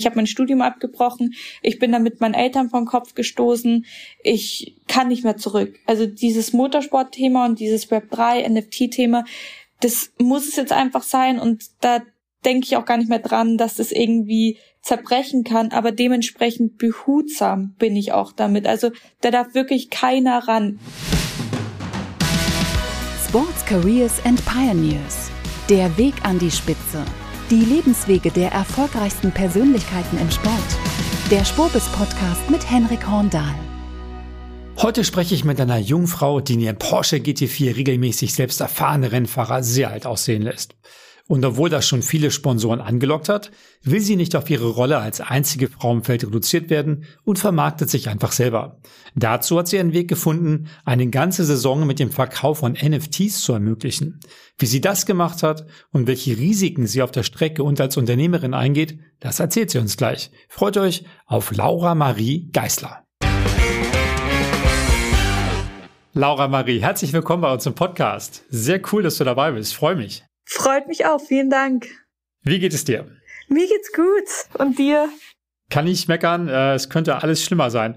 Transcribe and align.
Ich 0.00 0.06
habe 0.06 0.14
mein 0.14 0.28
Studium 0.28 0.62
abgebrochen. 0.62 1.34
Ich 1.60 1.80
bin 1.80 1.90
dann 1.90 2.04
mit 2.04 2.20
meinen 2.20 2.34
Eltern 2.34 2.70
vom 2.70 2.86
Kopf 2.86 3.14
gestoßen. 3.14 3.84
Ich 4.22 4.76
kann 4.86 5.08
nicht 5.08 5.24
mehr 5.24 5.36
zurück. 5.36 5.74
Also 5.86 6.06
dieses 6.06 6.52
Motorsport-Thema 6.52 7.46
und 7.46 7.58
dieses 7.58 7.90
Web3 7.90 8.48
NFT-Thema, 8.48 9.24
das 9.80 10.12
muss 10.20 10.46
es 10.46 10.54
jetzt 10.54 10.70
einfach 10.70 11.02
sein. 11.02 11.40
Und 11.40 11.64
da 11.80 12.02
denke 12.44 12.66
ich 12.66 12.76
auch 12.76 12.84
gar 12.84 12.96
nicht 12.96 13.08
mehr 13.08 13.18
dran, 13.18 13.58
dass 13.58 13.74
das 13.74 13.90
irgendwie 13.90 14.58
zerbrechen 14.82 15.42
kann. 15.42 15.72
Aber 15.72 15.90
dementsprechend 15.90 16.78
behutsam 16.78 17.74
bin 17.80 17.96
ich 17.96 18.12
auch 18.12 18.30
damit. 18.30 18.68
Also 18.68 18.92
da 19.20 19.32
darf 19.32 19.54
wirklich 19.54 19.90
keiner 19.90 20.46
ran. 20.46 20.78
Sports 23.26 23.66
Careers 23.66 24.24
and 24.24 24.40
Pioneers. 24.46 25.32
Der 25.68 25.98
Weg 25.98 26.14
an 26.22 26.38
die 26.38 26.52
Spitze. 26.52 27.04
Die 27.50 27.64
Lebenswege 27.64 28.30
der 28.30 28.52
erfolgreichsten 28.52 29.32
Persönlichkeiten 29.32 30.18
im 30.18 30.30
Sport. 30.30 30.52
Der 31.30 31.46
Spurbis 31.46 31.88
Podcast 31.88 32.50
mit 32.50 32.70
Henrik 32.70 33.08
Horndahl. 33.08 33.54
Heute 34.76 35.02
spreche 35.02 35.34
ich 35.34 35.46
mit 35.46 35.58
einer 35.58 35.78
Jungfrau, 35.78 36.42
die 36.42 36.54
in 36.54 36.60
ihrem 36.60 36.76
Porsche 36.76 37.16
GT4 37.16 37.74
regelmäßig 37.74 38.34
selbst 38.34 38.60
erfahrene 38.60 39.12
Rennfahrer 39.12 39.62
sehr 39.62 39.88
alt 39.90 40.04
aussehen 40.04 40.42
lässt. 40.42 40.74
Und 41.28 41.44
obwohl 41.44 41.68
das 41.68 41.86
schon 41.86 42.00
viele 42.00 42.30
Sponsoren 42.30 42.80
angelockt 42.80 43.28
hat, 43.28 43.50
will 43.82 44.00
sie 44.00 44.16
nicht 44.16 44.34
auf 44.34 44.48
ihre 44.48 44.70
Rolle 44.70 44.96
als 44.96 45.20
einzige 45.20 45.68
Frau 45.68 45.92
im 45.92 46.02
Feld 46.02 46.24
reduziert 46.24 46.70
werden 46.70 47.04
und 47.22 47.38
vermarktet 47.38 47.90
sich 47.90 48.08
einfach 48.08 48.32
selber. 48.32 48.80
Dazu 49.14 49.58
hat 49.58 49.68
sie 49.68 49.78
einen 49.78 49.92
Weg 49.92 50.08
gefunden, 50.08 50.68
eine 50.86 51.08
ganze 51.08 51.44
Saison 51.44 51.86
mit 51.86 51.98
dem 51.98 52.10
Verkauf 52.10 52.60
von 52.60 52.72
NFTs 52.72 53.42
zu 53.42 53.52
ermöglichen. 53.52 54.20
Wie 54.56 54.64
sie 54.64 54.80
das 54.80 55.04
gemacht 55.04 55.42
hat 55.42 55.66
und 55.92 56.06
welche 56.06 56.38
Risiken 56.38 56.86
sie 56.86 57.02
auf 57.02 57.10
der 57.10 57.24
Strecke 57.24 57.62
und 57.62 57.78
als 57.78 57.98
Unternehmerin 57.98 58.54
eingeht, 58.54 58.98
das 59.20 59.38
erzählt 59.38 59.70
sie 59.70 59.78
uns 59.78 59.98
gleich. 59.98 60.30
Freut 60.48 60.78
euch 60.78 61.04
auf 61.26 61.54
Laura 61.54 61.94
Marie 61.94 62.48
Geißler. 62.52 63.04
Laura 66.14 66.48
Marie, 66.48 66.80
herzlich 66.80 67.12
willkommen 67.12 67.42
bei 67.42 67.52
uns 67.52 67.66
im 67.66 67.74
Podcast. 67.74 68.44
Sehr 68.48 68.80
cool, 68.92 69.02
dass 69.02 69.18
du 69.18 69.24
dabei 69.24 69.52
bist. 69.52 69.76
Freue 69.76 69.94
mich. 69.94 70.24
Freut 70.48 70.88
mich 70.88 71.04
auch. 71.04 71.20
Vielen 71.20 71.50
Dank. 71.50 71.86
Wie 72.42 72.58
geht 72.58 72.72
es 72.72 72.84
dir? 72.84 73.06
Mir 73.48 73.68
geht's 73.68 73.92
gut. 73.92 74.58
Und 74.58 74.78
dir? 74.78 75.10
Kann 75.70 75.86
ich 75.86 76.08
meckern. 76.08 76.48
Äh, 76.48 76.74
es 76.74 76.88
könnte 76.88 77.22
alles 77.22 77.44
schlimmer 77.44 77.70
sein. 77.70 77.96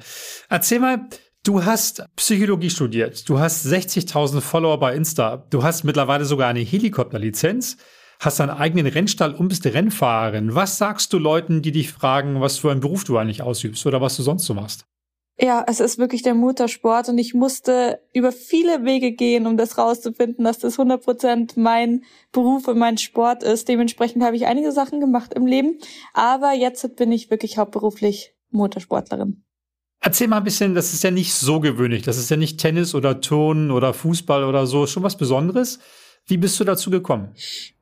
Erzähl 0.50 0.80
mal, 0.80 1.08
du 1.44 1.64
hast 1.64 2.04
Psychologie 2.18 2.70
studiert. 2.70 3.30
Du 3.30 3.40
hast 3.40 3.66
60.000 3.66 4.42
Follower 4.42 4.78
bei 4.80 4.94
Insta. 4.96 5.48
Du 5.50 5.64
hast 5.64 5.86
mittlerweile 5.86 6.26
sogar 6.26 6.50
eine 6.50 6.60
Helikopterlizenz. 6.60 7.78
Hast 8.20 8.42
deinen 8.42 8.50
eigenen 8.50 8.86
Rennstall 8.86 9.34
und 9.34 9.48
bist 9.48 9.66
Rennfahrerin. 9.66 10.54
Was 10.54 10.78
sagst 10.78 11.14
du 11.14 11.20
Leuten, 11.20 11.62
die 11.62 11.72
dich 11.72 11.92
fragen, 11.92 12.42
was 12.42 12.58
für 12.58 12.70
einen 12.70 12.82
Beruf 12.82 13.06
du 13.06 13.18
eigentlich 13.18 13.42
ausübst 13.42 13.86
oder 13.86 14.02
was 14.02 14.18
du 14.18 14.24
sonst 14.24 14.46
so 14.46 14.54
machst? 14.54 14.86
Ja, 15.40 15.66
es 15.68 15.80
ist 15.80 15.98
wirklich 15.98 16.22
der 16.22 16.36
Muttersport 16.36 17.10
und 17.10 17.18
ich 17.18 17.34
musste 17.34 18.00
über 18.14 18.32
viele 18.32 18.86
Wege 18.86 19.14
gehen, 19.14 19.48
um 19.48 19.58
das 19.58 19.78
rauszufinden, 19.78 20.46
dass 20.46 20.60
das 20.60 20.78
100% 20.78 21.54
mein 21.60 22.04
Beruf 22.32 22.68
und 22.68 22.78
mein 22.78 22.98
Sport 22.98 23.42
ist. 23.42 23.68
Dementsprechend 23.68 24.24
habe 24.24 24.36
ich 24.36 24.46
einige 24.46 24.72
Sachen 24.72 25.00
gemacht 25.00 25.34
im 25.34 25.48
Leben, 25.48 25.80
aber 26.14 26.54
jetzt 26.54 26.96
bin 26.96 27.12
ich 27.12 27.32
wirklich 27.32 27.58
hauptberuflich 27.58 28.36
Motorsportlerin. 28.52 29.44
Erzähl 30.04 30.28
mal 30.28 30.38
ein 30.38 30.44
bisschen, 30.44 30.74
das 30.74 30.94
ist 30.94 31.04
ja 31.04 31.12
nicht 31.12 31.34
so 31.34 31.60
gewöhnlich. 31.60 32.02
Das 32.02 32.18
ist 32.18 32.30
ja 32.30 32.38
nicht 32.38 32.60
Tennis 32.60 32.96
oder 32.96 33.22
Turnen 33.22 33.70
oder 33.70 33.94
Fußball 33.94 34.44
oder 34.44 34.66
so. 34.66 34.88
Schon 34.88 35.04
was 35.04 35.16
Besonderes. 35.16 35.80
Wie 36.26 36.38
bist 36.38 36.60
du 36.60 36.64
dazu 36.64 36.90
gekommen? 36.90 37.36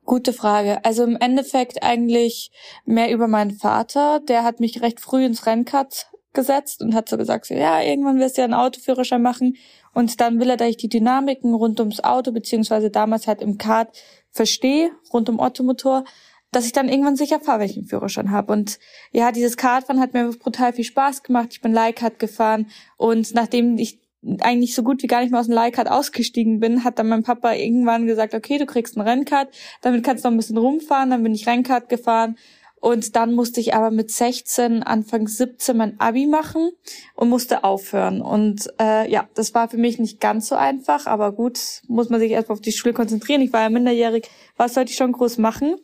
Gute 0.04 0.34
Frage. 0.34 0.84
Also 0.84 1.04
im 1.04 1.16
Endeffekt 1.16 1.82
eigentlich 1.82 2.52
mehr 2.86 3.12
über 3.12 3.28
meinen 3.28 3.52
Vater. 3.52 4.20
Der 4.28 4.44
hat 4.44 4.60
mich 4.60 4.82
recht 4.82 5.00
früh 5.00 5.24
ins 5.24 5.46
Rennkart 5.46 6.08
gesetzt 6.34 6.82
und 6.82 6.94
hat 6.94 7.10
so 7.10 7.18
gesagt, 7.18 7.46
so, 7.46 7.54
ja, 7.54 7.82
irgendwann 7.82 8.20
wirst 8.20 8.38
du 8.38 8.42
ja 8.42 8.46
einen 8.46 8.54
Autoführerschein 8.54 9.22
machen. 9.22 9.58
Und 9.94 10.22
dann 10.22 10.40
will 10.40 10.50
er, 10.50 10.58
dass 10.58 10.70
ich 10.70 10.78
die 10.78 10.90
Dynamiken 10.90 11.54
rund 11.54 11.80
ums 11.80 12.04
Auto, 12.04 12.32
beziehungsweise 12.32 12.90
damals 12.90 13.28
halt 13.28 13.42
im 13.42 13.58
Kart 13.58 13.98
verstehe, 14.32 14.92
rund 15.12 15.30
um 15.30 15.40
Ottomotor, 15.40 16.04
dass 16.52 16.66
ich 16.66 16.72
dann 16.72 16.90
irgendwann 16.90 17.16
sicher 17.16 17.40
fahre, 17.40 17.60
wenn 17.60 17.70
ich 17.70 17.78
einen 17.78 17.88
Führerschein 17.88 18.32
habe. 18.32 18.54
Und 18.54 18.80
ja, 19.12 19.32
dieses 19.32 19.58
Kartfahren 19.58 20.02
hat 20.02 20.14
mir 20.14 20.30
brutal 20.30 20.74
viel 20.74 20.84
Spaß 20.84 21.24
gemacht. 21.24 21.50
Ich 21.52 21.62
bin 21.62 21.74
Leihkart 21.74 22.20
gefahren 22.20 22.68
und 22.98 23.34
nachdem 23.34 23.78
ich 23.78 24.00
eigentlich 24.42 24.76
so 24.76 24.84
gut 24.84 25.02
wie 25.02 25.08
gar 25.08 25.22
nicht 25.22 25.32
mehr 25.32 25.40
aus 25.40 25.46
dem 25.46 25.56
Leihkart 25.56 25.90
ausgestiegen 25.90 26.60
bin, 26.60 26.84
hat 26.84 27.00
dann 27.00 27.08
mein 27.08 27.24
Papa 27.24 27.54
irgendwann 27.54 28.06
gesagt, 28.06 28.34
okay, 28.34 28.58
du 28.58 28.66
kriegst 28.66 28.98
ein 28.98 29.02
Rennkart, 29.02 29.48
damit 29.82 30.04
kannst 30.04 30.26
du 30.26 30.28
noch 30.28 30.34
ein 30.34 30.38
bisschen 30.38 30.58
rumfahren. 30.58 31.10
Dann 31.10 31.24
bin 31.24 31.34
ich 31.34 31.48
Rennkart 31.48 31.88
gefahren 31.88 32.38
und 32.80 33.16
dann 33.16 33.34
musste 33.34 33.60
ich 33.60 33.74
aber 33.74 33.92
mit 33.92 34.12
16, 34.12 34.84
Anfang 34.84 35.28
17 35.28 35.76
mein 35.76 36.00
Abi 36.00 36.28
machen 36.28 36.72
und 37.16 37.30
musste 37.30 37.64
aufhören. 37.64 38.22
Und 38.22 38.70
äh, 38.80 39.10
ja, 39.12 39.28
das 39.36 39.54
war 39.54 39.70
für 39.70 39.78
mich 39.78 40.00
nicht 40.00 40.20
ganz 40.22 40.48
so 40.48 40.56
einfach, 40.56 41.06
aber 41.06 41.34
gut, 41.34 41.60
muss 41.88 42.10
man 42.10 42.20
sich 42.20 42.32
erstmal 42.32 42.58
auf 42.58 42.62
die 42.62 42.72
Schule 42.72 42.94
konzentrieren. 42.94 43.42
Ich 43.42 43.52
war 43.52 43.62
ja 43.62 43.70
minderjährig, 43.70 44.30
was 44.56 44.74
sollte 44.74 44.92
ich 44.92 44.98
schon 44.98 45.12
groß 45.12 45.38
machen? 45.40 45.76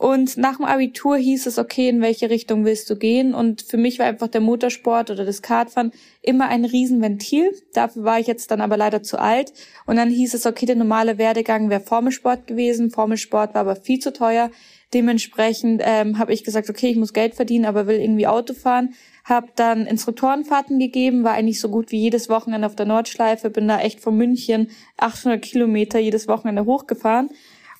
Und 0.00 0.38
nach 0.38 0.56
dem 0.56 0.64
Abitur 0.64 1.18
hieß 1.18 1.44
es, 1.44 1.58
okay, 1.58 1.90
in 1.90 2.00
welche 2.00 2.30
Richtung 2.30 2.64
willst 2.64 2.88
du 2.88 2.96
gehen? 2.96 3.34
Und 3.34 3.60
für 3.60 3.76
mich 3.76 3.98
war 3.98 4.06
einfach 4.06 4.28
der 4.28 4.40
Motorsport 4.40 5.10
oder 5.10 5.26
das 5.26 5.42
Kartfahren 5.42 5.92
immer 6.22 6.48
ein 6.48 6.64
Riesenventil. 6.64 7.50
Dafür 7.74 8.04
war 8.04 8.18
ich 8.18 8.26
jetzt 8.26 8.50
dann 8.50 8.62
aber 8.62 8.78
leider 8.78 9.02
zu 9.02 9.20
alt. 9.20 9.52
Und 9.84 9.96
dann 9.96 10.08
hieß 10.08 10.32
es, 10.32 10.46
okay, 10.46 10.64
der 10.64 10.76
normale 10.76 11.18
Werdegang 11.18 11.68
wäre 11.68 11.82
Formelsport 11.82 12.46
gewesen. 12.46 12.90
Formelsport 12.90 13.52
war 13.52 13.60
aber 13.60 13.76
viel 13.76 13.98
zu 13.98 14.14
teuer. 14.14 14.50
Dementsprechend 14.92 15.82
ähm, 15.84 16.18
habe 16.18 16.32
ich 16.32 16.42
gesagt, 16.42 16.68
okay, 16.68 16.88
ich 16.88 16.96
muss 16.96 17.12
Geld 17.12 17.34
verdienen, 17.34 17.64
aber 17.64 17.86
will 17.86 18.00
irgendwie 18.00 18.26
Auto 18.26 18.54
fahren. 18.54 18.94
Habe 19.24 19.48
dann 19.54 19.86
Instruktorenfahrten 19.86 20.78
gegeben, 20.80 21.22
war 21.22 21.32
eigentlich 21.32 21.60
so 21.60 21.68
gut 21.68 21.92
wie 21.92 22.00
jedes 22.00 22.28
Wochenende 22.28 22.66
auf 22.66 22.74
der 22.74 22.86
Nordschleife, 22.86 23.50
bin 23.50 23.68
da 23.68 23.80
echt 23.80 24.00
von 24.00 24.16
München 24.16 24.70
800 24.96 25.40
Kilometer 25.40 26.00
jedes 26.00 26.26
Wochenende 26.26 26.64
hochgefahren. 26.64 27.30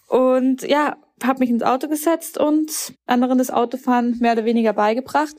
Und 0.09 0.63
ja, 0.63 0.97
habe 1.23 1.41
mich 1.41 1.51
ins 1.51 1.63
Auto 1.63 1.89
gesetzt 1.89 2.39
und 2.39 2.95
anderen 3.07 3.39
das 3.39 3.51
Autofahren 3.51 4.19
mehr 4.21 4.33
oder 4.33 4.45
weniger 4.45 4.73
beigebracht. 4.73 5.37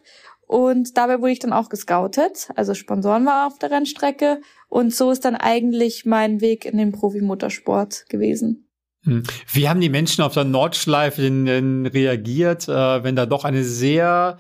Und 0.47 0.97
dabei 0.97 1.21
wurde 1.21 1.31
ich 1.31 1.39
dann 1.39 1.53
auch 1.53 1.69
gescoutet. 1.69 2.49
Also 2.55 2.73
Sponsoren 2.73 3.25
war 3.25 3.47
auf 3.47 3.57
der 3.57 3.71
Rennstrecke. 3.71 4.41
Und 4.67 4.93
so 4.93 5.11
ist 5.11 5.23
dann 5.23 5.35
eigentlich 5.35 6.05
mein 6.05 6.41
Weg 6.41 6.65
in 6.65 6.77
den 6.77 6.91
Profimotorsport 6.91 8.05
gewesen. 8.09 8.67
Hm. 9.03 9.23
Wie 9.51 9.67
haben 9.67 9.81
die 9.81 9.89
Menschen 9.89 10.23
auf 10.23 10.33
der 10.33 10.43
Nordschleife 10.43 11.21
denn, 11.21 11.45
denn 11.45 11.85
reagiert, 11.87 12.67
äh, 12.67 13.03
wenn 13.03 13.15
da 13.15 13.25
doch 13.25 13.45
eine 13.45 13.63
sehr 13.63 14.37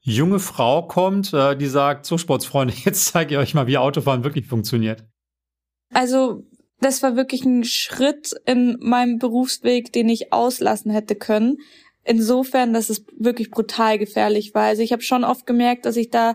junge 0.00 0.38
Frau 0.38 0.82
kommt, 0.86 1.32
äh, 1.32 1.56
die 1.56 1.66
sagt, 1.66 2.06
so 2.06 2.18
Sportsfreunde, 2.18 2.74
jetzt 2.84 3.06
zeige 3.06 3.34
ich 3.34 3.38
euch 3.38 3.54
mal, 3.54 3.66
wie 3.66 3.78
Autofahren 3.78 4.22
wirklich 4.22 4.46
funktioniert? 4.46 5.04
Also 5.92 6.44
das 6.80 7.02
war 7.02 7.16
wirklich 7.16 7.44
ein 7.44 7.64
Schritt 7.64 8.32
in 8.46 8.76
meinem 8.80 9.18
Berufsweg, 9.18 9.92
den 9.92 10.08
ich 10.08 10.32
auslassen 10.32 10.90
hätte 10.90 11.14
können. 11.16 11.56
Insofern, 12.04 12.74
dass 12.74 12.90
es 12.90 13.04
wirklich 13.16 13.50
brutal 13.50 13.98
gefährlich 13.98 14.54
war. 14.54 14.64
Also 14.64 14.82
ich 14.82 14.92
habe 14.92 15.02
schon 15.02 15.24
oft 15.24 15.46
gemerkt, 15.46 15.86
dass 15.86 15.96
ich 15.96 16.10
da 16.10 16.34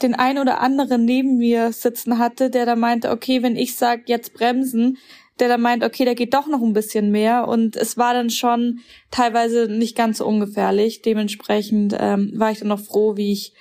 den 0.00 0.14
ein 0.14 0.38
oder 0.38 0.60
anderen 0.60 1.04
neben 1.04 1.36
mir 1.36 1.72
sitzen 1.72 2.16
hatte, 2.18 2.48
der 2.48 2.64
da 2.64 2.76
meinte, 2.76 3.10
okay, 3.10 3.42
wenn 3.42 3.56
ich 3.56 3.76
sag 3.76 4.08
jetzt 4.08 4.32
bremsen, 4.32 4.96
der 5.40 5.48
dann 5.48 5.60
meint, 5.60 5.84
okay, 5.84 6.04
da 6.04 6.14
geht 6.14 6.34
doch 6.34 6.46
noch 6.46 6.62
ein 6.62 6.72
bisschen 6.72 7.10
mehr. 7.10 7.48
Und 7.48 7.76
es 7.76 7.96
war 7.96 8.14
dann 8.14 8.30
schon 8.30 8.80
teilweise 9.10 9.68
nicht 9.68 9.96
ganz 9.96 10.18
so 10.18 10.26
ungefährlich. 10.26 11.02
Dementsprechend 11.02 11.96
ähm, 11.98 12.32
war 12.36 12.50
ich 12.50 12.58
dann 12.58 12.68
noch 12.68 12.80
froh, 12.80 13.16
wie 13.16 13.32
ich 13.32 13.54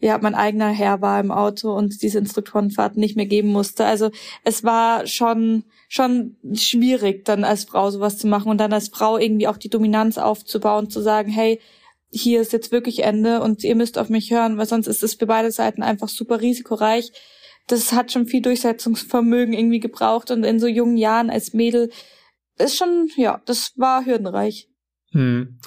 ja 0.00 0.18
mein 0.18 0.34
eigener 0.34 0.68
Herr 0.68 1.00
war 1.00 1.18
im 1.20 1.30
Auto 1.30 1.72
und 1.72 2.02
diese 2.02 2.18
Instruktorenfahrt 2.18 2.96
nicht 2.96 3.16
mehr 3.16 3.26
geben 3.26 3.48
musste. 3.48 3.84
Also 3.84 4.10
es 4.44 4.64
war 4.64 5.06
schon 5.06 5.64
schon 5.88 6.36
schwierig, 6.52 7.24
dann 7.24 7.44
als 7.44 7.64
Frau 7.64 7.90
sowas 7.90 8.18
zu 8.18 8.26
machen 8.26 8.50
und 8.50 8.58
dann 8.58 8.72
als 8.72 8.88
Frau 8.88 9.18
irgendwie 9.18 9.48
auch 9.48 9.56
die 9.56 9.70
Dominanz 9.70 10.18
aufzubauen, 10.18 10.90
zu 10.90 11.00
sagen, 11.00 11.30
hey, 11.30 11.60
hier 12.10 12.40
ist 12.40 12.52
jetzt 12.52 12.72
wirklich 12.72 13.02
Ende 13.02 13.40
und 13.40 13.64
ihr 13.64 13.74
müsst 13.74 13.98
auf 13.98 14.08
mich 14.08 14.30
hören, 14.30 14.58
weil 14.58 14.66
sonst 14.66 14.86
ist 14.86 15.02
es 15.02 15.14
für 15.14 15.26
beide 15.26 15.50
Seiten 15.50 15.82
einfach 15.82 16.08
super 16.08 16.40
risikoreich 16.40 17.12
das 17.68 17.92
hat 17.92 18.12
schon 18.12 18.26
viel 18.26 18.42
Durchsetzungsvermögen 18.42 19.54
irgendwie 19.54 19.80
gebraucht 19.80 20.30
und 20.30 20.44
in 20.44 20.58
so 20.58 20.66
jungen 20.66 20.96
Jahren 20.96 21.30
als 21.30 21.52
Mädel 21.52 21.90
ist 22.58 22.76
schon, 22.76 23.08
ja, 23.16 23.40
das 23.46 23.72
war 23.76 24.04
hürdenreich. 24.04 24.68
Hm. 25.12 25.58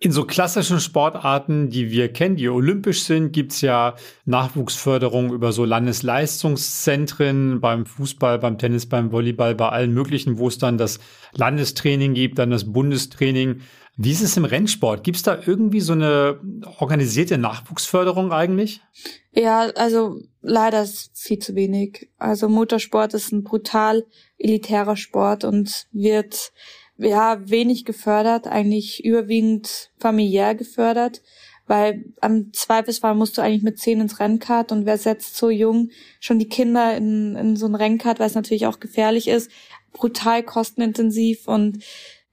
In 0.00 0.12
so 0.12 0.24
klassischen 0.24 0.78
Sportarten, 0.78 1.70
die 1.70 1.90
wir 1.90 2.12
kennen, 2.12 2.36
die 2.36 2.48
olympisch 2.48 3.02
sind, 3.02 3.32
gibt's 3.32 3.62
ja 3.62 3.96
Nachwuchsförderung 4.26 5.32
über 5.32 5.50
so 5.50 5.64
Landesleistungszentren 5.64 7.60
beim 7.60 7.84
Fußball, 7.84 8.38
beim 8.38 8.58
Tennis, 8.58 8.86
beim 8.86 9.10
Volleyball, 9.10 9.56
bei 9.56 9.68
allen 9.68 9.92
möglichen, 9.92 10.38
wo 10.38 10.46
es 10.46 10.58
dann 10.58 10.78
das 10.78 11.00
Landestraining 11.32 12.14
gibt, 12.14 12.38
dann 12.38 12.50
das 12.50 12.72
Bundestraining. 12.72 13.62
Wie 14.00 14.12
ist 14.12 14.22
es 14.22 14.36
im 14.36 14.44
Rennsport? 14.44 15.02
Gibt's 15.02 15.24
da 15.24 15.40
irgendwie 15.44 15.80
so 15.80 15.92
eine 15.92 16.38
organisierte 16.78 17.36
Nachwuchsförderung 17.36 18.30
eigentlich? 18.30 18.80
Ja, 19.32 19.70
also 19.74 20.20
leider 20.40 20.82
ist 20.82 21.10
viel 21.14 21.40
zu 21.40 21.56
wenig. 21.56 22.08
Also 22.16 22.48
Motorsport 22.48 23.12
ist 23.14 23.32
ein 23.32 23.42
brutal 23.42 24.06
elitärer 24.38 24.96
Sport 24.96 25.42
und 25.42 25.88
wird 25.90 26.52
ja 26.96 27.40
wenig 27.50 27.84
gefördert, 27.84 28.46
eigentlich 28.46 29.04
überwiegend 29.04 29.90
familiär 29.98 30.54
gefördert. 30.54 31.20
weil 31.66 32.04
am 32.20 32.52
Zweifelsfall 32.52 33.14
musst 33.14 33.36
du 33.36 33.42
eigentlich 33.42 33.62
mit 33.62 33.78
zehn 33.78 34.00
ins 34.00 34.20
Rennkart 34.20 34.72
und 34.72 34.86
wer 34.86 34.96
setzt 34.96 35.36
so 35.36 35.50
jung 35.50 35.90
schon 36.18 36.38
die 36.38 36.48
Kinder 36.48 36.96
in, 36.96 37.36
in 37.36 37.56
so 37.56 37.66
ein 37.66 37.74
Rennkart, 37.74 38.20
weil 38.20 38.28
es 38.28 38.34
natürlich 38.34 38.66
auch 38.66 38.80
gefährlich 38.80 39.28
ist, 39.28 39.50
brutal 39.92 40.42
kostenintensiv 40.42 41.46
und 41.46 41.84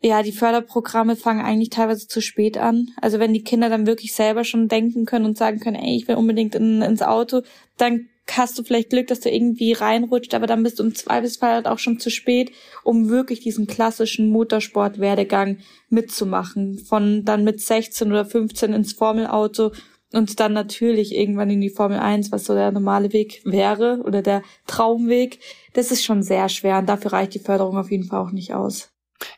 ja, 0.08 0.22
die 0.22 0.32
Förderprogramme 0.32 1.16
fangen 1.16 1.44
eigentlich 1.44 1.72
teilweise 1.72 2.08
zu 2.08 2.22
spät 2.22 2.60
an. 2.60 2.92
Also 3.02 3.18
wenn 3.18 3.34
die 3.34 3.44
Kinder 3.44 3.70
dann 3.70 3.88
wirklich 3.88 4.14
selber 4.14 4.44
schon 4.44 4.68
denken 4.68 5.06
können 5.06 5.26
und 5.26 5.36
sagen 5.36 5.60
können, 5.60 5.78
ey, 5.78 5.96
ich 5.96 6.08
will 6.08 6.16
unbedingt 6.16 6.54
in, 6.54 6.84
ins 6.84 7.02
Auto, 7.02 7.42
dann 7.78 8.08
hast 8.32 8.58
du 8.60 8.64
vielleicht 8.64 8.92
Glück, 8.92 9.08
dass 9.08 9.22
du 9.22 9.32
irgendwie 9.32 9.74
reinrutscht, 9.74 10.36
aber 10.36 10.46
dann 10.46 10.62
bist 10.62 10.78
du 10.78 10.84
im 10.84 10.94
Zweifelsfall 10.94 11.54
halt 11.54 11.68
auch 11.68 11.80
schon 11.80 12.00
zu 12.00 12.12
spät, 12.12 12.52
um 12.84 13.10
wirklich 13.10 13.40
diesen 13.40 13.66
klassischen 13.66 14.30
Motorsport-Werdegang 14.30 15.58
mitzumachen. 15.90 16.78
Von 16.78 17.26
dann 17.26 17.44
mit 17.44 17.62
16 17.62 18.12
oder 18.12 18.26
15 18.26 18.74
ins 18.74 18.94
Formelauto 18.94 19.72
und 20.14 20.40
dann 20.40 20.54
natürlich 20.54 21.16
irgendwann 21.16 21.50
in 21.50 21.62
die 21.62 21.72
Formel 21.72 21.98
1, 21.98 22.32
was 22.32 22.46
so 22.46 22.54
der 22.54 22.72
normale 22.72 23.12
Weg 23.12 23.42
wäre 23.44 24.02
oder 24.06 24.22
der 24.22 24.44
Traumweg. 24.68 25.40
Das 25.74 25.90
ist 25.90 26.04
schon 26.04 26.22
sehr 26.22 26.48
schwer 26.50 26.78
und 26.78 26.88
dafür 26.88 27.14
reicht 27.14 27.34
die 27.34 27.40
Förderung 27.40 27.78
auf 27.78 27.90
jeden 27.90 28.04
Fall 28.06 28.20
auch 28.20 28.32
nicht 28.32 28.54
aus. 28.54 28.95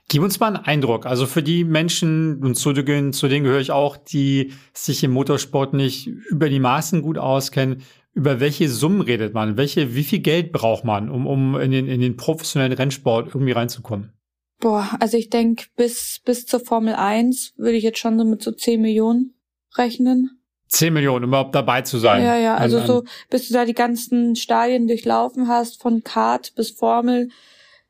Gib 0.09 0.21
uns 0.21 0.39
mal 0.39 0.55
einen 0.55 0.65
Eindruck. 0.65 1.05
Also 1.05 1.25
für 1.25 1.43
die 1.43 1.63
Menschen, 1.63 2.43
und 2.43 2.55
zu 2.55 2.73
denen, 2.73 3.13
zu 3.13 3.27
denen 3.27 3.43
gehöre 3.43 3.59
ich 3.59 3.71
auch, 3.71 3.97
die 3.97 4.53
sich 4.73 5.03
im 5.03 5.11
Motorsport 5.11 5.73
nicht 5.73 6.07
über 6.07 6.49
die 6.49 6.59
Maßen 6.59 7.01
gut 7.01 7.17
auskennen, 7.17 7.83
über 8.13 8.39
welche 8.39 8.67
Summen 8.67 9.01
redet 9.01 9.33
man? 9.35 9.57
Welche, 9.57 9.93
wie 9.93 10.03
viel 10.03 10.19
Geld 10.19 10.51
braucht 10.51 10.83
man, 10.83 11.09
um, 11.09 11.27
um 11.27 11.59
in, 11.59 11.71
den, 11.71 11.87
in 11.87 12.01
den 12.01 12.17
professionellen 12.17 12.73
Rennsport 12.73 13.27
irgendwie 13.27 13.51
reinzukommen? 13.51 14.11
Boah, 14.59 14.89
also 14.99 15.17
ich 15.17 15.29
denke, 15.29 15.65
bis, 15.75 16.19
bis 16.25 16.47
zur 16.47 16.59
Formel 16.59 16.95
1 16.95 17.53
würde 17.57 17.77
ich 17.77 17.83
jetzt 17.83 17.99
schon 17.99 18.17
so 18.17 18.25
mit 18.25 18.41
so 18.41 18.51
10 18.51 18.81
Millionen 18.81 19.35
rechnen. 19.75 20.41
10 20.69 20.93
Millionen, 20.93 21.25
um 21.25 21.29
überhaupt 21.29 21.53
dabei 21.53 21.83
zu 21.83 21.99
sein. 21.99 22.23
Ja, 22.23 22.37
ja, 22.37 22.55
also 22.55 22.83
so, 22.83 23.03
bis 23.29 23.47
du 23.47 23.53
da 23.53 23.65
die 23.65 23.75
ganzen 23.75 24.35
Stadien 24.35 24.87
durchlaufen 24.87 25.47
hast, 25.47 25.79
von 25.79 26.03
Kart 26.03 26.53
bis 26.55 26.71
Formel, 26.71 27.29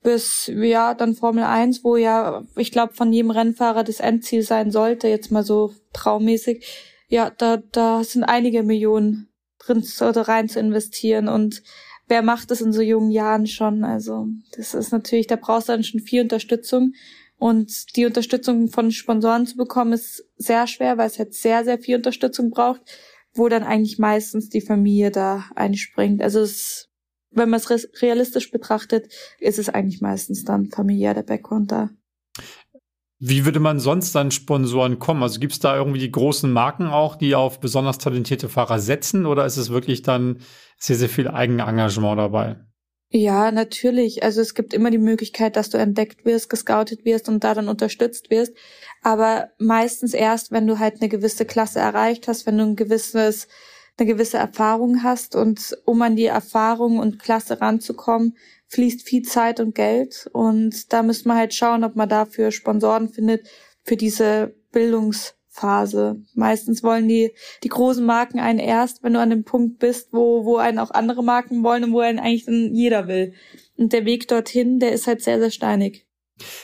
bis, 0.03 0.51
ja, 0.53 0.93
dann 0.93 1.15
Formel 1.15 1.43
1, 1.43 1.83
wo 1.83 1.97
ja, 1.97 2.43
ich 2.55 2.71
glaube, 2.71 2.93
von 2.93 3.11
jedem 3.11 3.31
Rennfahrer 3.31 3.83
das 3.83 3.99
Endziel 3.99 4.41
sein 4.41 4.71
sollte, 4.71 5.07
jetzt 5.07 5.31
mal 5.31 5.43
so 5.43 5.73
traummäßig. 5.93 6.65
Ja, 7.09 7.29
da, 7.29 7.57
da 7.71 8.03
sind 8.03 8.23
einige 8.23 8.63
Millionen 8.63 9.29
drin 9.59 9.83
oder 10.01 10.27
rein 10.27 10.49
zu 10.49 10.59
investieren 10.59 11.27
und 11.27 11.63
wer 12.07 12.21
macht 12.21 12.51
das 12.51 12.61
in 12.61 12.73
so 12.73 12.81
jungen 12.81 13.11
Jahren 13.11 13.47
schon? 13.47 13.83
Also, 13.83 14.27
das 14.55 14.73
ist 14.73 14.91
natürlich, 14.91 15.27
da 15.27 15.35
brauchst 15.35 15.69
du 15.69 15.73
dann 15.73 15.83
schon 15.83 15.99
viel 15.99 16.21
Unterstützung. 16.21 16.93
Und 17.39 17.95
die 17.95 18.05
Unterstützung 18.05 18.67
von 18.69 18.91
Sponsoren 18.91 19.45
zu 19.45 19.57
bekommen, 19.57 19.93
ist 19.93 20.25
sehr 20.37 20.65
schwer, 20.65 20.97
weil 20.97 21.07
es 21.07 21.19
halt 21.19 21.35
sehr, 21.35 21.63
sehr 21.63 21.77
viel 21.77 21.97
Unterstützung 21.97 22.49
braucht, 22.49 22.81
wo 23.33 23.47
dann 23.47 23.63
eigentlich 23.63 23.99
meistens 23.99 24.49
die 24.49 24.61
Familie 24.61 25.11
da 25.11 25.45
einspringt. 25.55 26.21
Also 26.21 26.39
es, 26.39 26.86
wenn 27.31 27.49
man 27.49 27.59
es 27.59 27.89
realistisch 28.01 28.51
betrachtet, 28.51 29.11
ist 29.39 29.59
es 29.59 29.69
eigentlich 29.69 30.01
meistens 30.01 30.43
dann 30.43 30.67
familiär 30.67 31.13
der 31.13 31.23
Background 31.23 31.71
da. 31.71 31.89
Wie 33.19 33.45
würde 33.45 33.59
man 33.59 33.79
sonst 33.79 34.15
an 34.15 34.29
Sponsoren 34.29 34.99
kommen? 34.99 35.23
Also 35.23 35.39
gibt 35.39 35.53
es 35.53 35.59
da 35.59 35.75
irgendwie 35.75 35.99
die 35.99 36.11
großen 36.11 36.51
Marken 36.51 36.85
auch, 36.87 37.15
die 37.15 37.33
auf 37.33 37.59
besonders 37.59 37.97
talentierte 37.97 38.47
Fahrer 38.47 38.79
setzen 38.79 39.25
oder 39.25 39.45
ist 39.45 39.57
es 39.57 39.71
wirklich 39.71 40.03
dann 40.03 40.39
sehr, 40.77 40.97
sehr 40.97 41.09
viel 41.09 41.27
Eigenengagement 41.27 42.19
dabei? 42.19 42.57
Ja, 43.09 43.51
natürlich. 43.51 44.21
Also 44.23 44.41
es 44.41 44.53
gibt 44.53 44.73
immer 44.73 44.91
die 44.91 44.97
Möglichkeit, 44.97 45.55
dass 45.55 45.69
du 45.69 45.77
entdeckt 45.77 46.25
wirst, 46.25 46.49
gescoutet 46.49 47.05
wirst 47.05 47.29
und 47.29 47.43
da 47.43 47.53
dann 47.53 47.69
unterstützt 47.69 48.29
wirst. 48.29 48.53
Aber 49.01 49.49
meistens 49.57 50.13
erst, 50.13 50.51
wenn 50.51 50.67
du 50.67 50.77
halt 50.77 50.99
eine 50.99 51.09
gewisse 51.09 51.45
Klasse 51.45 51.79
erreicht 51.79 52.27
hast, 52.27 52.45
wenn 52.45 52.57
du 52.57 52.65
ein 52.65 52.75
gewisses, 52.75 53.47
eine 53.97 54.07
gewisse 54.07 54.37
Erfahrung 54.37 55.03
hast 55.03 55.35
und 55.35 55.77
um 55.85 56.01
an 56.01 56.15
die 56.15 56.25
Erfahrung 56.25 56.99
und 56.99 57.19
Klasse 57.19 57.61
ranzukommen, 57.61 58.37
fließt 58.67 59.01
viel 59.01 59.23
Zeit 59.23 59.59
und 59.59 59.75
Geld 59.75 60.29
und 60.33 60.91
da 60.93 61.03
müsste 61.03 61.27
man 61.27 61.37
halt 61.37 61.53
schauen, 61.53 61.83
ob 61.83 61.95
man 61.95 62.09
dafür 62.09 62.51
Sponsoren 62.51 63.09
findet 63.09 63.47
für 63.83 63.97
diese 63.97 64.55
Bildungsphase. 64.71 66.21
Meistens 66.35 66.83
wollen 66.83 67.07
die, 67.07 67.33
die 67.63 67.69
großen 67.69 68.05
Marken 68.05 68.39
einen 68.39 68.59
erst, 68.59 69.03
wenn 69.03 69.13
du 69.13 69.19
an 69.19 69.29
dem 69.29 69.43
Punkt 69.43 69.79
bist, 69.79 70.09
wo, 70.11 70.45
wo 70.45 70.57
einen 70.57 70.79
auch 70.79 70.91
andere 70.91 71.23
Marken 71.23 71.63
wollen 71.63 71.85
und 71.85 71.93
wo 71.93 71.99
einen 71.99 72.19
eigentlich 72.19 72.45
dann 72.45 72.75
jeder 72.75 73.07
will. 73.07 73.33
Und 73.77 73.93
der 73.93 74.05
Weg 74.05 74.27
dorthin, 74.27 74.79
der 74.79 74.91
ist 74.91 75.07
halt 75.07 75.21
sehr, 75.21 75.39
sehr 75.39 75.51
steinig. 75.51 76.06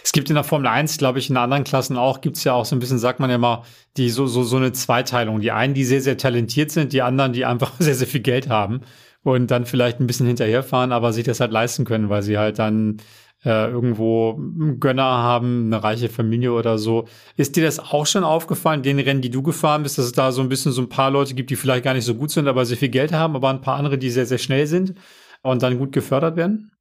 Es 0.04 0.12
gibt 0.12 0.30
in 0.30 0.36
der 0.36 0.44
Formel 0.44 0.68
1, 0.68 0.98
glaube 0.98 1.20
ich, 1.20 1.30
in 1.30 1.38
anderen 1.38 1.64
Klassen 1.64 1.98
auch, 1.98 2.22
gibt 2.22 2.38
es 2.38 2.44
ja 2.44 2.54
auch 2.54 2.66
so 2.66 2.76
ein 2.76 2.80
bisschen, 2.80 3.00
sagt 3.00 3.20
man 3.20 3.30
ja 3.30 3.38
mal, 3.38 3.64
die 3.98 4.10
so, 4.10 4.28
so, 4.28 4.44
so 4.44 4.58
eine 4.58 4.72
Zweiteilung. 4.72 5.42
Die 5.42 5.52
einen, 5.52 5.74
die 5.74 5.84
sehr, 5.84 6.02
sehr 6.02 6.18
talentiert 6.18 6.72
sind, 6.72 6.94
die 6.94 7.02
anderen, 7.02 7.34
die 7.34 7.46
einfach 7.46 7.74
sehr, 7.80 7.96
sehr 7.96 8.08
viel 8.08 8.22
Geld 8.22 8.50
haben 8.50 8.82
und 9.24 9.52
dann 9.52 9.66
vielleicht 9.66 10.00
ein 10.00 10.08
bisschen 10.08 10.28
hinterherfahren, 10.28 10.92
aber 10.92 11.14
sich 11.14 11.24
das 11.24 11.40
halt 11.40 11.52
leisten 11.52 11.86
können, 11.86 12.10
weil 12.10 12.22
sie 12.22 12.38
halt 12.38 12.60
dann 12.60 12.98
äh, 13.46 13.70
irgendwo 13.70 14.34
einen 14.34 14.80
Gönner 14.80 15.04
haben, 15.04 15.66
eine 15.66 15.84
reiche 15.84 16.10
Familie 16.10 16.54
oder 16.54 16.78
so. 16.78 17.08
Ist 17.36 17.56
dir 17.56 17.64
das 17.64 17.80
auch 17.80 18.06
schon 18.06 18.24
aufgefallen, 18.24 18.84
den 18.84 19.00
Rennen, 19.00 19.22
die 19.22 19.30
du 19.30 19.42
gefahren 19.42 19.84
bist, 19.84 19.98
dass 19.98 20.06
es 20.06 20.12
da 20.12 20.32
so 20.32 20.42
ein 20.42 20.50
bisschen 20.50 20.72
so 20.72 20.82
ein 20.82 20.90
paar 20.90 21.12
Leute 21.12 21.34
gibt, 21.34 21.50
die 21.50 21.56
vielleicht 21.56 21.84
gar 21.84 21.94
nicht 21.94 22.06
so 22.06 22.16
gut 22.16 22.32
sind, 22.32 22.48
aber 22.48 22.66
sehr 22.66 22.78
viel 22.78 22.90
Geld 22.90 23.12
haben, 23.12 23.36
aber 23.36 23.50
ein 23.50 23.62
paar 23.62 23.78
andere, 23.78 23.98
die 23.98 24.10
sehr, 24.10 24.26
sehr 24.26 24.38
schnell 24.38 24.68
sind 24.68 24.96
und 25.42 25.62
dann 25.62 25.78
gut 25.78 25.92
gefördert 25.92 26.36
werden? 26.36 26.72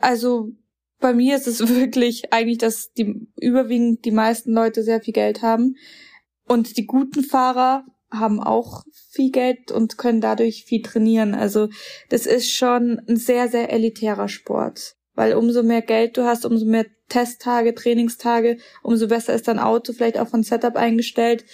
Also 0.00 0.50
bei 1.00 1.12
mir 1.12 1.36
ist 1.36 1.46
es 1.46 1.68
wirklich 1.74 2.32
eigentlich, 2.32 2.58
dass 2.58 2.92
die 2.92 3.28
überwiegend 3.40 4.04
die 4.04 4.10
meisten 4.10 4.52
Leute 4.52 4.82
sehr 4.82 5.00
viel 5.00 5.14
Geld 5.14 5.42
haben 5.42 5.76
und 6.46 6.76
die 6.76 6.86
guten 6.86 7.22
Fahrer 7.22 7.84
haben 8.10 8.40
auch 8.40 8.84
viel 9.10 9.30
Geld 9.30 9.72
und 9.72 9.98
können 9.98 10.20
dadurch 10.20 10.64
viel 10.64 10.82
trainieren. 10.82 11.34
Also 11.34 11.68
das 12.08 12.26
ist 12.26 12.50
schon 12.50 13.02
ein 13.08 13.16
sehr, 13.16 13.48
sehr 13.48 13.72
elitärer 13.72 14.28
Sport. 14.28 14.94
Weil 15.14 15.34
umso 15.34 15.62
mehr 15.62 15.82
Geld 15.82 16.16
du 16.16 16.24
hast, 16.24 16.44
umso 16.44 16.66
mehr 16.66 16.86
Testtage, 17.08 17.74
Trainingstage, 17.74 18.58
umso 18.82 19.08
besser 19.08 19.34
ist 19.34 19.48
dein 19.48 19.58
Auto 19.58 19.92
vielleicht 19.92 20.18
auch 20.18 20.28
von 20.28 20.42
Setup 20.42 20.76
eingestellt. 20.76 21.44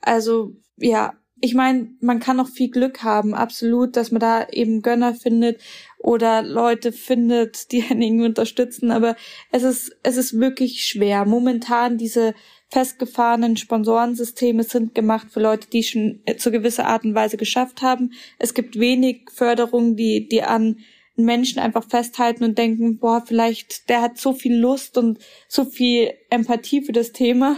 Also 0.00 0.52
ja, 0.76 1.14
ich 1.40 1.54
meine, 1.54 1.88
man 2.00 2.20
kann 2.20 2.36
noch 2.36 2.48
viel 2.48 2.70
Glück 2.70 3.02
haben, 3.02 3.34
absolut, 3.34 3.96
dass 3.96 4.10
man 4.10 4.20
da 4.20 4.48
eben 4.48 4.82
Gönner 4.82 5.14
findet 5.14 5.60
oder 5.98 6.42
Leute 6.42 6.92
findet, 6.92 7.72
die 7.72 7.84
einen 7.84 8.02
irgendwie 8.02 8.26
unterstützen. 8.26 8.90
Aber 8.90 9.16
es 9.52 9.62
ist, 9.62 9.96
es 10.02 10.16
ist 10.16 10.38
wirklich 10.38 10.84
schwer. 10.84 11.24
Momentan 11.24 11.98
diese 11.98 12.34
festgefahrenen 12.70 13.56
Sponsorensysteme 13.56 14.62
sind 14.62 14.94
gemacht 14.94 15.28
für 15.30 15.40
Leute, 15.40 15.68
die 15.70 15.82
schon 15.82 16.20
zu 16.36 16.50
gewisser 16.50 16.86
Art 16.86 17.04
und 17.04 17.14
Weise 17.14 17.36
geschafft 17.36 17.82
haben. 17.82 18.12
Es 18.38 18.52
gibt 18.52 18.78
wenig 18.78 19.30
Förderungen, 19.32 19.96
die, 19.96 20.28
die 20.28 20.42
an 20.42 20.76
Menschen 21.16 21.58
einfach 21.58 21.88
festhalten 21.88 22.44
und 22.44 22.58
denken, 22.58 22.98
boah, 22.98 23.24
vielleicht 23.26 23.88
der 23.88 24.02
hat 24.02 24.18
so 24.18 24.32
viel 24.32 24.56
Lust 24.56 24.96
und 24.96 25.18
so 25.48 25.64
viel 25.64 26.12
Empathie 26.30 26.82
für 26.82 26.92
das 26.92 27.12
Thema. 27.12 27.56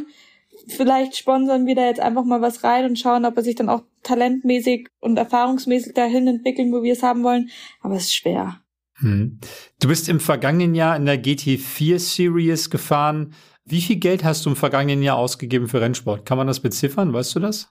Vielleicht 0.69 1.17
sponsern 1.17 1.67
wir 1.67 1.75
da 1.75 1.87
jetzt 1.87 2.01
einfach 2.01 2.25
mal 2.25 2.41
was 2.41 2.65
rein 2.65 2.85
und 2.85 2.99
schauen, 2.99 3.25
ob 3.25 3.37
er 3.37 3.43
sich 3.43 3.55
dann 3.55 3.69
auch 3.69 3.83
talentmäßig 4.03 4.89
und 5.01 5.17
erfahrungsmäßig 5.17 5.95
dahin 5.95 6.27
entwickeln, 6.27 6.73
wo 6.73 6.83
wir 6.83 6.93
es 6.93 7.03
haben 7.03 7.23
wollen. 7.23 7.51
Aber 7.81 7.97
es 7.97 8.05
ist 8.05 8.15
schwer. 8.15 8.61
Hm. 8.97 9.39
Du 9.81 9.89
bist 9.89 10.09
im 10.09 10.21
vergangenen 10.21 10.75
Jahr 10.75 10.97
in 10.97 11.07
der 11.07 11.23
GT4 11.23 11.99
Series 11.99 12.71
gefahren. 12.71 13.35
Wie 13.65 13.81
viel 13.81 13.97
Geld 13.97 14.25
hast 14.25 14.45
du 14.45 14.51
im 14.51 14.57
vergangenen 14.57 15.03
Jahr 15.03 15.17
ausgegeben 15.17 15.69
für 15.69 15.81
Rennsport? 15.81 16.27
Kann 16.27 16.39
man 16.39 16.47
das 16.47 16.61
beziffern? 16.61 17.13
Weißt 17.13 17.35
du 17.35 17.41
das? 17.41 17.69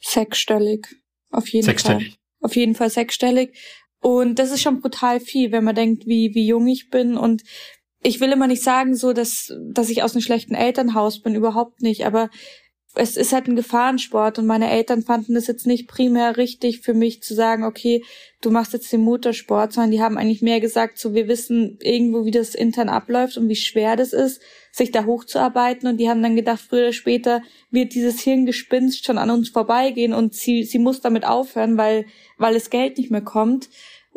Sechsstellig. 0.00 0.88
Auf 1.30 1.48
jeden 1.48 1.64
sechsstellig. 1.64 2.08
Fall. 2.08 2.16
Auf 2.40 2.56
jeden 2.56 2.74
Fall 2.74 2.90
sechsstellig. 2.90 3.56
Und 4.00 4.38
das 4.38 4.50
ist 4.50 4.62
schon 4.62 4.80
brutal 4.80 5.20
viel, 5.20 5.52
wenn 5.52 5.64
man 5.64 5.74
denkt, 5.74 6.06
wie, 6.06 6.34
wie 6.34 6.46
jung 6.46 6.66
ich 6.66 6.88
bin. 6.88 7.16
Und 7.16 7.42
ich 8.02 8.20
will 8.20 8.32
immer 8.32 8.46
nicht 8.46 8.62
sagen, 8.62 8.94
so, 8.94 9.12
dass, 9.12 9.52
dass 9.72 9.90
ich 9.90 10.02
aus 10.02 10.14
einem 10.14 10.22
schlechten 10.22 10.54
Elternhaus 10.54 11.20
bin, 11.20 11.34
überhaupt 11.34 11.82
nicht. 11.82 12.06
Aber 12.06 12.30
es 12.94 13.16
ist 13.16 13.32
halt 13.32 13.46
ein 13.46 13.56
Gefahrensport 13.56 14.38
und 14.38 14.46
meine 14.46 14.68
Eltern 14.68 15.02
fanden 15.02 15.36
es 15.36 15.46
jetzt 15.46 15.66
nicht 15.66 15.86
primär 15.86 16.36
richtig 16.36 16.80
für 16.80 16.92
mich 16.92 17.22
zu 17.22 17.34
sagen, 17.34 17.62
okay, 17.62 18.02
du 18.40 18.50
machst 18.50 18.72
jetzt 18.72 18.92
den 18.92 19.02
Motorsport, 19.02 19.72
sondern 19.72 19.92
die 19.92 20.02
haben 20.02 20.18
eigentlich 20.18 20.42
mehr 20.42 20.60
gesagt, 20.60 20.98
so 20.98 21.14
wir 21.14 21.28
wissen 21.28 21.78
irgendwo, 21.80 22.24
wie 22.24 22.32
das 22.32 22.56
intern 22.56 22.88
abläuft 22.88 23.36
und 23.36 23.48
wie 23.48 23.54
schwer 23.54 23.94
das 23.94 24.12
ist, 24.12 24.42
sich 24.72 24.90
da 24.90 25.04
hochzuarbeiten 25.04 25.88
und 25.88 25.98
die 25.98 26.08
haben 26.08 26.22
dann 26.22 26.34
gedacht, 26.34 26.60
früher 26.60 26.80
oder 26.80 26.92
später 26.92 27.42
wird 27.70 27.94
dieses 27.94 28.20
Hirngespinst 28.22 29.04
schon 29.04 29.18
an 29.18 29.30
uns 29.30 29.50
vorbeigehen 29.50 30.12
und 30.12 30.34
sie, 30.34 30.64
sie 30.64 30.80
muss 30.80 31.00
damit 31.00 31.24
aufhören, 31.24 31.76
weil, 31.76 32.06
weil 32.38 32.54
das 32.54 32.70
Geld 32.70 32.98
nicht 32.98 33.12
mehr 33.12 33.22
kommt. 33.22 33.68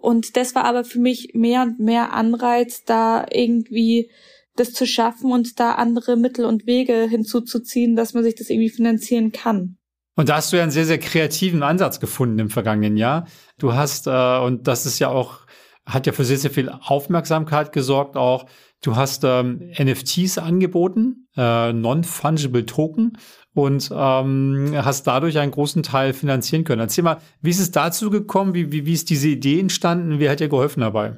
Und 0.04 0.36
das 0.36 0.54
war 0.54 0.66
aber 0.66 0.84
für 0.84 1.00
mich 1.00 1.30
mehr 1.34 1.62
und 1.62 1.80
mehr 1.80 2.12
Anreiz, 2.12 2.84
da 2.84 3.26
irgendwie 3.32 4.12
das 4.58 4.74
zu 4.74 4.86
schaffen 4.86 5.32
und 5.32 5.62
da 5.62 5.76
andere 5.76 6.18
Mittel 6.18 6.44
und 6.44 6.68
Wege 6.68 7.08
hinzuzuziehen, 7.10 7.96
dass 7.96 8.14
man 8.14 8.22
sich 8.22 8.36
das 8.36 8.50
irgendwie 8.50 8.70
finanzieren 8.70 9.32
kann. 9.32 9.78
Und 10.18 10.28
da 10.28 10.36
hast 10.36 10.52
du 10.52 10.58
ja 10.58 10.64
einen 10.64 10.74
sehr, 10.74 10.86
sehr 10.86 11.00
kreativen 11.00 11.64
Ansatz 11.64 12.02
gefunden 12.02 12.38
im 12.40 12.50
vergangenen 12.50 12.98
Jahr. 12.98 13.28
Du 13.58 13.76
hast, 13.76 14.08
äh, 14.08 14.40
und 14.40 14.68
das 14.68 14.86
ist 14.86 15.00
ja 15.00 15.08
auch, 15.08 15.40
hat 15.86 16.06
ja 16.06 16.12
für 16.12 16.26
sehr, 16.26 16.38
sehr 16.38 16.52
viel 16.52 16.68
Aufmerksamkeit 16.68 17.72
gesorgt 17.72 18.18
auch. 18.18 18.46
Du 18.84 18.98
hast 18.98 19.24
ähm, 19.24 19.72
NFTs 19.80 20.38
angeboten, 20.38 21.28
äh, 21.38 21.72
Non-Fungible 21.74 22.66
Token, 22.66 23.18
und 23.54 23.90
ähm, 23.94 24.74
hast 24.76 25.06
dadurch 25.06 25.38
einen 25.38 25.52
großen 25.52 25.84
Teil 25.84 26.14
finanzieren 26.14 26.64
können. 26.64 26.82
Erzähl 26.82 27.04
mal, 27.04 27.20
wie 27.42 27.52
ist 27.52 27.60
es 27.60 27.72
dazu 27.72 28.10
gekommen? 28.10 28.54
Wie, 28.54 28.72
wie, 28.72 28.86
wie 28.86 28.94
ist 28.94 29.10
diese 29.10 29.30
Idee 29.30 29.60
entstanden? 29.60 30.20
Wer 30.20 30.32
hat 30.32 30.40
dir 30.40 30.50
geholfen 30.50 30.82
dabei? 30.82 31.18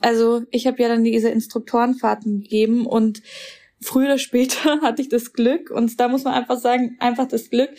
Also 0.00 0.42
ich 0.50 0.66
habe 0.66 0.80
ja 0.82 0.88
dann 0.88 1.04
diese 1.04 1.30
Instruktorenfahrten 1.30 2.42
gegeben 2.42 2.86
und 2.86 3.22
früher 3.80 4.06
oder 4.06 4.18
später 4.18 4.80
hatte 4.82 5.02
ich 5.02 5.08
das 5.08 5.32
Glück 5.32 5.70
und 5.70 5.98
da 5.98 6.08
muss 6.08 6.24
man 6.24 6.34
einfach 6.34 6.58
sagen, 6.58 6.96
einfach 7.00 7.26
das 7.26 7.50
Glück, 7.50 7.70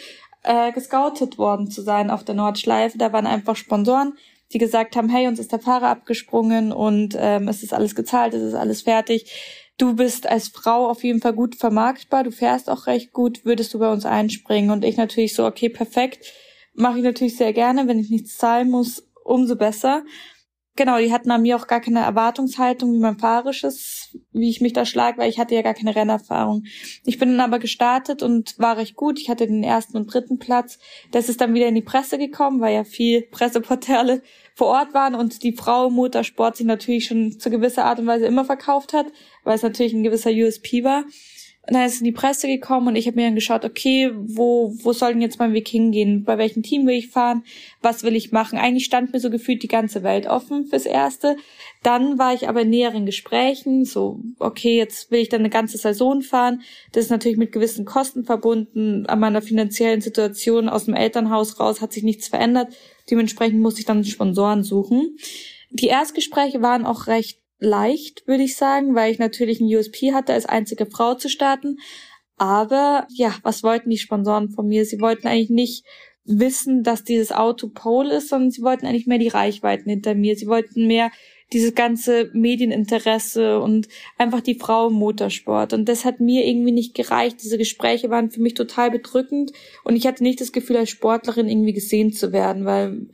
äh, 0.43 0.71
gescoutet 0.71 1.37
worden 1.37 1.69
zu 1.69 1.81
sein 1.81 2.09
auf 2.09 2.23
der 2.23 2.35
Nordschleife. 2.35 2.97
Da 2.97 3.13
waren 3.13 3.27
einfach 3.27 3.55
Sponsoren, 3.55 4.13
die 4.53 4.57
gesagt 4.57 4.95
haben, 4.95 5.09
hey, 5.09 5.27
uns 5.27 5.39
ist 5.39 5.51
der 5.51 5.59
Fahrer 5.59 5.87
abgesprungen 5.87 6.71
und 6.71 7.15
ähm, 7.17 7.47
es 7.47 7.63
ist 7.63 7.73
alles 7.73 7.95
gezahlt, 7.95 8.33
es 8.33 8.43
ist 8.43 8.53
alles 8.53 8.83
fertig. 8.83 9.31
Du 9.77 9.95
bist 9.95 10.27
als 10.27 10.49
Frau 10.49 10.87
auf 10.87 11.03
jeden 11.03 11.21
Fall 11.21 11.33
gut 11.33 11.55
vermarktbar, 11.55 12.23
du 12.23 12.31
fährst 12.31 12.69
auch 12.69 12.87
recht 12.87 13.13
gut, 13.13 13.45
würdest 13.45 13.73
du 13.73 13.79
bei 13.79 13.91
uns 13.91 14.05
einspringen? 14.05 14.69
Und 14.69 14.85
ich 14.85 14.97
natürlich 14.97 15.33
so, 15.33 15.45
okay, 15.45 15.69
perfekt, 15.69 16.31
mache 16.73 16.99
ich 16.99 17.03
natürlich 17.03 17.37
sehr 17.37 17.53
gerne, 17.53 17.87
wenn 17.87 17.99
ich 17.99 18.09
nichts 18.09 18.37
zahlen 18.37 18.69
muss, 18.69 19.07
umso 19.23 19.55
besser. 19.55 20.03
Genau, 20.77 20.99
die 20.99 21.11
hatten 21.11 21.31
an 21.31 21.41
mir 21.41 21.57
auch 21.57 21.67
gar 21.67 21.81
keine 21.81 21.99
Erwartungshaltung, 21.99 22.93
wie 22.93 22.99
mein 22.99 23.19
Fahrisches, 23.19 24.17
wie 24.31 24.49
ich 24.49 24.61
mich 24.61 24.71
da 24.71 24.85
schlag, 24.85 25.17
weil 25.17 25.29
ich 25.29 25.37
hatte 25.37 25.53
ja 25.53 25.63
gar 25.63 25.73
keine 25.73 25.95
Rennerfahrung. 25.95 26.63
Ich 27.05 27.19
bin 27.19 27.29
dann 27.31 27.41
aber 27.41 27.59
gestartet 27.59 28.23
und 28.23 28.57
war 28.57 28.77
recht 28.77 28.95
gut. 28.95 29.19
Ich 29.19 29.29
hatte 29.29 29.47
den 29.47 29.63
ersten 29.63 29.97
und 29.97 30.11
dritten 30.11 30.39
Platz. 30.39 30.79
Das 31.11 31.27
ist 31.27 31.41
dann 31.41 31.53
wieder 31.53 31.67
in 31.67 31.75
die 31.75 31.81
Presse 31.81 32.17
gekommen, 32.17 32.61
weil 32.61 32.73
ja 32.73 32.85
viel 32.85 33.21
Presseportale 33.21 34.21
vor 34.55 34.67
Ort 34.67 34.93
waren 34.93 35.13
und 35.13 35.43
die 35.43 35.53
Frau 35.53 35.87
im 35.87 35.93
Motorsport 35.93 36.55
sich 36.55 36.65
natürlich 36.65 37.05
schon 37.05 37.37
zu 37.37 37.49
gewisser 37.49 37.83
Art 37.83 37.99
und 37.99 38.07
Weise 38.07 38.25
immer 38.25 38.45
verkauft 38.45 38.93
hat, 38.93 39.07
weil 39.43 39.55
es 39.55 39.63
natürlich 39.63 39.93
ein 39.93 40.03
gewisser 40.03 40.31
USP 40.31 40.85
war. 40.85 41.03
Und 41.67 41.75
dann 41.75 41.85
ist 41.85 41.99
in 41.99 42.05
die 42.05 42.11
Presse 42.11 42.47
gekommen 42.47 42.87
und 42.87 42.95
ich 42.95 43.05
habe 43.05 43.17
mir 43.17 43.27
dann 43.27 43.35
geschaut, 43.35 43.63
okay, 43.65 44.11
wo, 44.15 44.73
wo 44.81 44.93
soll 44.93 45.13
denn 45.13 45.21
jetzt 45.21 45.37
mein 45.37 45.53
Weg 45.53 45.67
hingehen? 45.67 46.23
Bei 46.23 46.39
welchem 46.39 46.63
Team 46.63 46.87
will 46.87 46.95
ich 46.95 47.09
fahren? 47.09 47.43
Was 47.83 48.01
will 48.03 48.15
ich 48.15 48.31
machen? 48.31 48.57
Eigentlich 48.57 48.85
stand 48.85 49.13
mir 49.13 49.19
so 49.19 49.29
gefühlt 49.29 49.61
die 49.61 49.67
ganze 49.67 50.01
Welt 50.01 50.25
offen 50.25 50.65
fürs 50.65 50.87
Erste. 50.87 51.37
Dann 51.83 52.17
war 52.17 52.33
ich 52.33 52.49
aber 52.49 52.61
in 52.61 52.71
näheren 52.71 53.05
Gesprächen, 53.05 53.85
so, 53.85 54.19
okay, 54.39 54.75
jetzt 54.75 55.11
will 55.11 55.19
ich 55.19 55.29
dann 55.29 55.41
eine 55.41 55.51
ganze 55.51 55.77
Saison 55.77 56.23
fahren. 56.23 56.61
Das 56.93 57.05
ist 57.05 57.11
natürlich 57.11 57.37
mit 57.37 57.51
gewissen 57.51 57.85
Kosten 57.85 58.23
verbunden. 58.23 59.05
An 59.05 59.19
meiner 59.19 59.43
finanziellen 59.43 60.01
Situation 60.01 60.67
aus 60.67 60.85
dem 60.85 60.95
Elternhaus 60.95 61.59
raus 61.59 61.79
hat 61.79 61.93
sich 61.93 62.03
nichts 62.03 62.27
verändert. 62.27 62.73
Dementsprechend 63.09 63.59
musste 63.59 63.81
ich 63.81 63.85
dann 63.85 64.03
Sponsoren 64.03 64.63
suchen. 64.63 65.15
Die 65.69 65.87
Erstgespräche 65.87 66.61
waren 66.61 66.85
auch 66.85 67.07
recht 67.07 67.40
leicht, 67.61 68.27
würde 68.27 68.43
ich 68.43 68.57
sagen, 68.57 68.95
weil 68.95 69.11
ich 69.11 69.19
natürlich 69.19 69.61
einen 69.61 69.73
USP 69.73 70.13
hatte, 70.13 70.33
als 70.33 70.45
einzige 70.45 70.87
Frau 70.87 71.13
zu 71.13 71.29
starten. 71.29 71.77
Aber 72.37 73.07
ja, 73.13 73.35
was 73.43 73.63
wollten 73.63 73.91
die 73.91 73.97
Sponsoren 73.97 74.49
von 74.49 74.67
mir? 74.67 74.83
Sie 74.83 74.99
wollten 74.99 75.27
eigentlich 75.27 75.51
nicht 75.51 75.85
wissen, 76.25 76.83
dass 76.83 77.03
dieses 77.03 77.31
Auto 77.31 77.69
Pole 77.69 78.15
ist, 78.15 78.29
sondern 78.29 78.51
sie 78.51 78.63
wollten 78.63 78.85
eigentlich 78.85 79.07
mehr 79.07 79.19
die 79.19 79.27
Reichweiten 79.27 79.89
hinter 79.89 80.15
mir. 80.15 80.35
Sie 80.35 80.47
wollten 80.47 80.87
mehr 80.87 81.11
dieses 81.53 81.75
ganze 81.75 82.29
Medieninteresse 82.33 83.59
und 83.59 83.87
einfach 84.17 84.41
die 84.41 84.55
Frau 84.55 84.87
im 84.87 84.93
Motorsport. 84.93 85.73
Und 85.73 85.89
das 85.89 86.05
hat 86.05 86.19
mir 86.19 86.45
irgendwie 86.45 86.71
nicht 86.71 86.95
gereicht. 86.95 87.43
Diese 87.43 87.57
Gespräche 87.57 88.09
waren 88.09 88.31
für 88.31 88.41
mich 88.41 88.53
total 88.53 88.89
bedrückend 88.89 89.51
und 89.83 89.95
ich 89.95 90.07
hatte 90.07 90.23
nicht 90.23 90.39
das 90.39 90.51
Gefühl, 90.51 90.77
als 90.77 90.89
Sportlerin 90.89 91.49
irgendwie 91.49 91.73
gesehen 91.73 92.13
zu 92.13 92.31
werden, 92.31 92.65
weil 92.65 93.07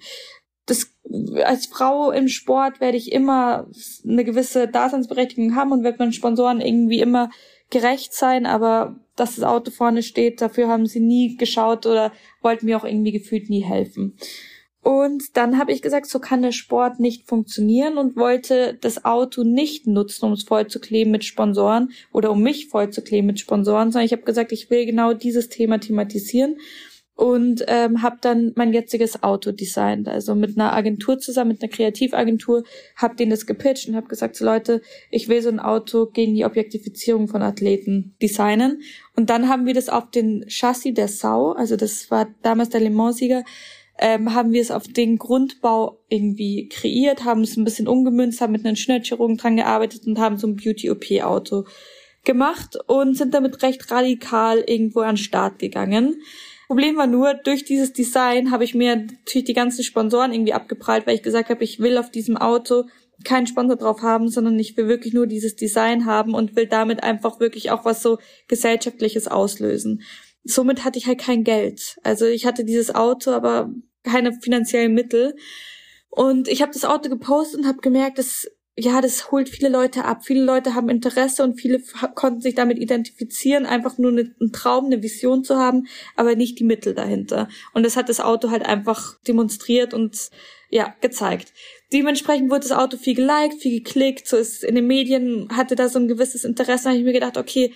als 1.44 1.68
Frau 1.68 2.12
im 2.12 2.28
Sport 2.28 2.80
werde 2.80 2.98
ich 2.98 3.12
immer 3.12 3.68
eine 4.08 4.24
gewisse 4.24 4.68
Daseinsberechtigung 4.68 5.56
haben 5.56 5.72
und 5.72 5.84
wird 5.84 6.00
meinen 6.00 6.14
Sponsoren 6.14 6.62
irgendwie 6.62 7.00
immer 7.00 7.30
gerecht 7.70 8.14
sein, 8.14 8.46
aber 8.46 8.96
dass 9.16 9.36
das 9.36 9.44
Auto 9.44 9.72
vorne 9.72 10.04
steht, 10.04 10.42
dafür 10.42 10.68
haben 10.68 10.86
sie 10.86 11.00
nie 11.00 11.36
geschaut 11.38 11.86
oder 11.86 12.12
wollten 12.42 12.66
mir 12.66 12.78
auch 12.78 12.86
irgendwie 12.86 13.12
gefühlt 13.12 13.50
nie 13.50 13.64
helfen. 13.64 14.18
Und 14.84 15.36
dann 15.36 15.58
habe 15.58 15.74
ich 15.74 15.82
gesagt, 15.82 16.06
so 16.06 16.20
kann 16.20 16.42
der 16.42 16.54
Sport 16.54 17.02
nicht 17.02 17.28
funktionieren 17.28 17.98
und 17.98 18.16
wollte 18.16 18.78
das 18.80 19.04
Auto 19.04 19.44
nicht 19.44 19.86
nutzen, 19.86 20.26
um 20.26 20.32
es 20.32 20.44
vollzukleben 20.44 21.12
mit 21.12 21.26
Sponsoren 21.26 21.92
oder 22.14 22.32
um 22.32 22.42
mich 22.42 22.70
vollzukleben 22.70 23.28
mit 23.28 23.38
Sponsoren, 23.38 23.92
sondern 23.92 24.06
ich 24.06 24.14
habe 24.14 24.22
gesagt, 24.22 24.54
ich 24.54 24.70
will 24.70 24.86
genau 24.86 25.14
dieses 25.14 25.50
Thema 25.50 25.80
thematisieren 25.80 26.58
und 27.18 27.66
ähm, 27.68 28.04
habe 28.04 28.18
dann 28.22 28.54
mein 28.56 28.72
jetziges 28.72 29.24
Auto 29.24 29.52
designt. 29.52 30.08
Also 30.08 30.36
mit 30.36 30.56
einer 30.56 30.74
Agentur 30.74 31.18
zusammen, 31.18 31.50
mit 31.50 31.64
einer 31.64 31.72
Kreativagentur, 31.72 32.64
habe 32.96 33.16
denen 33.16 33.32
das 33.32 33.48
gepitcht 33.48 33.90
und 33.90 33.96
habe 33.96 34.08
gesagt, 34.08 34.36
so 34.36 34.46
Leute, 34.46 34.82
ich 35.10 35.28
will 35.28 35.42
so 35.42 35.50
ein 35.50 35.60
Auto 35.60 36.06
gegen 36.06 36.36
die 36.36 36.46
Objektifizierung 36.46 37.28
von 37.28 37.42
Athleten 37.42 38.16
designen. 38.22 38.84
Und 39.16 39.32
dann 39.32 39.50
haben 39.50 39.66
wir 39.66 39.74
das 39.74 39.90
auf 39.90 40.12
den 40.12 40.46
Chassis 40.48 40.94
der 40.94 41.08
Sau, 41.08 41.54
also 41.54 41.76
das 41.76 42.12
war 42.12 42.28
damals 42.44 42.70
der 42.70 42.82
Le 42.82 42.92
Mans-Sieger, 42.92 43.44
ähm, 43.98 44.36
haben 44.36 44.52
wir 44.52 44.62
es 44.62 44.70
auf 44.70 44.88
den 44.88 45.18
Grundbau 45.18 45.98
irgendwie 46.10 46.70
kreiert, 46.70 47.26
haben 47.26 47.42
es 47.42 47.58
ein 47.58 47.64
bisschen 47.64 47.88
umgemünzt, 47.88 48.42
haben 48.42 48.52
mit 48.52 48.64
einer 48.64 48.76
Schnittchirurgen 48.76 49.38
dran 49.38 49.58
gearbeitet 49.58 50.06
und 50.06 50.20
haben 50.20 50.38
so 50.38 50.46
ein 50.46 50.56
Beauty-OP-Auto 50.56 51.66
gemacht 52.24 52.78
und 52.86 53.18
sind 53.18 53.34
damit 53.34 53.64
recht 53.64 53.90
radikal 53.90 54.64
irgendwo 54.68 55.00
an 55.00 55.16
den 55.16 55.18
Start 55.18 55.58
gegangen. 55.58 56.22
Problem 56.68 56.98
war 56.98 57.08
nur, 57.08 57.34
durch 57.34 57.64
dieses 57.64 57.94
Design 57.94 58.52
habe 58.52 58.66
ich 58.66 58.76
mir 58.76 58.98
natürlich 58.98 59.46
die 59.46 59.54
ganzen 59.54 59.84
Sponsoren 59.84 60.34
irgendwie 60.34 60.54
abgeprallt, 60.54 61.08
weil 61.08 61.16
ich 61.16 61.24
gesagt 61.24 61.50
habe, 61.50 61.64
ich 61.64 61.80
will 61.80 61.98
auf 61.98 62.12
diesem 62.12 62.36
Auto 62.36 62.84
keinen 63.24 63.48
Sponsor 63.48 63.78
drauf 63.78 64.02
haben, 64.02 64.28
sondern 64.28 64.60
ich 64.60 64.76
will 64.76 64.88
wirklich 64.88 65.14
nur 65.14 65.28
dieses 65.28 65.56
Design 65.56 66.06
haben 66.06 66.34
und 66.34 66.56
will 66.56 66.68
damit 66.68 67.04
einfach 67.04 67.40
wirklich 67.40 67.72
auch 67.72 67.86
was 67.86 68.04
so 68.04 68.20
gesellschaftliches 68.48 69.28
auslösen. 69.28 70.04
Somit 70.44 70.84
hatte 70.84 71.00
ich 71.00 71.08
halt 71.08 71.20
kein 71.20 71.44
Geld. 71.44 71.98
Also 72.04 72.26
ich 72.26 72.46
hatte 72.46 72.66
dieses 72.66 72.94
Auto, 72.94 73.32
aber 73.32 73.74
keine 74.04 74.34
finanziellen 74.34 74.94
Mittel. 74.94 75.36
Und 76.10 76.48
ich 76.48 76.62
habe 76.62 76.74
das 76.74 76.86
Auto 76.86 77.10
gepostet 77.10 77.62
und 77.62 77.68
habe 77.68 77.80
gemerkt, 77.80 78.18
dass 78.18 78.48
ja, 78.80 79.02
das 79.02 79.32
holt 79.32 79.50
viele 79.50 79.70
Leute 79.70 80.06
ab. 80.06 80.24
Viele 80.24 80.44
Leute 80.44 80.76
haben 80.76 80.90
Interesse 80.90 81.44
und 81.44 81.60
viele 81.60 81.82
konnten 82.14 82.42
sich 82.42 82.54
damit 82.54 82.78
identifizieren, 82.78 83.66
einfach 83.66 83.98
nur 83.98 84.12
eine, 84.12 84.36
einen 84.40 84.52
Traum, 84.54 84.86
eine 84.86 85.02
Vision 85.02 85.44
zu 85.44 85.58
haben, 85.58 85.88
aber 86.16 86.36
nicht 86.36 86.60
die 86.60 86.64
Mittel 86.64 86.94
dahinter. 86.94 87.50
Und 87.74 87.84
das 87.84 87.96
hat 87.96 88.08
das 88.08 88.20
Auto 88.20 88.52
halt 88.52 88.64
einfach 88.64 89.18
demonstriert 89.28 89.96
und 89.96 90.30
ja, 90.70 90.96
gezeigt. 91.02 91.54
Dementsprechend 91.92 92.52
wurde 92.52 92.68
das 92.68 92.72
Auto 92.78 92.98
viel 92.98 93.16
geliked, 93.16 93.62
viel 93.62 93.80
geklickt, 93.80 94.28
so 94.28 94.38
ist 94.38 94.64
in 94.64 94.76
den 94.76 94.86
Medien 94.86 95.48
hatte 95.56 95.76
da 95.76 95.90
so 95.90 95.98
ein 95.98 96.08
gewisses 96.08 96.44
Interesse, 96.44 96.84
da 96.84 96.90
habe 96.92 97.00
ich 97.00 97.06
mir 97.06 97.14
gedacht, 97.14 97.38
okay, 97.38 97.74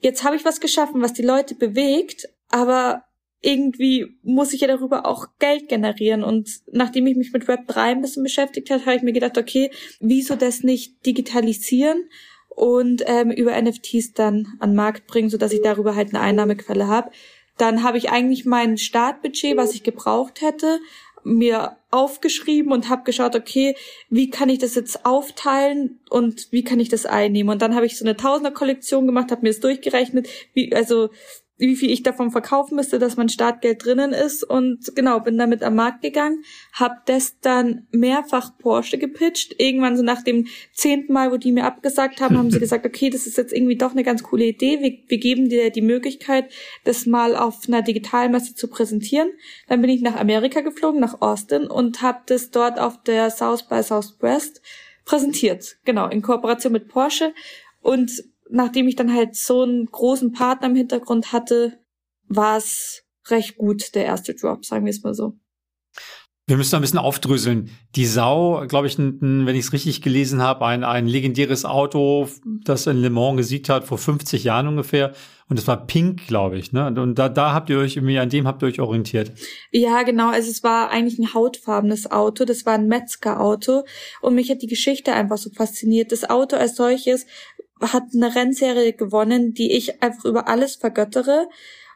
jetzt 0.00 0.24
habe 0.24 0.34
ich 0.34 0.44
was 0.44 0.60
geschaffen, 0.60 1.02
was 1.02 1.12
die 1.12 1.22
Leute 1.22 1.54
bewegt, 1.54 2.28
aber 2.48 3.04
irgendwie 3.42 4.16
muss 4.22 4.52
ich 4.52 4.60
ja 4.60 4.68
darüber 4.68 5.04
auch 5.04 5.26
Geld 5.38 5.68
generieren. 5.68 6.22
Und 6.22 6.60
nachdem 6.70 7.06
ich 7.06 7.16
mich 7.16 7.32
mit 7.32 7.48
Web 7.48 7.66
3 7.66 7.82
ein 7.82 8.00
bisschen 8.00 8.22
beschäftigt 8.22 8.70
habe, 8.70 8.86
habe 8.86 8.96
ich 8.96 9.02
mir 9.02 9.12
gedacht, 9.12 9.36
okay, 9.36 9.70
wieso 10.00 10.36
das 10.36 10.62
nicht 10.62 11.04
digitalisieren 11.04 12.08
und 12.48 13.02
ähm, 13.06 13.30
über 13.30 13.60
NFTs 13.60 14.12
dann 14.14 14.46
an 14.60 14.74
Markt 14.74 15.06
bringen, 15.06 15.28
so 15.28 15.38
dass 15.38 15.52
ich 15.52 15.62
darüber 15.62 15.96
halt 15.96 16.10
eine 16.10 16.20
Einnahmequelle 16.20 16.86
habe. 16.86 17.10
Dann 17.58 17.82
habe 17.82 17.98
ich 17.98 18.10
eigentlich 18.10 18.44
mein 18.44 18.78
Startbudget, 18.78 19.56
was 19.56 19.74
ich 19.74 19.82
gebraucht 19.82 20.40
hätte, 20.40 20.78
mir 21.24 21.76
aufgeschrieben 21.90 22.72
und 22.72 22.88
habe 22.88 23.04
geschaut, 23.04 23.36
okay, 23.36 23.76
wie 24.08 24.30
kann 24.30 24.48
ich 24.48 24.58
das 24.58 24.74
jetzt 24.74 25.04
aufteilen 25.04 26.00
und 26.10 26.48
wie 26.50 26.64
kann 26.64 26.80
ich 26.80 26.88
das 26.88 27.06
einnehmen? 27.06 27.52
Und 27.52 27.62
dann 27.62 27.74
habe 27.74 27.86
ich 27.86 27.98
so 27.98 28.04
eine 28.04 28.16
Tausender-Kollektion 28.16 29.06
gemacht, 29.06 29.30
habe 29.30 29.42
mir 29.42 29.50
das 29.50 29.60
durchgerechnet, 29.60 30.28
wie 30.54 30.74
also 30.74 31.10
wie 31.58 31.76
viel 31.76 31.90
ich 31.90 32.02
davon 32.02 32.30
verkaufen 32.30 32.76
müsste, 32.76 32.98
dass 32.98 33.16
mein 33.16 33.28
Startgeld 33.28 33.84
drinnen 33.84 34.12
ist 34.12 34.42
und 34.42 34.96
genau, 34.96 35.20
bin 35.20 35.38
damit 35.38 35.62
am 35.62 35.74
Markt 35.76 36.02
gegangen, 36.02 36.42
hab 36.72 37.06
das 37.06 37.38
dann 37.40 37.86
mehrfach 37.92 38.58
Porsche 38.58 38.98
gepitcht. 38.98 39.54
Irgendwann 39.58 39.96
so 39.96 40.02
nach 40.02 40.22
dem 40.22 40.46
zehnten 40.72 41.12
Mal, 41.12 41.30
wo 41.30 41.36
die 41.36 41.52
mir 41.52 41.64
abgesagt 41.64 42.20
haben, 42.20 42.36
haben 42.36 42.50
sie 42.50 42.58
gesagt, 42.60 42.86
okay, 42.86 43.10
das 43.10 43.26
ist 43.26 43.36
jetzt 43.36 43.52
irgendwie 43.52 43.76
doch 43.76 43.92
eine 43.92 44.02
ganz 44.02 44.22
coole 44.22 44.46
Idee. 44.46 44.80
Wir, 44.80 44.98
wir 45.06 45.18
geben 45.18 45.48
dir 45.48 45.70
die 45.70 45.82
Möglichkeit, 45.82 46.50
das 46.84 47.06
mal 47.06 47.36
auf 47.36 47.60
einer 47.68 47.82
Digitalmesse 47.82 48.54
zu 48.54 48.68
präsentieren. 48.68 49.30
Dann 49.68 49.82
bin 49.82 49.90
ich 49.90 50.02
nach 50.02 50.16
Amerika 50.16 50.62
geflogen, 50.62 51.00
nach 51.00 51.20
Austin 51.20 51.68
und 51.68 52.02
habe 52.02 52.22
das 52.26 52.50
dort 52.50 52.80
auf 52.80 53.02
der 53.04 53.30
South 53.30 53.68
by 53.68 53.82
Southwest 53.82 54.62
präsentiert. 55.04 55.76
Genau, 55.84 56.08
in 56.08 56.22
Kooperation 56.22 56.72
mit 56.72 56.88
Porsche. 56.88 57.34
Und 57.80 58.24
nachdem 58.52 58.86
ich 58.86 58.96
dann 58.96 59.12
halt 59.12 59.34
so 59.34 59.62
einen 59.62 59.86
großen 59.86 60.32
Partner 60.32 60.68
im 60.68 60.76
Hintergrund 60.76 61.32
hatte, 61.32 61.78
war 62.28 62.56
es 62.56 63.04
recht 63.28 63.56
gut, 63.56 63.94
der 63.94 64.04
erste 64.04 64.34
Drop, 64.34 64.64
sagen 64.64 64.84
wir 64.84 64.90
es 64.90 65.02
mal 65.02 65.14
so. 65.14 65.34
Wir 66.48 66.56
müssen 66.56 66.74
ein 66.74 66.82
bisschen 66.82 66.98
aufdröseln. 66.98 67.70
Die 67.94 68.04
Sau, 68.04 68.64
glaube 68.66 68.88
ich, 68.88 68.98
wenn 68.98 69.48
ich 69.48 69.66
es 69.66 69.72
richtig 69.72 70.02
gelesen 70.02 70.42
habe, 70.42 70.66
ein, 70.66 70.82
ein 70.82 71.06
legendäres 71.06 71.64
Auto, 71.64 72.28
das 72.64 72.88
in 72.88 72.96
Le 72.96 73.10
Mans 73.10 73.36
gesiegt 73.36 73.68
hat, 73.68 73.84
vor 73.84 73.96
50 73.96 74.42
Jahren 74.42 74.66
ungefähr. 74.66 75.12
Und 75.48 75.58
es 75.58 75.68
war 75.68 75.86
pink, 75.86 76.26
glaube 76.26 76.58
ich. 76.58 76.72
Ne? 76.72 76.86
Und 76.88 77.14
da, 77.14 77.28
da 77.28 77.52
habt 77.52 77.70
ihr 77.70 77.78
euch 77.78 77.96
irgendwie, 77.96 78.18
an 78.18 78.28
dem 78.28 78.48
habt 78.48 78.62
ihr 78.62 78.66
euch 78.66 78.80
orientiert. 78.80 79.32
Ja, 79.70 80.02
genau. 80.02 80.30
Also 80.30 80.50
es 80.50 80.64
war 80.64 80.90
eigentlich 80.90 81.18
ein 81.20 81.32
hautfarbenes 81.32 82.10
Auto. 82.10 82.44
Das 82.44 82.66
war 82.66 82.74
ein 82.74 82.88
Metzger-Auto. 82.88 83.84
Und 84.20 84.34
mich 84.34 84.50
hat 84.50 84.62
die 84.62 84.66
Geschichte 84.66 85.12
einfach 85.12 85.38
so 85.38 85.50
fasziniert. 85.50 86.10
Das 86.10 86.28
Auto 86.28 86.56
als 86.56 86.74
solches 86.74 87.26
hat 87.82 88.04
eine 88.14 88.34
Rennserie 88.34 88.92
gewonnen, 88.92 89.54
die 89.54 89.72
ich 89.72 90.02
einfach 90.02 90.24
über 90.24 90.48
alles 90.48 90.76
vergöttere. 90.76 91.48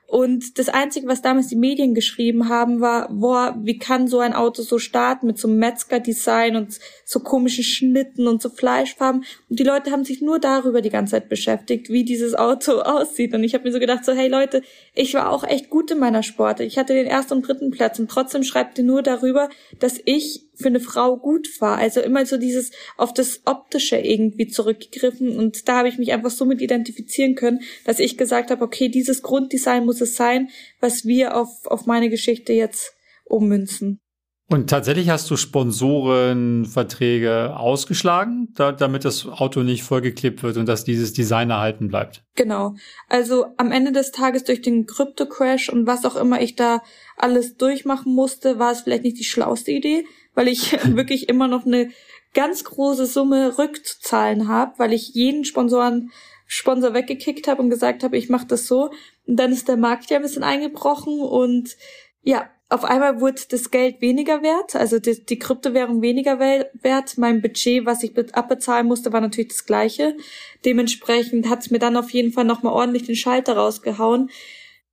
Und 0.08 0.58
das 0.58 0.68
Einzige, 0.68 1.08
was 1.08 1.20
damals 1.20 1.48
die 1.48 1.56
Medien 1.56 1.92
geschrieben 1.92 2.48
haben, 2.48 2.80
war, 2.80 3.08
boah, 3.12 3.56
wie 3.62 3.76
kann 3.76 4.06
so 4.06 4.20
ein 4.20 4.34
Auto 4.34 4.62
so 4.62 4.78
starten 4.78 5.26
mit 5.26 5.36
so 5.36 5.48
einem 5.48 5.58
Metzger-Design 5.58 6.54
und 6.54 6.78
so 7.04 7.18
komischen 7.20 7.64
Schnitten 7.64 8.28
und 8.28 8.40
so 8.40 8.48
Fleischfarben. 8.48 9.24
Und 9.50 9.58
die 9.58 9.64
Leute 9.64 9.90
haben 9.90 10.04
sich 10.04 10.22
nur 10.22 10.38
darüber 10.38 10.80
die 10.80 10.90
ganze 10.90 11.12
Zeit 11.12 11.28
beschäftigt, 11.28 11.90
wie 11.90 12.04
dieses 12.04 12.36
Auto 12.36 12.80
aussieht. 12.82 13.34
Und 13.34 13.42
ich 13.42 13.54
habe 13.54 13.64
mir 13.64 13.72
so 13.72 13.80
gedacht, 13.80 14.04
so, 14.04 14.12
hey 14.12 14.28
Leute, 14.28 14.62
ich 14.94 15.12
war 15.14 15.30
auch 15.30 15.42
echt 15.42 15.70
gut 15.70 15.90
in 15.90 15.98
meiner 15.98 16.22
Sport. 16.22 16.60
Ich 16.60 16.78
hatte 16.78 16.94
den 16.94 17.06
ersten 17.06 17.34
und 17.34 17.48
dritten 17.48 17.72
Platz 17.72 17.98
und 17.98 18.08
trotzdem 18.08 18.44
schreibt 18.44 18.78
ihr 18.78 18.84
nur 18.84 19.02
darüber, 19.02 19.48
dass 19.80 20.00
ich 20.04 20.45
für 20.56 20.68
eine 20.68 20.80
Frau 20.80 21.16
gut 21.16 21.48
war. 21.60 21.78
Also 21.78 22.00
immer 22.00 22.24
so 22.26 22.36
dieses 22.36 22.70
auf 22.96 23.12
das 23.12 23.42
Optische 23.44 23.96
irgendwie 23.96 24.48
zurückgegriffen. 24.48 25.36
Und 25.36 25.68
da 25.68 25.78
habe 25.78 25.88
ich 25.88 25.98
mich 25.98 26.12
einfach 26.12 26.30
so 26.30 26.44
mit 26.44 26.60
identifizieren 26.60 27.34
können, 27.34 27.60
dass 27.84 27.98
ich 27.98 28.16
gesagt 28.16 28.50
habe, 28.50 28.64
okay, 28.64 28.88
dieses 28.88 29.22
Grunddesign 29.22 29.84
muss 29.84 30.00
es 30.00 30.16
sein, 30.16 30.48
was 30.80 31.04
wir 31.04 31.36
auf, 31.36 31.66
auf 31.66 31.86
meine 31.86 32.10
Geschichte 32.10 32.52
jetzt 32.52 32.94
ummünzen. 33.24 34.00
Und 34.48 34.70
tatsächlich 34.70 35.08
hast 35.08 35.28
du 35.28 35.36
Sponsorenverträge 35.36 37.56
ausgeschlagen, 37.56 38.52
da, 38.54 38.70
damit 38.70 39.04
das 39.04 39.26
Auto 39.26 39.64
nicht 39.64 39.82
vollgeklebt 39.82 40.44
wird 40.44 40.56
und 40.56 40.68
dass 40.68 40.84
dieses 40.84 41.12
Design 41.12 41.50
erhalten 41.50 41.88
bleibt. 41.88 42.22
Genau. 42.36 42.76
Also 43.08 43.46
am 43.56 43.72
Ende 43.72 43.90
des 43.90 44.12
Tages 44.12 44.44
durch 44.44 44.62
den 44.62 44.86
Krypto-Crash 44.86 45.68
und 45.68 45.88
was 45.88 46.04
auch 46.04 46.14
immer 46.14 46.40
ich 46.40 46.54
da 46.54 46.80
alles 47.16 47.56
durchmachen 47.56 48.14
musste, 48.14 48.60
war 48.60 48.70
es 48.70 48.82
vielleicht 48.82 49.02
nicht 49.02 49.18
die 49.18 49.24
schlauste 49.24 49.72
Idee, 49.72 50.04
weil 50.36 50.46
ich 50.46 50.72
wirklich 50.96 51.28
immer 51.28 51.48
noch 51.48 51.66
eine 51.66 51.90
ganz 52.32 52.62
große 52.62 53.06
Summe 53.06 53.58
rückzuzahlen 53.58 54.46
habe, 54.46 54.74
weil 54.76 54.92
ich 54.92 55.08
jeden 55.14 55.44
Sponsoren 55.44 56.12
Sponsor 56.46 56.94
weggekickt 56.94 57.48
habe 57.48 57.60
und 57.60 57.70
gesagt 57.70 58.04
habe, 58.04 58.16
ich 58.16 58.28
mache 58.28 58.46
das 58.46 58.68
so. 58.68 58.90
Und 59.26 59.36
dann 59.36 59.50
ist 59.50 59.66
der 59.66 59.76
Markt 59.76 60.10
ja 60.10 60.16
ein 60.16 60.22
bisschen 60.22 60.44
eingebrochen 60.44 61.20
und 61.20 61.76
ja, 62.22 62.48
auf 62.68 62.84
einmal 62.84 63.20
wurde 63.20 63.42
das 63.48 63.70
Geld 63.70 64.00
weniger 64.00 64.42
wert, 64.42 64.74
also 64.74 64.98
die, 64.98 65.24
die 65.24 65.38
Kryptowährung 65.38 66.02
weniger 66.02 66.40
wert. 66.40 67.16
Mein 67.16 67.40
Budget, 67.40 67.86
was 67.86 68.02
ich 68.02 68.12
abbezahlen 68.34 68.88
musste, 68.88 69.12
war 69.12 69.20
natürlich 69.20 69.48
das 69.48 69.66
gleiche. 69.66 70.16
Dementsprechend 70.64 71.48
hat 71.48 71.60
es 71.60 71.70
mir 71.70 71.78
dann 71.78 71.96
auf 71.96 72.10
jeden 72.10 72.32
Fall 72.32 72.44
nochmal 72.44 72.72
ordentlich 72.72 73.04
den 73.04 73.14
Schalter 73.14 73.56
rausgehauen. 73.56 74.30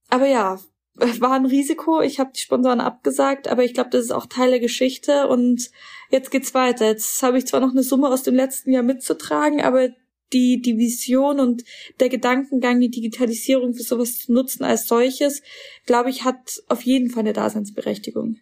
Aber 0.09 0.27
ja, 0.27 0.59
war 0.95 1.33
ein 1.33 1.45
Risiko. 1.45 2.01
Ich 2.01 2.19
habe 2.19 2.31
die 2.35 2.39
Sponsoren 2.39 2.79
abgesagt, 2.79 3.47
aber 3.47 3.63
ich 3.63 3.73
glaube, 3.73 3.89
das 3.89 4.05
ist 4.05 4.11
auch 4.11 4.27
Teil 4.27 4.51
der 4.51 4.59
Geschichte 4.59 5.27
und 5.27 5.71
jetzt 6.11 6.31
geht's 6.31 6.53
weiter. 6.53 6.87
Jetzt 6.87 7.21
habe 7.23 7.37
ich 7.37 7.47
zwar 7.47 7.59
noch 7.59 7.71
eine 7.71 7.83
Summe 7.83 8.09
aus 8.09 8.23
dem 8.23 8.35
letzten 8.35 8.71
Jahr 8.71 8.83
mitzutragen, 8.83 9.61
aber 9.61 9.89
die, 10.33 10.61
die 10.61 10.77
Vision 10.77 11.39
und 11.39 11.63
der 11.99 12.09
Gedankengang, 12.09 12.79
die 12.79 12.89
Digitalisierung 12.89 13.73
für 13.73 13.83
sowas 13.83 14.17
zu 14.17 14.33
nutzen 14.33 14.63
als 14.63 14.87
solches, 14.87 15.41
glaube 15.85 16.09
ich, 16.09 16.23
hat 16.23 16.61
auf 16.67 16.81
jeden 16.81 17.09
Fall 17.09 17.21
eine 17.21 17.33
Daseinsberechtigung 17.33 18.37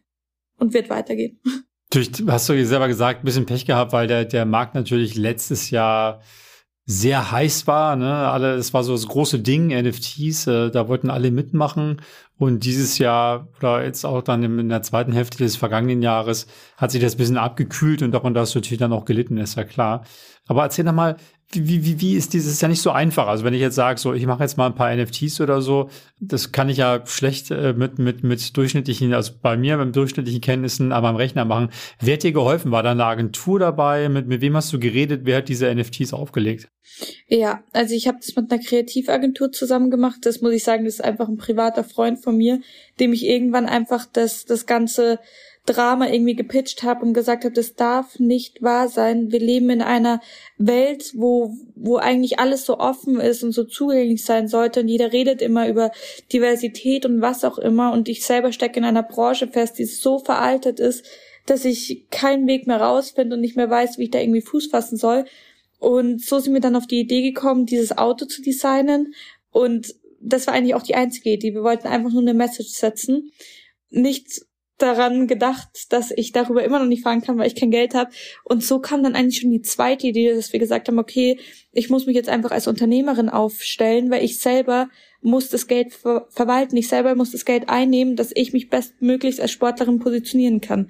und 0.57 0.73
wird 0.73 0.89
weitergehen. 0.89 1.39
Du 1.89 2.01
hast 2.27 2.47
du 2.47 2.65
selber 2.65 2.87
gesagt, 2.87 3.21
ein 3.21 3.25
bisschen 3.25 3.45
Pech 3.45 3.65
gehabt, 3.65 3.91
weil 3.91 4.07
der, 4.07 4.23
der 4.23 4.45
Markt 4.45 4.75
natürlich 4.75 5.15
letztes 5.15 5.69
Jahr 5.71 6.21
sehr 6.91 7.31
heiß 7.31 7.67
war. 7.67 7.95
Ne? 7.95 8.13
Alle, 8.13 8.55
es 8.55 8.73
war 8.73 8.83
so 8.83 8.93
das 8.93 9.07
große 9.07 9.39
Ding, 9.39 9.67
NFTs, 9.69 10.47
äh, 10.47 10.71
da 10.71 10.87
wollten 10.87 11.09
alle 11.09 11.31
mitmachen. 11.31 12.01
Und 12.37 12.65
dieses 12.65 12.97
Jahr 12.97 13.47
oder 13.57 13.83
jetzt 13.83 14.03
auch 14.03 14.21
dann 14.21 14.43
in 14.43 14.69
der 14.69 14.81
zweiten 14.81 15.13
Hälfte 15.13 15.37
des 15.37 15.55
vergangenen 15.55 16.01
Jahres 16.01 16.47
hat 16.75 16.91
sich 16.91 17.01
das 17.01 17.15
ein 17.15 17.17
bisschen 17.17 17.37
abgekühlt 17.37 18.01
und 18.01 18.13
hast 18.13 18.55
du 18.55 18.59
natürlich 18.59 18.79
dann 18.79 18.93
auch 18.93 19.05
gelitten, 19.05 19.37
ist 19.37 19.55
ja 19.55 19.63
klar. 19.63 20.03
Aber 20.47 20.63
erzähl 20.63 20.83
doch 20.83 20.91
mal, 20.91 21.17
wie, 21.53 21.85
wie, 21.85 22.01
wie 22.01 22.15
ist 22.15 22.33
dieses 22.33 22.53
ist 22.53 22.61
ja 22.61 22.67
nicht 22.67 22.81
so 22.81 22.91
einfach. 22.91 23.27
Also 23.27 23.43
wenn 23.43 23.53
ich 23.53 23.61
jetzt 23.61 23.75
sage, 23.75 23.99
so 23.99 24.13
ich 24.13 24.25
mache 24.25 24.43
jetzt 24.43 24.57
mal 24.57 24.67
ein 24.67 24.75
paar 24.75 24.95
NFTs 24.95 25.41
oder 25.41 25.61
so, 25.61 25.89
das 26.19 26.51
kann 26.51 26.69
ich 26.69 26.77
ja 26.77 27.05
schlecht 27.05 27.51
äh, 27.51 27.73
mit, 27.73 27.99
mit, 27.99 28.23
mit 28.23 28.55
durchschnittlichen, 28.55 29.13
also 29.13 29.33
bei 29.41 29.57
mir 29.57 29.77
mit 29.77 29.95
durchschnittlichen 29.95 30.41
Kenntnissen 30.41 30.91
aber 30.91 31.09
am 31.09 31.15
Rechner 31.15 31.45
machen. 31.45 31.69
Wer 31.99 32.13
hat 32.13 32.23
dir 32.23 32.31
geholfen? 32.31 32.71
War 32.71 32.83
da 32.83 32.91
eine 32.91 33.05
Agentur 33.05 33.59
dabei? 33.59 34.09
Mit, 34.09 34.27
mit 34.27 34.41
wem 34.41 34.55
hast 34.55 34.71
du 34.73 34.79
geredet? 34.79 35.21
Wer 35.23 35.37
hat 35.37 35.49
diese 35.49 35.73
NFTs 35.73 36.13
aufgelegt? 36.13 36.69
Ja, 37.27 37.63
also 37.71 37.95
ich 37.95 38.07
habe 38.07 38.17
das 38.19 38.35
mit 38.35 38.51
einer 38.51 38.61
Kreativagentur 38.61 39.51
zusammen 39.51 39.91
gemacht. 39.91 40.19
Das 40.23 40.41
muss 40.41 40.53
ich 40.53 40.63
sagen, 40.63 40.85
das 40.85 40.95
ist 40.95 41.03
einfach 41.03 41.27
ein 41.27 41.37
privater 41.37 41.83
Freund 41.83 42.19
von 42.19 42.37
mir, 42.37 42.61
dem 42.99 43.13
ich 43.13 43.25
irgendwann 43.25 43.65
einfach 43.65 44.05
das, 44.11 44.45
das 44.45 44.65
ganze 44.65 45.19
Drama 45.65 46.07
irgendwie 46.07 46.35
gepitcht 46.35 46.81
habe 46.81 47.05
und 47.05 47.13
gesagt 47.13 47.43
habe, 47.43 47.53
das 47.53 47.75
darf 47.75 48.17
nicht 48.17 48.63
wahr 48.63 48.87
sein. 48.89 49.31
Wir 49.31 49.39
leben 49.39 49.69
in 49.69 49.81
einer 49.81 50.19
Welt, 50.57 51.11
wo, 51.15 51.55
wo 51.75 51.97
eigentlich 51.97 52.39
alles 52.39 52.65
so 52.65 52.79
offen 52.79 53.19
ist 53.19 53.43
und 53.43 53.51
so 53.51 53.63
zugänglich 53.63 54.25
sein 54.25 54.47
sollte 54.47 54.79
und 54.79 54.87
jeder 54.87 55.13
redet 55.13 55.41
immer 55.41 55.67
über 55.67 55.91
Diversität 56.33 57.05
und 57.05 57.21
was 57.21 57.45
auch 57.45 57.59
immer 57.59 57.93
und 57.93 58.09
ich 58.09 58.25
selber 58.25 58.51
stecke 58.51 58.79
in 58.79 58.85
einer 58.85 59.03
Branche 59.03 59.47
fest, 59.47 59.77
die 59.77 59.85
so 59.85 60.17
veraltet 60.17 60.79
ist, 60.79 61.05
dass 61.45 61.63
ich 61.63 62.07
keinen 62.09 62.47
Weg 62.47 62.65
mehr 62.65 62.81
rausfinde 62.81 63.35
und 63.35 63.41
nicht 63.41 63.55
mehr 63.55 63.69
weiß, 63.69 63.99
wie 63.99 64.05
ich 64.05 64.11
da 64.11 64.19
irgendwie 64.19 64.41
Fuß 64.41 64.67
fassen 64.67 64.97
soll. 64.97 65.25
Und 65.79 66.21
so 66.23 66.39
sind 66.39 66.53
wir 66.53 66.61
dann 66.61 66.75
auf 66.75 66.87
die 66.87 66.99
Idee 66.99 67.21
gekommen, 67.21 67.65
dieses 67.65 67.97
Auto 67.97 68.25
zu 68.25 68.41
designen 68.41 69.13
und 69.51 69.95
das 70.19 70.47
war 70.47 70.53
eigentlich 70.53 70.75
auch 70.75 70.83
die 70.83 70.95
einzige 70.95 71.31
Idee. 71.31 71.53
Wir 71.53 71.63
wollten 71.63 71.87
einfach 71.87 72.11
nur 72.11 72.21
eine 72.21 72.33
Message 72.33 72.69
setzen. 72.69 73.31
Nicht 73.89 74.45
daran 74.81 75.27
gedacht, 75.27 75.91
dass 75.91 76.11
ich 76.11 76.31
darüber 76.31 76.63
immer 76.63 76.79
noch 76.79 76.87
nicht 76.87 77.03
fahren 77.03 77.21
kann, 77.21 77.37
weil 77.37 77.47
ich 77.47 77.55
kein 77.55 77.71
Geld 77.71 77.93
habe. 77.93 78.11
Und 78.43 78.63
so 78.63 78.79
kam 78.79 79.03
dann 79.03 79.15
eigentlich 79.15 79.39
schon 79.39 79.51
die 79.51 79.61
zweite 79.61 80.07
Idee, 80.07 80.33
dass 80.33 80.53
wir 80.53 80.59
gesagt 80.59 80.87
haben, 80.87 80.99
okay, 80.99 81.39
ich 81.71 81.89
muss 81.89 82.05
mich 82.05 82.15
jetzt 82.15 82.29
einfach 82.29 82.51
als 82.51 82.67
Unternehmerin 82.67 83.29
aufstellen, 83.29 84.09
weil 84.11 84.23
ich 84.23 84.39
selber 84.39 84.89
muss 85.21 85.49
das 85.49 85.67
Geld 85.67 85.93
ver 85.93 86.27
verwalten, 86.29 86.77
ich 86.77 86.87
selber 86.87 87.15
muss 87.15 87.31
das 87.31 87.45
Geld 87.45 87.69
einnehmen, 87.69 88.15
dass 88.15 88.31
ich 88.33 88.53
mich 88.53 88.69
bestmöglichst 88.69 89.39
als 89.39 89.51
Sportlerin 89.51 89.99
positionieren 89.99 90.61
kann. 90.61 90.89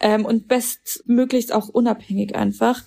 Ähm, 0.00 0.24
und 0.24 0.48
bestmöglichst 0.48 1.52
auch 1.52 1.68
unabhängig 1.68 2.34
einfach. 2.34 2.84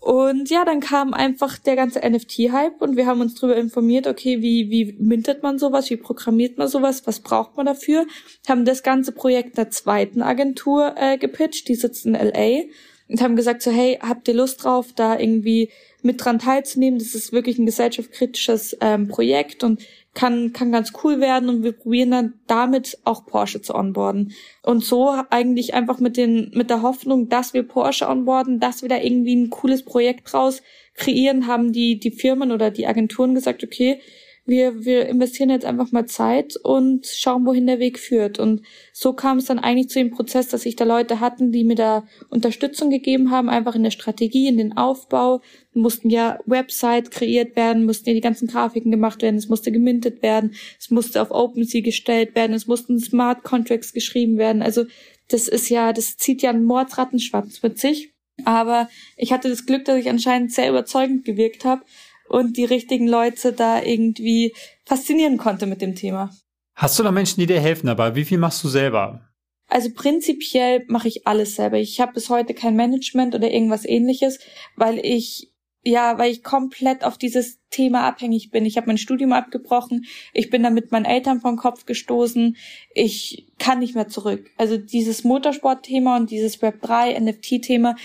Und 0.00 0.48
ja, 0.48 0.64
dann 0.64 0.80
kam 0.80 1.12
einfach 1.12 1.58
der 1.58 1.76
ganze 1.76 2.00
NFT-Hype 2.00 2.80
und 2.80 2.96
wir 2.96 3.04
haben 3.04 3.20
uns 3.20 3.34
darüber 3.34 3.56
informiert, 3.56 4.06
okay, 4.06 4.40
wie, 4.40 4.70
wie 4.70 4.96
mintet 4.98 5.42
man 5.42 5.58
sowas, 5.58 5.90
wie 5.90 5.98
programmiert 5.98 6.56
man 6.56 6.68
sowas, 6.68 7.06
was 7.06 7.20
braucht 7.20 7.58
man 7.58 7.66
dafür, 7.66 8.06
haben 8.48 8.64
das 8.64 8.82
ganze 8.82 9.12
Projekt 9.12 9.58
einer 9.58 9.68
zweiten 9.68 10.22
Agentur 10.22 10.94
äh, 10.96 11.18
gepitcht, 11.18 11.68
die 11.68 11.74
sitzt 11.74 12.06
in 12.06 12.14
LA 12.14 12.62
und 13.08 13.20
haben 13.20 13.36
gesagt 13.36 13.60
so, 13.60 13.70
hey, 13.70 13.98
habt 14.00 14.26
ihr 14.28 14.34
Lust 14.34 14.64
drauf, 14.64 14.86
da 14.94 15.18
irgendwie 15.18 15.68
mit 16.02 16.24
dran 16.24 16.38
teilzunehmen? 16.38 16.98
Das 16.98 17.14
ist 17.14 17.32
wirklich 17.32 17.58
ein 17.58 17.66
gesellschaftskritisches 17.66 18.78
ähm, 18.80 19.08
Projekt 19.08 19.64
und 19.64 19.82
kann, 20.14 20.52
kann 20.52 20.72
ganz 20.72 20.92
cool 21.04 21.20
werden 21.20 21.48
und 21.48 21.62
wir 21.62 21.72
probieren 21.72 22.10
dann 22.10 22.34
damit 22.46 22.98
auch 23.04 23.26
Porsche 23.26 23.62
zu 23.62 23.74
onboarden. 23.74 24.32
Und 24.62 24.84
so 24.84 25.14
eigentlich 25.30 25.74
einfach 25.74 26.00
mit 26.00 26.16
den, 26.16 26.50
mit 26.54 26.68
der 26.68 26.82
Hoffnung, 26.82 27.28
dass 27.28 27.54
wir 27.54 27.62
Porsche 27.62 28.08
onboarden, 28.08 28.58
dass 28.58 28.82
wir 28.82 28.88
da 28.88 28.98
irgendwie 28.98 29.36
ein 29.36 29.50
cooles 29.50 29.84
Projekt 29.84 30.32
draus 30.32 30.62
kreieren, 30.94 31.46
haben 31.46 31.72
die, 31.72 31.98
die 31.98 32.10
Firmen 32.10 32.50
oder 32.50 32.70
die 32.70 32.86
Agenturen 32.86 33.34
gesagt, 33.34 33.62
okay, 33.62 34.00
wir, 34.46 34.84
wir 34.84 35.06
investieren 35.06 35.50
jetzt 35.50 35.64
einfach 35.64 35.92
mal 35.92 36.06
Zeit 36.06 36.56
und 36.56 37.06
schauen, 37.06 37.46
wohin 37.46 37.66
der 37.66 37.78
Weg 37.78 37.98
führt. 37.98 38.38
Und 38.38 38.62
so 38.92 39.12
kam 39.12 39.38
es 39.38 39.44
dann 39.46 39.58
eigentlich 39.58 39.88
zu 39.88 39.98
dem 39.98 40.10
Prozess, 40.10 40.48
dass 40.48 40.62
sich 40.62 40.76
da 40.76 40.84
Leute 40.84 41.20
hatten, 41.20 41.52
die 41.52 41.64
mir 41.64 41.76
da 41.76 42.04
Unterstützung 42.30 42.90
gegeben 42.90 43.30
haben, 43.30 43.48
einfach 43.48 43.74
in 43.74 43.84
der 43.84 43.90
Strategie, 43.90 44.48
in 44.48 44.58
den 44.58 44.76
Aufbau. 44.76 45.40
Mussten 45.72 46.10
ja 46.10 46.38
Website 46.46 47.10
kreiert 47.10 47.56
werden, 47.56 47.86
mussten 47.86 48.08
ja 48.08 48.14
die 48.14 48.20
ganzen 48.20 48.48
Grafiken 48.48 48.90
gemacht 48.90 49.22
werden, 49.22 49.36
es 49.36 49.48
musste 49.48 49.70
gemintet 49.70 50.22
werden, 50.22 50.54
es 50.78 50.90
musste 50.90 51.22
auf 51.22 51.30
OpenSea 51.30 51.80
gestellt 51.80 52.34
werden, 52.34 52.54
es 52.54 52.66
mussten 52.66 52.98
Smart 52.98 53.44
Contracts 53.44 53.92
geschrieben 53.92 54.36
werden. 54.36 54.62
Also 54.62 54.84
das 55.28 55.48
ist 55.48 55.68
ja, 55.68 55.92
das 55.92 56.16
zieht 56.16 56.42
ja 56.42 56.50
einen 56.50 56.64
Mordsrattenschwanz 56.64 57.62
mit 57.62 57.78
sich. 57.78 58.12
Aber 58.44 58.88
ich 59.16 59.32
hatte 59.32 59.48
das 59.48 59.66
Glück, 59.66 59.84
dass 59.84 59.98
ich 59.98 60.08
anscheinend 60.08 60.52
sehr 60.52 60.70
überzeugend 60.70 61.24
gewirkt 61.24 61.64
habe 61.64 61.82
und 62.28 62.56
die 62.56 62.64
richtigen 62.64 63.06
Leute 63.06 63.52
da 63.52 63.82
irgendwie 63.82 64.54
faszinieren 64.86 65.36
konnte 65.36 65.66
mit 65.66 65.82
dem 65.82 65.94
Thema. 65.94 66.30
Hast 66.74 66.98
du 66.98 67.02
da 67.02 67.10
Menschen, 67.12 67.40
die 67.40 67.46
dir 67.46 67.60
helfen 67.60 67.86
dabei? 67.86 68.14
Wie 68.14 68.24
viel 68.24 68.38
machst 68.38 68.64
du 68.64 68.68
selber? 68.68 69.28
Also 69.68 69.90
prinzipiell 69.94 70.84
mache 70.88 71.08
ich 71.08 71.26
alles 71.26 71.54
selber. 71.54 71.78
Ich 71.78 72.00
habe 72.00 72.14
bis 72.14 72.28
heute 72.28 72.54
kein 72.54 72.74
Management 72.74 73.34
oder 73.34 73.50
irgendwas 73.50 73.84
ähnliches, 73.84 74.40
weil 74.76 74.98
ich 75.04 75.49
ja, 75.82 76.18
weil 76.18 76.30
ich 76.30 76.42
komplett 76.42 77.04
auf 77.04 77.16
dieses 77.16 77.58
Thema 77.70 78.02
abhängig 78.02 78.50
bin. 78.50 78.66
Ich 78.66 78.76
habe 78.76 78.88
mein 78.88 78.98
Studium 78.98 79.32
abgebrochen, 79.32 80.04
ich 80.32 80.50
bin 80.50 80.62
dann 80.62 80.74
mit 80.74 80.92
meinen 80.92 81.06
Eltern 81.06 81.40
vom 81.40 81.56
Kopf 81.56 81.86
gestoßen, 81.86 82.56
ich 82.94 83.46
kann 83.58 83.78
nicht 83.78 83.94
mehr 83.94 84.08
zurück. 84.08 84.50
Also 84.58 84.76
dieses 84.76 85.24
Motorsport-Thema 85.24 86.16
und 86.16 86.30
dieses 86.30 86.60
Web 86.60 86.82
3 86.82 87.18
NFT-Thema, 87.18 87.96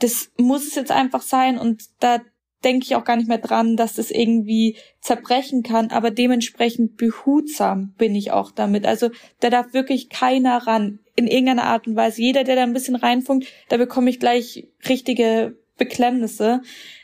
das 0.00 0.30
muss 0.38 0.66
es 0.66 0.74
jetzt 0.74 0.92
einfach 0.92 1.22
sein 1.22 1.58
und 1.58 1.84
da 2.00 2.20
denke 2.64 2.86
ich 2.86 2.96
auch 2.96 3.04
gar 3.04 3.16
nicht 3.16 3.28
mehr 3.28 3.38
dran, 3.38 3.76
dass 3.76 3.94
das 3.94 4.10
irgendwie 4.10 4.76
zerbrechen 5.00 5.62
kann, 5.62 5.90
aber 5.90 6.10
dementsprechend 6.10 6.96
behutsam 6.96 7.94
bin 7.98 8.14
ich 8.14 8.32
auch 8.32 8.50
damit. 8.50 8.84
Also 8.84 9.10
da 9.40 9.50
darf 9.50 9.72
wirklich 9.72 10.08
keiner 10.08 10.66
ran, 10.66 10.98
in 11.14 11.26
irgendeiner 11.26 11.64
Art 11.64 11.86
und 11.86 11.96
Weise. 11.96 12.22
Jeder, 12.22 12.44
der 12.44 12.56
da 12.56 12.62
ein 12.62 12.72
bisschen 12.72 12.96
reinfunkt, 12.96 13.46
da 13.68 13.76
bekomme 13.76 14.10
ich 14.10 14.20
gleich 14.20 14.68
richtige 14.88 15.56
Beklemnisse. 15.78 16.60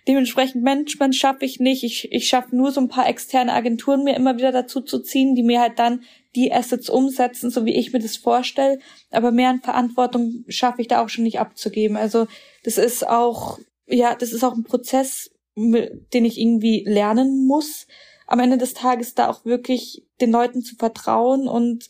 Dementsprechend 0.07 0.63
Management 0.63 1.15
schaffe 1.17 1.45
ich 1.47 1.61
nicht. 1.61 1.83
Ich, 1.85 2.13
ich 2.13 2.29
schaffe 2.29 2.55
nur 2.55 2.73
so 2.73 2.81
ein 2.81 2.89
paar 2.89 3.09
externe 3.09 3.53
Agenturen 3.53 4.05
mir 4.05 4.15
immer 4.15 4.37
wieder 4.37 4.53
dazu 4.53 4.83
zu 4.83 4.99
ziehen, 4.99 5.35
die 5.35 5.43
mir 5.43 5.61
halt 5.61 5.79
dann 5.79 6.03
die 6.35 6.53
Assets 6.53 6.91
umsetzen, 6.91 7.51
so 7.51 7.65
wie 7.65 7.75
ich 7.75 7.93
mir 7.93 8.01
das 8.01 8.17
vorstelle. 8.17 8.79
Aber 9.11 9.31
mehr 9.31 9.49
an 9.49 9.63
Verantwortung 9.63 10.45
schaffe 10.49 10.83
ich 10.83 10.89
da 10.89 11.03
auch 11.03 11.09
schon 11.09 11.25
nicht 11.25 11.41
abzugeben. 11.41 11.97
Also 11.97 12.27
das 12.65 12.77
ist 12.77 13.09
auch, 13.09 13.59
ja, 13.87 14.15
das 14.15 14.33
ist 14.33 14.45
auch 14.45 14.55
ein 14.55 14.65
Prozess, 14.65 15.31
den 15.57 16.25
ich 16.25 16.39
irgendwie 16.39 16.85
lernen 16.87 17.47
muss. 17.47 17.87
Am 18.27 18.41
Ende 18.41 18.59
des 18.59 18.75
Tages 18.75 19.15
da 19.15 19.31
auch 19.31 19.45
wirklich 19.45 20.05
den 20.21 20.33
Leuten 20.33 20.63
zu 20.63 20.77
vertrauen 20.77 21.47
und 21.47 21.87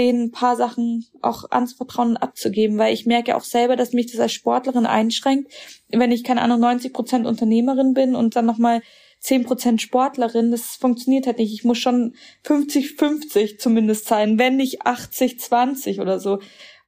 denen 0.00 0.24
ein 0.24 0.30
paar 0.30 0.56
Sachen 0.56 1.04
auch 1.20 1.50
anzuvertrauen 1.50 2.10
und 2.10 2.16
abzugeben, 2.16 2.78
weil 2.78 2.94
ich 2.94 3.04
merke 3.04 3.36
auch 3.36 3.44
selber, 3.44 3.76
dass 3.76 3.92
mich 3.92 4.10
das 4.10 4.18
als 4.18 4.32
Sportlerin 4.32 4.86
einschränkt, 4.86 5.52
wenn 5.88 6.10
ich 6.10 6.24
keine 6.24 6.40
Ahnung 6.40 6.60
90 6.60 6.94
Prozent 6.94 7.26
Unternehmerin 7.26 7.92
bin 7.92 8.16
und 8.16 8.34
dann 8.34 8.46
nochmal 8.46 8.80
10 9.20 9.44
Prozent 9.44 9.82
Sportlerin, 9.82 10.50
das 10.50 10.76
funktioniert 10.76 11.26
halt 11.26 11.36
nicht. 11.36 11.52
Ich 11.52 11.64
muss 11.64 11.76
schon 11.76 12.14
50-50 12.46 13.58
zumindest 13.58 14.06
sein, 14.06 14.38
wenn 14.38 14.56
nicht 14.56 14.86
80-20 14.86 16.00
oder 16.00 16.18
so. 16.18 16.38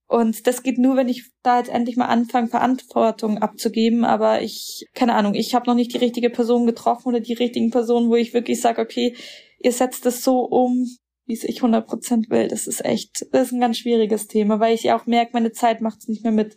Und 0.07 0.46
das 0.46 0.62
geht 0.62 0.79
nur, 0.79 0.96
wenn 0.96 1.09
ich 1.09 1.31
da 1.42 1.59
jetzt 1.59 1.70
endlich 1.70 1.96
mal 1.96 2.07
anfange, 2.07 2.48
Verantwortung 2.48 3.38
abzugeben. 3.38 4.05
Aber 4.05 4.40
ich, 4.40 4.87
keine 4.94 5.14
Ahnung, 5.14 5.35
ich 5.35 5.55
habe 5.55 5.66
noch 5.66 5.75
nicht 5.75 5.92
die 5.92 5.98
richtige 5.98 6.31
Person 6.31 6.66
getroffen 6.66 7.09
oder 7.09 7.20
die 7.20 7.35
richtigen 7.35 7.70
Personen, 7.70 8.09
wo 8.09 8.16
ich 8.16 8.33
wirklich 8.33 8.61
sage, 8.61 8.81
okay, 8.81 9.14
ihr 9.62 9.72
setzt 9.72 10.07
es 10.07 10.25
so 10.25 10.40
um, 10.40 10.87
wie 11.26 11.35
es 11.35 11.44
ich 11.44 11.62
100% 11.62 12.30
will. 12.30 12.48
Das 12.48 12.66
ist 12.66 12.85
echt, 12.85 13.26
das 13.32 13.48
ist 13.48 13.52
ein 13.52 13.61
ganz 13.61 13.78
schwieriges 13.78 14.26
Thema, 14.28 14.61
weil 14.61 14.74
ich 14.74 14.90
auch 14.92 15.06
merke, 15.06 15.32
meine 15.35 15.52
Zeit 15.52 15.80
macht 15.80 16.00
es 16.00 16.08
nicht 16.08 16.22
mehr 16.22 16.32
mit. 16.32 16.56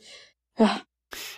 Ja. 0.57 0.81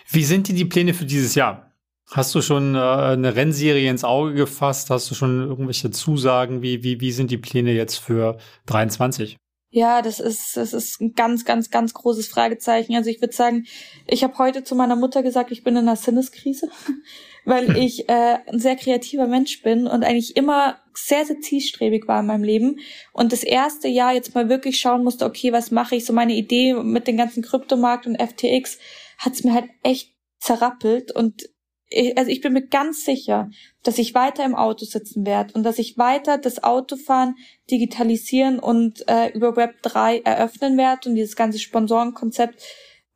Wie 0.08 0.24
sind 0.24 0.48
dir 0.48 0.54
die 0.54 0.64
Pläne 0.64 0.94
für 0.94 1.04
dieses 1.04 1.34
Jahr? 1.34 1.72
Hast 2.10 2.34
du 2.34 2.40
schon 2.40 2.74
äh, 2.74 2.78
eine 2.78 3.36
Rennserie 3.36 3.90
ins 3.90 4.02
Auge 4.04 4.32
gefasst? 4.32 4.88
Hast 4.88 5.10
du 5.10 5.14
schon 5.14 5.42
irgendwelche 5.42 5.90
Zusagen? 5.90 6.62
Wie, 6.62 6.82
wie, 6.82 7.00
wie 7.00 7.12
sind 7.12 7.30
die 7.30 7.36
Pläne 7.36 7.72
jetzt 7.72 7.96
für 7.96 8.38
23? 8.66 9.36
Ja, 9.70 10.00
das 10.00 10.18
ist, 10.18 10.56
das 10.56 10.72
ist 10.72 10.98
ein 10.98 11.12
ganz, 11.12 11.44
ganz, 11.44 11.70
ganz 11.70 11.92
großes 11.92 12.26
Fragezeichen. 12.28 12.94
Also 12.94 13.10
ich 13.10 13.20
würde 13.20 13.34
sagen, 13.34 13.66
ich 14.06 14.24
habe 14.24 14.38
heute 14.38 14.64
zu 14.64 14.74
meiner 14.74 14.96
Mutter 14.96 15.22
gesagt, 15.22 15.50
ich 15.50 15.62
bin 15.62 15.76
in 15.76 15.82
einer 15.82 15.96
Sinneskrise, 15.96 16.70
weil 17.44 17.76
ich 17.76 18.08
äh, 18.08 18.38
ein 18.46 18.60
sehr 18.60 18.76
kreativer 18.76 19.26
Mensch 19.26 19.62
bin 19.62 19.86
und 19.86 20.04
eigentlich 20.04 20.36
immer 20.38 20.78
sehr, 20.94 21.26
sehr 21.26 21.40
zielstrebig 21.40 22.08
war 22.08 22.20
in 22.20 22.26
meinem 22.26 22.44
Leben. 22.44 22.78
Und 23.12 23.32
das 23.32 23.44
erste 23.44 23.88
Jahr 23.88 24.14
jetzt 24.14 24.34
mal 24.34 24.48
wirklich 24.48 24.80
schauen 24.80 25.04
musste, 25.04 25.26
okay, 25.26 25.52
was 25.52 25.70
mache 25.70 25.96
ich? 25.96 26.06
So 26.06 26.14
meine 26.14 26.34
Idee 26.34 26.72
mit 26.72 27.06
dem 27.06 27.18
ganzen 27.18 27.42
Kryptomarkt 27.42 28.06
und 28.06 28.20
FTX 28.20 28.78
hat's 29.18 29.44
mir 29.44 29.52
halt 29.52 29.68
echt 29.82 30.14
zerrappelt 30.38 31.12
und 31.12 31.42
ich, 31.88 32.16
also 32.18 32.30
ich 32.30 32.40
bin 32.40 32.52
mir 32.52 32.66
ganz 32.66 33.04
sicher, 33.04 33.50
dass 33.82 33.98
ich 33.98 34.14
weiter 34.14 34.44
im 34.44 34.54
Auto 34.54 34.84
sitzen 34.84 35.24
werde 35.24 35.54
und 35.54 35.62
dass 35.62 35.78
ich 35.78 35.96
weiter 35.98 36.38
das 36.38 36.62
Autofahren 36.62 37.36
digitalisieren 37.70 38.58
und 38.58 39.08
äh, 39.08 39.28
über 39.32 39.56
Web 39.56 39.82
3 39.82 40.20
eröffnen 40.20 40.76
werde 40.76 41.08
und 41.08 41.14
dieses 41.14 41.36
ganze 41.36 41.58
Sponsorenkonzept 41.58 42.62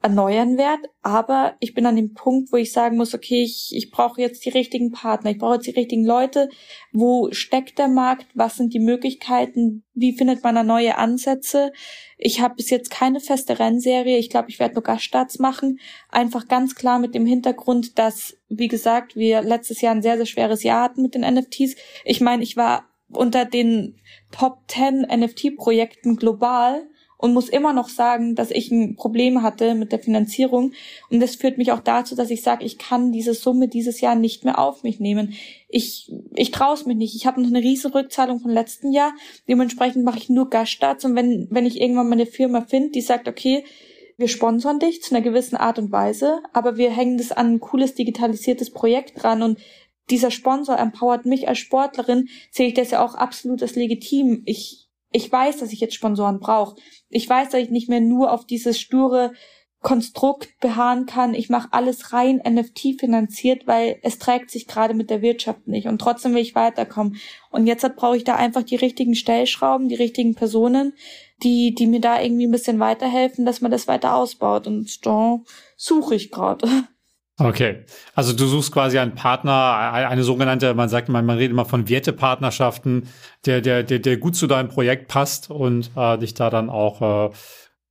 erneuern 0.03 0.59
werde. 0.59 0.83
Aber 1.03 1.55
ich 1.61 1.75
bin 1.75 1.87
an 1.87 1.97
dem 1.97 2.15
Punkt, 2.15 2.53
wo 2.53 2.57
ich 2.57 2.73
sagen 2.73 2.97
muss, 2.97 3.15
okay, 3.15 3.43
ich, 3.43 3.71
ich 3.75 3.91
brauche 3.91 4.21
jetzt 4.21 4.45
die 4.45 4.51
richtigen 4.51 4.91
Partner, 4.91 5.31
ich 5.31 5.39
brauche 5.39 5.55
jetzt 5.55 5.67
die 5.67 5.73
richtigen 5.73 6.05
Leute. 6.05 6.49
Wo 6.93 7.31
steckt 7.33 7.79
der 7.79 7.89
Markt? 7.89 8.27
Was 8.35 8.57
sind 8.57 8.75
die 8.75 8.81
Möglichkeiten? 8.81 9.85
Wie 9.95 10.17
findet 10.17 10.43
man 10.43 10.55
da 10.55 10.63
neue 10.63 10.99
Ansätze? 10.99 11.73
Ich 12.19 12.41
habe 12.41 12.57
bis 12.57 12.71
jetzt 12.71 12.91
keine 12.91 13.21
feste 13.21 13.59
Rennserie. 13.59 14.19
Ich 14.19 14.31
glaube, 14.31 14.51
ich 14.51 14.59
werde 14.59 14.75
nur 14.75 14.83
Gaststarts 14.83 15.39
machen. 15.39 15.79
Einfach 16.09 16.49
ganz 16.49 16.75
klar 16.75 16.99
mit 16.99 17.15
dem 17.15 17.27
Hintergrund, 17.27 17.99
dass, 17.99 18.37
wie 18.49 18.69
gesagt, 18.69 19.17
wir 19.17 19.43
letztes 19.43 19.81
Jahr 19.81 19.95
ein 19.95 20.03
sehr, 20.03 20.17
sehr 20.17 20.27
schweres 20.27 20.63
Jahr 20.63 20.83
hatten 20.83 21.03
mit 21.03 21.15
den 21.15 21.23
NFTs. 21.23 21.77
Ich 22.05 22.21
meine, 22.21 22.43
ich 22.43 22.57
war 22.57 22.89
unter 23.09 23.45
den 23.45 24.01
Top 24.31 24.61
10 24.69 25.03
NFT-Projekten 25.03 26.17
global 26.17 26.87
und 27.23 27.35
muss 27.35 27.49
immer 27.49 27.73
noch 27.73 27.89
sagen, 27.89 28.35
dass 28.35 28.51
ich 28.51 28.73
ein 28.73 28.97
Problem 28.97 29.43
hatte 29.43 29.77
mit 29.77 29.93
der 29.93 30.01
Finanzierung. 30.01 30.73
Und 31.09 31.21
das 31.21 31.37
führt 31.37 31.57
mich 31.57 31.71
auch 31.71 31.79
dazu, 31.79 32.17
dass 32.17 32.31
ich 32.31 32.43
sage, 32.43 32.65
ich 32.65 32.79
kann 32.79 33.13
diese 33.13 33.33
Summe 33.33 33.69
dieses 33.69 34.01
Jahr 34.01 34.17
nicht 34.17 34.45
mehr 34.45 34.59
auf 34.59 34.83
mich 34.83 34.99
nehmen. 34.99 35.35
Ich, 35.69 36.13
ich 36.35 36.51
traue 36.51 36.75
es 36.75 36.85
mich 36.85 36.97
nicht. 36.97 37.15
Ich 37.15 37.25
habe 37.25 37.41
noch 37.41 37.49
eine 37.49 37.61
riesen 37.61 37.93
Rückzahlung 37.93 38.41
vom 38.41 38.51
letzten 38.51 38.91
Jahr. 38.91 39.13
Dementsprechend 39.49 40.05
mache 40.05 40.19
ich 40.19 40.31
nur 40.31 40.51
Gaststarts. 40.51 41.05
Und 41.05 41.15
wenn, 41.15 41.47
wenn 41.49 41.65
ich 41.65 41.81
irgendwann 41.81 42.09
mal 42.09 42.15
eine 42.15 42.27
Firma 42.27 42.63
finde, 42.63 42.91
die 42.91 43.01
sagt, 43.01 43.29
okay, 43.29 43.63
wir 44.19 44.27
sponsern 44.27 44.81
dich 44.81 45.01
zu 45.01 45.15
einer 45.15 45.23
gewissen 45.23 45.55
Art 45.55 45.79
und 45.79 45.93
Weise, 45.93 46.43
aber 46.53 46.77
wir 46.77 46.91
hängen 46.91 47.19
das 47.19 47.31
an 47.31 47.53
ein 47.53 47.61
cooles 47.61 47.95
digitalisiertes 47.95 48.73
Projekt 48.73 49.23
dran 49.23 49.45
und 49.45 49.61
dieser 50.11 50.33
Sponsor 50.33 50.77
empowert 50.77 51.25
mich 51.25 51.49
als 51.49 51.59
Sportlerin, 51.59 52.29
sehe 52.51 52.67
ich 52.67 52.75
das 52.75 52.91
ja 52.91 53.05
auch 53.05 53.15
absolut 53.15 53.63
als 53.63 53.77
legitim. 53.77 54.43
Ich, 54.45 54.82
ich 55.13 55.31
weiß, 55.31 55.59
dass 55.59 55.73
ich 55.73 55.81
jetzt 55.81 55.95
Sponsoren 55.95 56.41
brauche. 56.41 56.77
Ich 57.09 57.29
weiß, 57.29 57.51
dass 57.51 57.61
ich 57.61 57.71
nicht 57.71 57.89
mehr 57.89 58.01
nur 58.01 58.33
auf 58.33 58.47
dieses 58.47 58.79
sture 58.79 59.33
Konstrukt 59.83 60.49
beharren 60.61 61.07
kann. 61.07 61.35
Ich 61.35 61.51
mache 61.51 61.69
alles 61.73 62.13
rein 62.13 62.41
NFT 62.49 63.01
finanziert, 63.01 63.67
weil 63.67 63.99
es 64.03 64.19
trägt 64.19 64.51
sich 64.51 64.69
gerade 64.69 64.95
mit 64.95 65.11
der 65.11 65.23
Wirtschaft 65.23 65.67
nicht. 65.67 65.89
Und 65.89 66.01
trotzdem 66.01 66.35
will 66.35 66.41
ich 66.41 66.55
weiterkommen. 66.55 67.17
Und 67.51 67.67
jetzt 67.67 67.85
brauche 67.97 68.17
ich 68.17 68.25
da 68.25 68.37
einfach 68.37 68.63
die 68.63 68.77
richtigen 68.77 69.17
Stellschrauben, 69.17 69.89
die 69.89 69.97
richtigen 69.97 70.37
Personen, 70.37 70.95
die, 71.43 71.75
die 71.75 71.89
mir 71.89 72.01
da 72.01 72.23
irgendwie 72.23 72.47
ein 72.47 72.53
bisschen 72.53 72.79
weiterhelfen, 72.79 73.45
dass 73.45 73.61
man 73.61 73.73
das 73.73 73.89
weiter 73.89 74.15
ausbaut. 74.15 74.69
Und 74.69 75.05
da 75.05 75.41
suche 75.77 76.15
ich 76.15 76.31
gerade. 76.31 76.69
Okay, 77.39 77.85
also 78.15 78.35
du 78.35 78.47
suchst 78.47 78.73
quasi 78.73 78.99
einen 78.99 79.15
Partner, 79.15 79.93
eine 79.93 80.23
sogenannte, 80.23 80.75
man 80.75 80.91
sagt 80.91 81.09
immer, 81.09 81.23
man 81.23 81.39
redet 81.39 81.53
immer 81.53 81.65
von 81.65 81.89
Wertepartnerschaften, 81.89 83.09
der, 83.47 83.63
der, 83.63 83.83
der, 83.83 84.01
der 84.01 84.19
gut 84.19 84.37
zu 84.37 84.47
deinem 84.47 84.69
Projekt 84.69 85.09
passt 85.09 85.51
und 85.51 85.91
äh, 85.97 86.19
dich 86.19 86.35
da 86.35 86.51
dann 86.51 86.69
auch 86.69 87.31
äh, 87.31 87.35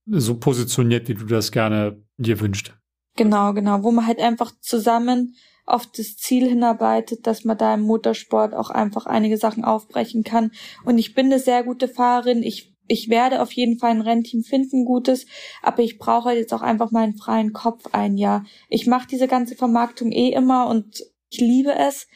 so 0.05 0.35
positioniert, 0.35 1.07
wie 1.07 1.15
du 1.15 1.25
das 1.25 1.51
gerne 1.51 2.03
dir 2.17 2.39
wünschst. 2.39 2.73
Genau, 3.17 3.53
genau, 3.53 3.83
wo 3.83 3.91
man 3.91 4.05
halt 4.05 4.19
einfach 4.19 4.51
zusammen 4.61 5.35
auf 5.65 5.85
das 5.85 6.17
Ziel 6.17 6.47
hinarbeitet, 6.47 7.27
dass 7.27 7.43
man 7.43 7.57
da 7.57 7.73
im 7.73 7.81
Motorsport 7.81 8.53
auch 8.53 8.69
einfach 8.69 9.05
einige 9.05 9.37
Sachen 9.37 9.63
aufbrechen 9.63 10.23
kann. 10.23 10.51
Und 10.83 10.97
ich 10.97 11.13
bin 11.13 11.27
eine 11.27 11.39
sehr 11.39 11.63
gute 11.63 11.87
Fahrerin. 11.87 12.43
Ich 12.43 12.70
ich 12.91 13.09
werde 13.09 13.41
auf 13.41 13.53
jeden 13.53 13.79
Fall 13.79 13.91
ein 13.91 14.01
Rennteam 14.01 14.43
finden, 14.43 14.83
gutes, 14.83 15.25
aber 15.61 15.81
ich 15.81 15.97
brauche 15.97 16.29
halt 16.29 16.37
jetzt 16.37 16.53
auch 16.53 16.61
einfach 16.61 16.91
mal 16.91 17.03
einen 17.03 17.15
freien 17.15 17.53
Kopf 17.53 17.85
ein 17.93 18.17
Jahr. 18.17 18.45
Ich 18.67 18.85
mache 18.85 19.07
diese 19.07 19.27
ganze 19.27 19.55
Vermarktung 19.55 20.11
eh 20.11 20.29
immer 20.29 20.67
und 20.67 21.05
ich 21.29 21.39
liebe 21.39 21.73
es, 21.73 22.07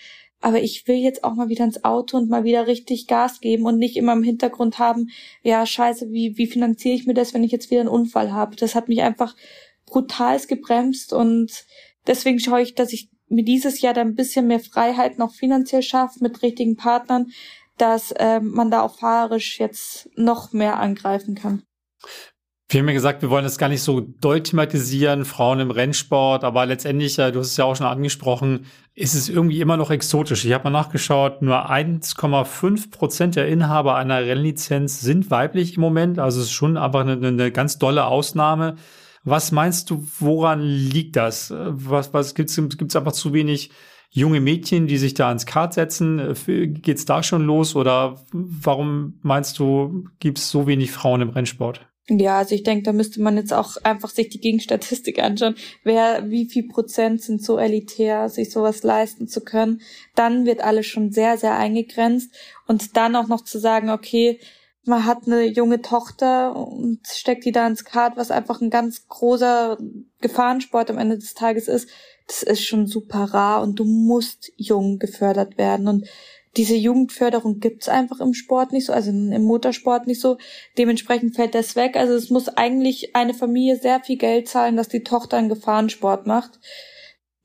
aber 0.41 0.61
ich 0.61 0.85
will 0.87 0.97
jetzt 0.97 1.23
auch 1.23 1.33
mal 1.33 1.47
wieder 1.47 1.63
ins 1.63 1.85
Auto 1.85 2.17
und 2.17 2.29
mal 2.29 2.43
wieder 2.43 2.67
richtig 2.67 3.07
Gas 3.07 3.39
geben 3.39 3.65
und 3.65 3.77
nicht 3.77 3.95
immer 3.95 4.13
im 4.13 4.23
Hintergrund 4.23 4.77
haben, 4.77 5.07
ja, 5.43 5.65
scheiße, 5.65 6.11
wie, 6.11 6.37
wie 6.37 6.47
finanziere 6.47 6.93
ich 6.95 7.07
mir 7.07 7.13
das, 7.13 7.33
wenn 7.33 7.43
ich 7.43 7.53
jetzt 7.53 7.71
wieder 7.71 7.79
einen 7.79 7.89
Unfall 7.89 8.33
habe? 8.33 8.57
Das 8.57 8.75
hat 8.75 8.89
mich 8.89 9.01
einfach 9.01 9.33
brutals 9.85 10.47
gebremst 10.47 11.13
und 11.13 11.65
deswegen 12.05 12.39
schaue 12.39 12.61
ich, 12.61 12.75
dass 12.75 12.91
ich 12.91 13.09
mir 13.29 13.43
dieses 13.43 13.79
Jahr 13.79 13.93
da 13.93 14.01
ein 14.01 14.15
bisschen 14.15 14.47
mehr 14.47 14.59
Freiheit 14.59 15.17
noch 15.17 15.33
finanziell 15.33 15.81
schaffe 15.81 16.19
mit 16.21 16.43
richtigen 16.43 16.75
Partnern, 16.75 17.31
dass 17.77 18.11
äh, 18.11 18.39
man 18.39 18.71
da 18.71 18.81
auch 18.81 18.97
fahrerisch 18.97 19.59
jetzt 19.59 20.09
noch 20.15 20.53
mehr 20.53 20.79
angreifen 20.79 21.35
kann. 21.35 21.63
Wir 22.67 22.79
haben 22.79 22.87
ja 22.87 22.93
gesagt, 22.93 23.21
wir 23.21 23.29
wollen 23.29 23.43
das 23.43 23.59
gar 23.59 23.69
nicht 23.69 23.83
so 23.83 24.01
doll 24.01 24.41
thematisieren, 24.41 25.23
Frauen 25.23 25.59
im 25.59 25.69
Rennsport, 25.69 26.43
aber 26.43 26.65
letztendlich, 26.65 27.15
du 27.15 27.39
hast 27.39 27.51
es 27.51 27.57
ja 27.57 27.65
auch 27.65 27.75
schon 27.75 27.85
angesprochen, 27.85 28.65
ist 28.95 29.13
es 29.13 29.29
irgendwie 29.29 29.61
immer 29.61 29.77
noch 29.77 29.91
exotisch. 29.91 30.45
Ich 30.45 30.53
habe 30.53 30.63
mal 30.63 30.71
nachgeschaut, 30.71 31.43
nur 31.43 31.69
1,5 31.69 32.89
Prozent 32.89 33.35
der 33.35 33.47
Inhaber 33.47 33.95
einer 33.95 34.25
Rennlizenz 34.25 34.99
sind 34.99 35.29
weiblich 35.29 35.75
im 35.75 35.81
Moment, 35.81 36.17
also 36.17 36.39
es 36.39 36.47
ist 36.47 36.53
schon 36.53 36.75
einfach 36.75 37.01
eine, 37.01 37.13
eine 37.27 37.51
ganz 37.51 37.77
dolle 37.77 38.05
Ausnahme. 38.05 38.77
Was 39.23 39.51
meinst 39.51 39.91
du, 39.91 40.03
woran 40.19 40.61
liegt 40.61 41.17
das? 41.17 41.53
Was, 41.55 42.13
was 42.13 42.33
gibt's, 42.33 42.55
gibt's 42.55 42.95
einfach 42.95 43.11
zu 43.11 43.31
wenig 43.33 43.69
junge 44.15 44.39
Mädchen, 44.39 44.87
die 44.87 44.97
sich 44.97 45.13
da 45.13 45.27
ans 45.27 45.45
Kart 45.45 45.73
setzen? 45.73 46.19
Äh, 46.19 46.67
geht's 46.67 47.05
da 47.05 47.21
schon 47.21 47.45
los 47.45 47.75
oder 47.75 48.25
warum 48.31 49.19
meinst 49.21 49.59
du, 49.59 50.05
gibt's 50.19 50.49
so 50.49 50.67
wenig 50.67 50.91
Frauen 50.91 51.21
im 51.21 51.29
Rennsport? 51.29 51.85
Ja, 52.07 52.37
also 52.37 52.53
ich 52.53 52.61
denke, 52.63 52.83
da 52.83 52.93
müsste 52.93 53.19
man 53.21 53.35
jetzt 53.35 53.51
auch 53.51 53.77
einfach 53.83 54.09
sich 54.09 54.29
die 54.29 54.39
Gegenstatistik 54.39 55.21
anschauen. 55.21 55.55
Wer, 55.83 56.29
wie 56.29 56.45
viel 56.45 56.67
Prozent 56.67 57.23
sind 57.23 57.43
so 57.43 57.57
elitär, 57.57 58.29
sich 58.29 58.51
sowas 58.51 58.83
leisten 58.83 59.27
zu 59.27 59.41
können? 59.41 59.81
Dann 60.13 60.45
wird 60.45 60.61
alles 60.61 60.85
schon 60.85 61.11
sehr, 61.11 61.37
sehr 61.37 61.57
eingegrenzt. 61.57 62.31
Und 62.67 62.95
dann 62.95 63.15
auch 63.15 63.27
noch 63.27 63.43
zu 63.43 63.57
sagen, 63.57 63.89
okay, 63.89 64.39
man 64.87 65.05
hat 65.05 65.25
eine 65.25 65.43
junge 65.43 65.81
Tochter 65.81 66.55
und 66.55 66.99
steckt 67.07 67.45
die 67.45 67.51
da 67.51 67.67
ins 67.67 67.85
Kart, 67.85 68.17
was 68.17 68.31
einfach 68.31 68.61
ein 68.61 68.69
ganz 68.69 69.07
großer 69.07 69.77
Gefahrensport 70.21 70.89
am 70.89 70.97
Ende 70.97 71.17
des 71.17 71.33
Tages 71.33 71.67
ist 71.67 71.89
das 72.27 72.43
ist 72.43 72.65
schon 72.65 72.87
super 72.87 73.25
rar 73.25 73.61
und 73.61 73.79
du 73.79 73.83
musst 73.83 74.51
jung 74.55 74.99
gefördert 74.99 75.57
werden. 75.57 75.87
Und 75.87 76.07
diese 76.57 76.75
Jugendförderung 76.75 77.59
gibt's 77.59 77.89
einfach 77.89 78.19
im 78.19 78.33
Sport 78.33 78.71
nicht 78.71 78.85
so, 78.85 78.93
also 78.93 79.11
im 79.11 79.43
Motorsport 79.43 80.07
nicht 80.07 80.21
so. 80.21 80.37
Dementsprechend 80.77 81.35
fällt 81.35 81.53
das 81.53 81.75
weg. 81.75 81.95
Also 81.95 82.13
es 82.13 82.29
muss 82.29 82.47
eigentlich 82.47 83.15
eine 83.15 83.33
Familie 83.33 83.77
sehr 83.77 83.99
viel 83.99 84.17
Geld 84.17 84.47
zahlen, 84.47 84.77
dass 84.77 84.87
die 84.87 85.03
Tochter 85.03 85.37
einen 85.37 85.49
Gefahrensport 85.49 86.25
macht. 86.25 86.59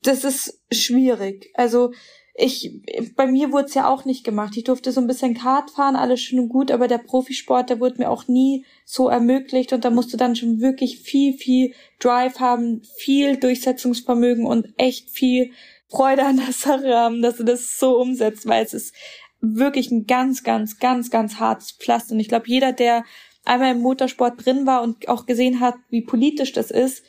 das 0.03 0.23
ist 0.23 0.59
schwierig. 0.71 1.51
Also 1.53 1.91
ich, 2.33 2.81
bei 3.15 3.27
mir 3.27 3.51
wurde 3.51 3.65
es 3.65 3.73
ja 3.73 3.89
auch 3.89 4.05
nicht 4.05 4.23
gemacht. 4.23 4.55
Ich 4.55 4.63
durfte 4.63 4.91
so 4.91 5.01
ein 5.01 5.07
bisschen 5.07 5.33
Kart 5.33 5.71
fahren, 5.71 5.95
alles 5.95 6.21
schön 6.21 6.39
und 6.39 6.49
gut, 6.49 6.71
aber 6.71 6.87
der 6.87 6.97
Profisport, 6.97 7.69
der 7.69 7.79
wurde 7.79 7.97
mir 7.97 8.09
auch 8.09 8.27
nie 8.27 8.65
so 8.85 9.09
ermöglicht 9.09 9.73
und 9.73 9.83
da 9.83 9.89
musst 9.89 10.13
du 10.13 10.17
dann 10.17 10.35
schon 10.35 10.61
wirklich 10.61 10.99
viel, 10.99 11.33
viel 11.33 11.73
Drive 11.99 12.39
haben, 12.39 12.83
viel 12.97 13.37
Durchsetzungsvermögen 13.37 14.45
und 14.45 14.73
echt 14.77 15.09
viel 15.09 15.51
Freude 15.89 16.25
an 16.25 16.37
der 16.37 16.53
Sache 16.53 16.95
haben, 16.95 17.21
dass 17.21 17.37
du 17.37 17.43
das 17.43 17.77
so 17.77 17.99
umsetzt, 17.99 18.47
weil 18.47 18.63
es 18.63 18.73
ist 18.73 18.95
wirklich 19.41 19.91
ein 19.91 20.05
ganz, 20.05 20.43
ganz, 20.43 20.79
ganz, 20.79 21.09
ganz 21.09 21.39
hartes 21.39 21.71
Pflaster. 21.71 22.13
Und 22.13 22.19
ich 22.19 22.29
glaube, 22.29 22.47
jeder, 22.47 22.71
der 22.71 23.03
einmal 23.43 23.71
im 23.71 23.81
Motorsport 23.81 24.45
drin 24.45 24.65
war 24.65 24.83
und 24.83 25.09
auch 25.09 25.25
gesehen 25.25 25.59
hat, 25.59 25.75
wie 25.89 26.01
politisch 26.01 26.53
das 26.53 26.71
ist, 26.71 27.03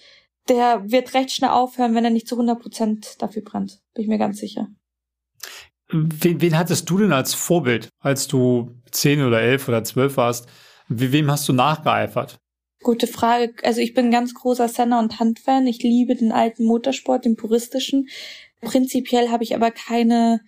der 0.49 0.91
wird 0.91 1.15
recht 1.15 1.31
schnell 1.31 1.51
aufhören, 1.51 1.95
wenn 1.95 2.05
er 2.05 2.11
nicht 2.11 2.27
zu 2.27 2.35
100 2.35 2.61
Prozent 2.61 3.23
dafür 3.23 3.43
brennt. 3.43 3.81
Bin 3.95 4.03
ich 4.03 4.09
mir 4.09 4.19
ganz 4.19 4.39
sicher. 4.39 4.69
Wen, 5.93 6.41
wen 6.41 6.59
hattest 6.59 6.89
du 6.89 6.99
denn 6.99 7.13
als 7.13 7.35
Vorbild, 7.35 7.89
als 8.01 8.27
du 8.27 8.75
zehn 8.91 9.23
oder 9.23 9.41
elf 9.41 9.69
oder 9.69 9.85
zwölf 9.85 10.17
warst? 10.17 10.47
Wie, 10.89 11.13
wem 11.13 11.31
hast 11.31 11.49
du 11.49 11.53
nachgeeifert? 11.53 12.39
Gute 12.83 13.07
Frage. 13.07 13.55
Also 13.63 13.81
ich 13.81 13.95
bin 13.95 14.11
ganz 14.11 14.35
großer 14.35 14.69
Senna 14.69 14.99
und 14.99 15.21
Handfan. 15.21 15.67
Ich 15.67 15.83
liebe 15.83 16.17
den 16.17 16.33
alten 16.33 16.65
Motorsport, 16.65 17.25
den 17.25 17.37
puristischen. 17.37 18.09
Prinzipiell 18.61 19.29
habe 19.29 19.45
ich 19.45 19.55
aber 19.55 19.71
keine, 19.71 20.41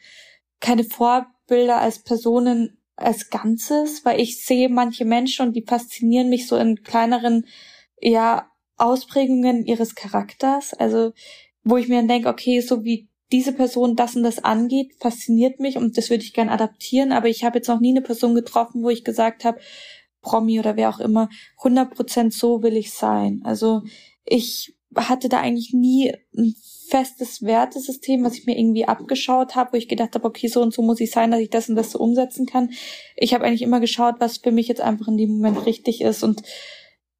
keine 0.60 0.84
Vorbilder 0.84 1.80
als 1.80 2.02
Personen 2.02 2.78
als 2.96 3.28
Ganzes, 3.28 4.04
weil 4.04 4.20
ich 4.20 4.44
sehe 4.44 4.68
manche 4.68 5.04
Menschen 5.04 5.46
und 5.46 5.54
die 5.54 5.64
faszinieren 5.66 6.28
mich 6.28 6.46
so 6.46 6.56
in 6.56 6.82
kleineren, 6.82 7.46
ja, 8.00 8.50
Ausprägungen 8.76 9.66
ihres 9.66 9.94
Charakters. 9.94 10.74
Also, 10.74 11.12
wo 11.62 11.76
ich 11.76 11.88
mir 11.88 11.96
dann 11.96 12.08
denke, 12.08 12.28
okay, 12.28 12.60
so 12.60 12.84
wie 12.84 13.08
diese 13.32 13.52
Person 13.52 13.96
das 13.96 14.16
und 14.16 14.22
das 14.22 14.42
angeht, 14.42 14.92
fasziniert 15.00 15.60
mich 15.60 15.76
und 15.76 15.96
das 15.96 16.10
würde 16.10 16.22
ich 16.22 16.34
gern 16.34 16.48
adaptieren, 16.48 17.12
aber 17.12 17.28
ich 17.28 17.44
habe 17.44 17.58
jetzt 17.58 17.68
noch 17.68 17.80
nie 17.80 17.90
eine 17.90 18.02
Person 18.02 18.34
getroffen, 18.34 18.82
wo 18.82 18.90
ich 18.90 19.04
gesagt 19.04 19.44
habe, 19.44 19.58
Promi 20.20 20.58
oder 20.58 20.76
wer 20.76 20.88
auch 20.88 21.00
immer, 21.00 21.28
100% 21.62 22.32
so 22.32 22.62
will 22.62 22.76
ich 22.76 22.92
sein. 22.92 23.42
Also 23.44 23.82
ich 24.24 24.74
hatte 24.96 25.28
da 25.28 25.40
eigentlich 25.40 25.72
nie 25.72 26.12
ein 26.36 26.54
festes 26.88 27.42
Wertesystem, 27.42 28.24
was 28.24 28.36
ich 28.36 28.46
mir 28.46 28.58
irgendwie 28.58 28.86
abgeschaut 28.86 29.54
habe, 29.54 29.72
wo 29.72 29.76
ich 29.76 29.88
gedacht 29.88 30.14
habe, 30.14 30.26
okay, 30.26 30.48
so 30.48 30.62
und 30.62 30.72
so 30.72 30.82
muss 30.82 31.00
ich 31.00 31.10
sein, 31.10 31.30
dass 31.30 31.40
ich 31.40 31.50
das 31.50 31.68
und 31.68 31.76
das 31.76 31.90
so 31.90 31.98
umsetzen 31.98 32.46
kann. 32.46 32.70
Ich 33.16 33.34
habe 33.34 33.44
eigentlich 33.44 33.62
immer 33.62 33.80
geschaut, 33.80 34.16
was 34.18 34.38
für 34.38 34.52
mich 34.52 34.68
jetzt 34.68 34.80
einfach 34.80 35.08
in 35.08 35.16
dem 35.16 35.36
Moment 35.36 35.66
richtig 35.66 36.00
ist 36.00 36.22
und 36.22 36.42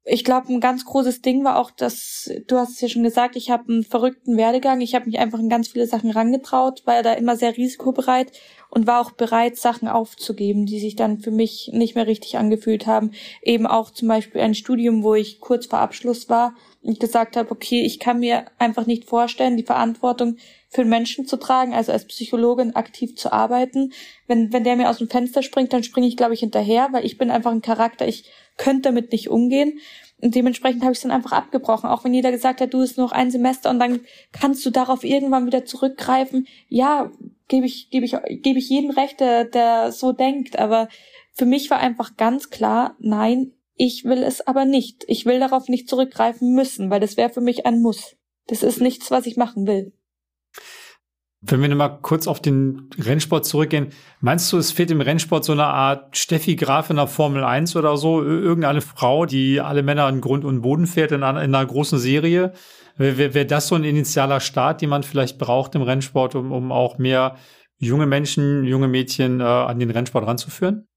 ich 0.07 0.23
glaube, 0.23 0.53
ein 0.53 0.59
ganz 0.59 0.85
großes 0.85 1.23
Ding 1.23 1.43
war 1.43 1.57
auch, 1.57 1.71
dass 1.71 2.31
du 2.45 2.57
hast 2.57 2.73
es 2.73 2.81
ja 2.81 2.87
schon 2.87 3.01
gesagt, 3.01 3.35
ich 3.35 3.49
habe 3.49 3.73
einen 3.73 3.83
verrückten 3.83 4.37
Werdegang. 4.37 4.79
Ich 4.81 4.93
habe 4.93 5.07
mich 5.07 5.17
einfach 5.17 5.39
in 5.39 5.49
ganz 5.49 5.69
viele 5.69 5.87
Sachen 5.87 6.11
rangetraut, 6.11 6.83
war 6.85 7.01
da 7.01 7.13
immer 7.13 7.35
sehr 7.35 7.57
risikobereit 7.57 8.31
und 8.69 8.85
war 8.85 9.01
auch 9.01 9.11
bereit, 9.11 9.57
Sachen 9.57 9.87
aufzugeben, 9.87 10.67
die 10.67 10.79
sich 10.79 10.95
dann 10.95 11.17
für 11.19 11.31
mich 11.31 11.71
nicht 11.73 11.95
mehr 11.95 12.05
richtig 12.05 12.37
angefühlt 12.37 12.85
haben. 12.85 13.11
Eben 13.41 13.65
auch 13.65 13.89
zum 13.89 14.07
Beispiel 14.07 14.41
ein 14.41 14.53
Studium, 14.53 15.01
wo 15.01 15.15
ich 15.15 15.39
kurz 15.39 15.65
vor 15.65 15.79
Abschluss 15.79 16.29
war 16.29 16.53
und 16.83 16.99
gesagt 16.99 17.35
habe, 17.35 17.49
okay, 17.49 17.81
ich 17.81 17.99
kann 17.99 18.19
mir 18.19 18.45
einfach 18.59 18.85
nicht 18.85 19.05
vorstellen, 19.05 19.57
die 19.57 19.63
Verantwortung 19.63 20.37
für 20.69 20.85
Menschen 20.85 21.25
zu 21.25 21.37
tragen, 21.37 21.73
also 21.73 21.91
als 21.91 22.05
Psychologin 22.05 22.75
aktiv 22.75 23.15
zu 23.15 23.33
arbeiten. 23.33 23.91
Wenn, 24.27 24.53
wenn 24.53 24.63
der 24.63 24.75
mir 24.75 24.89
aus 24.89 24.99
dem 24.99 25.09
Fenster 25.09 25.41
springt, 25.41 25.73
dann 25.73 25.83
springe 25.83 26.05
ich, 26.05 26.17
glaube 26.17 26.35
ich, 26.35 26.41
hinterher, 26.41 26.89
weil 26.91 27.05
ich 27.05 27.17
bin 27.17 27.31
einfach 27.31 27.51
ein 27.51 27.63
Charakter, 27.63 28.07
ich 28.07 28.25
könnte 28.57 28.89
damit 28.89 29.11
nicht 29.11 29.29
umgehen. 29.29 29.79
Und 30.21 30.33
dementsprechend 30.33 30.81
habe 30.83 30.93
ich 30.93 30.99
es 30.99 31.03
dann 31.03 31.11
einfach 31.11 31.33
abgebrochen. 31.33 31.89
Auch 31.89 32.03
wenn 32.03 32.13
jeder 32.13 32.31
gesagt 32.31 32.61
hat, 32.61 32.73
du 32.73 32.81
ist 32.81 32.97
noch 32.97 33.11
ein 33.11 33.31
Semester 33.31 33.69
und 33.69 33.79
dann 33.79 34.01
kannst 34.31 34.65
du 34.65 34.69
darauf 34.69 35.03
irgendwann 35.03 35.45
wieder 35.45 35.65
zurückgreifen. 35.65 36.47
Ja, 36.69 37.11
gebe 37.47 37.65
ich, 37.65 37.89
gebe 37.89 38.05
ich, 38.05 38.15
gebe 38.41 38.59
ich 38.59 38.69
jeden 38.69 38.91
Recht, 38.91 39.19
der, 39.19 39.45
der 39.45 39.91
so 39.91 40.13
denkt. 40.13 40.57
Aber 40.57 40.87
für 41.33 41.45
mich 41.45 41.69
war 41.69 41.79
einfach 41.79 42.15
ganz 42.15 42.49
klar, 42.49 42.95
nein, 42.99 43.51
ich 43.75 44.05
will 44.05 44.23
es 44.23 44.45
aber 44.45 44.65
nicht. 44.65 45.03
Ich 45.07 45.25
will 45.25 45.39
darauf 45.39 45.67
nicht 45.67 45.89
zurückgreifen 45.89 46.53
müssen, 46.53 46.89
weil 46.89 47.01
das 47.01 47.17
wäre 47.17 47.29
für 47.29 47.41
mich 47.41 47.65
ein 47.65 47.81
Muss. 47.81 48.15
Das 48.47 48.63
ist 48.63 48.79
nichts, 48.79 49.11
was 49.11 49.25
ich 49.25 49.35
machen 49.35 49.67
will. 49.67 49.91
Wenn 51.47 51.61
wir 51.61 51.69
nochmal 51.69 51.99
kurz 52.01 52.27
auf 52.27 52.41
den 52.41 52.89
Rennsport 52.97 53.45
zurückgehen, 53.45 53.89
meinst 54.19 54.51
du, 54.51 54.57
es 54.57 54.71
fehlt 54.71 54.89
im 54.89 55.01
Rennsport 55.01 55.45
so 55.45 55.51
eine 55.51 55.65
Art 55.65 56.17
Steffi 56.17 56.55
Graf 56.55 56.89
in 56.89 56.95
der 56.95 57.07
Formel 57.07 57.43
1 57.43 57.75
oder 57.75 57.97
so? 57.97 58.23
Irgendeine 58.23 58.81
Frau, 58.81 59.25
die 59.25 59.61
alle 59.61 59.83
Männer 59.83 60.09
in 60.09 60.21
Grund 60.21 60.43
und 60.43 60.61
Boden 60.61 60.87
fährt 60.87 61.11
in 61.11 61.23
einer, 61.23 61.43
in 61.43 61.53
einer 61.53 61.65
großen 61.65 61.99
Serie? 61.99 62.53
Wäre 62.97 63.33
wär 63.33 63.45
das 63.45 63.67
so 63.67 63.75
ein 63.75 63.83
initialer 63.83 64.39
Start, 64.39 64.81
den 64.81 64.89
man 64.89 65.03
vielleicht 65.03 65.37
braucht 65.37 65.75
im 65.75 65.81
Rennsport, 65.81 66.33
um, 66.35 66.51
um 66.51 66.71
auch 66.71 66.97
mehr 66.97 67.35
junge 67.77 68.05
Menschen, 68.05 68.63
junge 68.63 68.87
Mädchen 68.87 69.41
äh, 69.41 69.43
an 69.43 69.79
den 69.79 69.91
Rennsport 69.91 70.25
ranzuführen? 70.25 70.87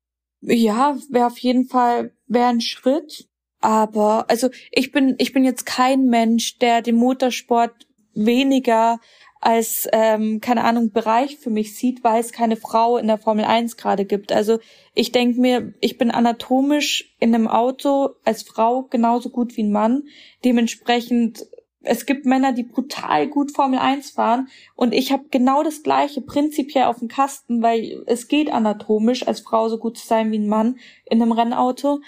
Ja, 0.40 0.96
wäre 1.10 1.26
auf 1.26 1.38
jeden 1.38 1.66
Fall 1.66 2.12
wäre 2.26 2.48
ein 2.48 2.60
Schritt. 2.60 3.28
Aber 3.60 4.26
also 4.30 4.50
ich 4.70 4.92
bin 4.92 5.16
ich 5.18 5.32
bin 5.32 5.44
jetzt 5.44 5.66
kein 5.66 6.06
Mensch, 6.06 6.58
der 6.58 6.80
den 6.80 6.94
Motorsport 6.94 7.88
weniger 8.14 9.00
als, 9.40 9.86
ähm, 9.92 10.40
keine 10.40 10.64
Ahnung, 10.64 10.90
Bereich 10.90 11.38
für 11.38 11.50
mich 11.50 11.76
sieht, 11.76 12.02
weil 12.02 12.20
es 12.20 12.32
keine 12.32 12.56
Frau 12.56 12.96
in 12.96 13.06
der 13.06 13.18
Formel 13.18 13.44
1 13.44 13.76
gerade 13.76 14.04
gibt. 14.04 14.32
Also 14.32 14.58
ich 14.94 15.12
denke 15.12 15.40
mir, 15.40 15.74
ich 15.80 15.98
bin 15.98 16.10
anatomisch 16.10 17.14
in 17.20 17.34
einem 17.34 17.48
Auto 17.48 18.10
als 18.24 18.42
Frau 18.42 18.82
genauso 18.82 19.30
gut 19.30 19.56
wie 19.56 19.62
ein 19.62 19.72
Mann. 19.72 20.04
Dementsprechend, 20.44 21.46
es 21.82 22.04
gibt 22.04 22.26
Männer, 22.26 22.52
die 22.52 22.64
brutal 22.64 23.28
gut 23.28 23.52
Formel 23.52 23.78
1 23.78 24.10
fahren 24.10 24.48
und 24.74 24.92
ich 24.92 25.12
habe 25.12 25.26
genau 25.30 25.62
das 25.62 25.82
gleiche 25.82 26.20
prinzipiell 26.20 26.84
auf 26.84 26.98
dem 26.98 27.08
Kasten, 27.08 27.62
weil 27.62 28.02
es 28.06 28.26
geht 28.26 28.50
anatomisch, 28.50 29.26
als 29.26 29.40
Frau 29.40 29.68
so 29.68 29.78
gut 29.78 29.96
zu 29.98 30.06
sein 30.06 30.32
wie 30.32 30.38
ein 30.38 30.48
Mann 30.48 30.78
in 31.04 31.22
einem 31.22 31.32
Rennauto 31.32 32.00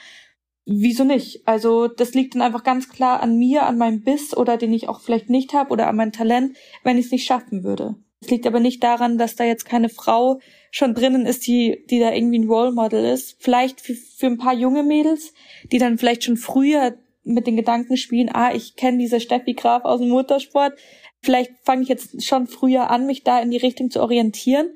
wieso 0.70 1.04
nicht? 1.04 1.46
Also 1.46 1.88
das 1.88 2.14
liegt 2.14 2.34
dann 2.34 2.42
einfach 2.42 2.64
ganz 2.64 2.88
klar 2.88 3.22
an 3.22 3.36
mir, 3.36 3.64
an 3.64 3.76
meinem 3.76 4.02
Biss 4.02 4.36
oder 4.36 4.56
den 4.56 4.72
ich 4.72 4.88
auch 4.88 5.00
vielleicht 5.00 5.28
nicht 5.28 5.52
habe 5.52 5.70
oder 5.70 5.88
an 5.88 5.96
meinem 5.96 6.12
Talent, 6.12 6.56
wenn 6.84 6.96
ich 6.96 7.06
es 7.06 7.12
nicht 7.12 7.26
schaffen 7.26 7.64
würde. 7.64 7.96
Es 8.22 8.30
liegt 8.30 8.46
aber 8.46 8.60
nicht 8.60 8.82
daran, 8.82 9.18
dass 9.18 9.34
da 9.34 9.44
jetzt 9.44 9.64
keine 9.64 9.88
Frau 9.88 10.40
schon 10.70 10.94
drinnen 10.94 11.26
ist, 11.26 11.46
die, 11.46 11.84
die 11.90 11.98
da 11.98 12.12
irgendwie 12.12 12.38
ein 12.38 12.48
Role 12.48 12.72
Model 12.72 13.04
ist. 13.04 13.36
Vielleicht 13.40 13.80
für, 13.80 13.94
für 13.94 14.26
ein 14.26 14.38
paar 14.38 14.54
junge 14.54 14.82
Mädels, 14.82 15.32
die 15.72 15.78
dann 15.78 15.98
vielleicht 15.98 16.24
schon 16.24 16.36
früher 16.36 16.96
mit 17.24 17.46
den 17.46 17.56
Gedanken 17.56 17.96
spielen, 17.96 18.30
ah, 18.32 18.54
ich 18.54 18.76
kenne 18.76 18.98
diese 18.98 19.20
Steffi 19.20 19.54
Graf 19.54 19.84
aus 19.84 20.00
dem 20.00 20.10
Motorsport. 20.10 20.74
Vielleicht 21.22 21.52
fange 21.62 21.82
ich 21.82 21.88
jetzt 21.88 22.22
schon 22.22 22.46
früher 22.46 22.90
an, 22.90 23.06
mich 23.06 23.24
da 23.24 23.40
in 23.40 23.50
die 23.50 23.58
Richtung 23.58 23.90
zu 23.90 24.00
orientieren. 24.00 24.74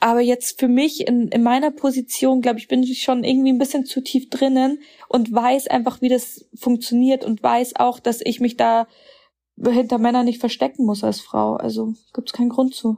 Aber 0.00 0.20
jetzt 0.20 0.58
für 0.58 0.68
mich 0.68 1.06
in, 1.06 1.28
in 1.28 1.42
meiner 1.42 1.70
Position, 1.70 2.40
glaube 2.40 2.58
ich, 2.58 2.68
bin 2.68 2.82
ich 2.82 3.02
schon 3.02 3.22
irgendwie 3.22 3.52
ein 3.52 3.58
bisschen 3.58 3.84
zu 3.84 4.00
tief 4.00 4.30
drinnen 4.30 4.80
und 5.08 5.32
weiß 5.32 5.68
einfach, 5.68 6.00
wie 6.00 6.08
das 6.08 6.48
funktioniert 6.54 7.24
und 7.24 7.42
weiß 7.42 7.76
auch, 7.76 8.00
dass 8.00 8.22
ich 8.22 8.40
mich 8.40 8.56
da 8.56 8.88
hinter 9.62 9.98
Männern 9.98 10.24
nicht 10.24 10.40
verstecken 10.40 10.86
muss 10.86 11.04
als 11.04 11.20
Frau. 11.20 11.54
Also 11.56 11.94
gibt 12.14 12.30
es 12.30 12.32
keinen 12.32 12.48
Grund 12.48 12.74
zu. 12.74 12.96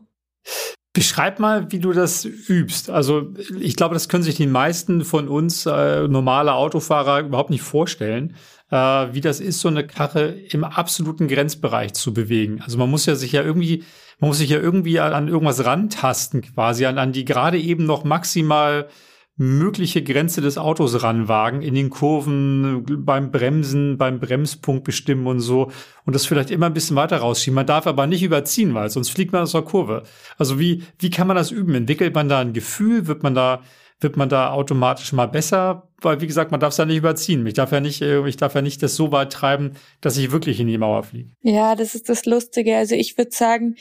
Beschreib 0.94 1.38
mal, 1.38 1.72
wie 1.72 1.78
du 1.78 1.92
das 1.92 2.24
übst. 2.24 2.90
Also 2.90 3.32
ich 3.58 3.76
glaube, 3.76 3.94
das 3.94 4.10
können 4.10 4.22
sich 4.22 4.34
die 4.34 4.46
meisten 4.46 5.04
von 5.04 5.26
uns 5.26 5.64
äh, 5.64 6.06
normale 6.06 6.52
Autofahrer 6.52 7.20
überhaupt 7.20 7.48
nicht 7.48 7.62
vorstellen, 7.62 8.36
äh, 8.70 8.76
wie 8.76 9.22
das 9.22 9.40
ist, 9.40 9.60
so 9.60 9.68
eine 9.68 9.86
Karre 9.86 10.28
im 10.50 10.64
absoluten 10.64 11.28
Grenzbereich 11.28 11.94
zu 11.94 12.12
bewegen. 12.12 12.60
Also 12.62 12.76
man 12.76 12.90
muss 12.90 13.06
ja 13.06 13.14
sich 13.14 13.32
ja 13.32 13.42
irgendwie, 13.42 13.84
man 14.20 14.28
muss 14.28 14.38
sich 14.38 14.50
ja 14.50 14.58
irgendwie 14.58 15.00
an, 15.00 15.14
an 15.14 15.28
irgendwas 15.28 15.64
rantasten, 15.64 16.42
quasi 16.42 16.84
an, 16.84 16.98
an 16.98 17.12
die 17.12 17.24
gerade 17.24 17.58
eben 17.58 17.86
noch 17.86 18.04
maximal 18.04 18.88
mögliche 19.36 20.02
Grenze 20.02 20.40
des 20.40 20.58
Autos 20.58 21.02
ranwagen, 21.02 21.62
in 21.62 21.74
den 21.74 21.90
Kurven, 21.90 22.84
beim 23.04 23.30
Bremsen, 23.30 23.96
beim 23.96 24.20
Bremspunkt 24.20 24.84
bestimmen 24.84 25.26
und 25.26 25.40
so 25.40 25.70
und 26.04 26.14
das 26.14 26.26
vielleicht 26.26 26.50
immer 26.50 26.66
ein 26.66 26.74
bisschen 26.74 26.96
weiter 26.96 27.18
rausschieben. 27.18 27.54
Man 27.54 27.66
darf 27.66 27.86
aber 27.86 28.06
nicht 28.06 28.22
überziehen, 28.22 28.74
weil 28.74 28.90
sonst 28.90 29.10
fliegt 29.10 29.32
man 29.32 29.42
aus 29.42 29.52
der 29.52 29.62
Kurve. 29.62 30.02
Also 30.36 30.60
wie, 30.60 30.82
wie 30.98 31.10
kann 31.10 31.26
man 31.26 31.36
das 31.36 31.50
üben? 31.50 31.74
Entwickelt 31.74 32.14
man 32.14 32.28
da 32.28 32.40
ein 32.40 32.52
Gefühl? 32.52 33.06
Wird 33.06 33.22
man 33.22 33.34
da, 33.34 33.62
wird 34.00 34.18
man 34.18 34.28
da 34.28 34.52
automatisch 34.52 35.12
mal 35.12 35.26
besser? 35.26 35.88
Weil, 36.02 36.20
wie 36.20 36.26
gesagt, 36.26 36.50
man 36.50 36.60
darf 36.60 36.72
es 36.72 36.78
ja 36.78 36.84
nicht 36.84 36.98
überziehen. 36.98 37.46
Ich 37.46 37.54
darf 37.54 37.72
ja 37.72 37.80
nicht, 37.80 38.02
äh, 38.02 38.26
ich 38.28 38.36
darf 38.36 38.54
ja 38.54 38.60
nicht 38.60 38.82
das 38.82 38.96
so 38.96 39.12
weit 39.12 39.32
treiben, 39.32 39.72
dass 40.02 40.18
ich 40.18 40.30
wirklich 40.30 40.60
in 40.60 40.66
die 40.66 40.78
Mauer 40.78 41.04
fliege. 41.04 41.30
Ja, 41.40 41.74
das 41.74 41.94
ist 41.94 42.08
das 42.10 42.26
Lustige. 42.26 42.76
Also 42.76 42.96
ich 42.96 43.16
würde 43.16 43.30
sagen, 43.30 43.76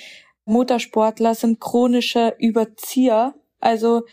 Motorsportler 0.46 1.36
sind 1.36 1.60
chronische 1.60 2.36
Überzieher. 2.40 3.34
Also 3.60 4.04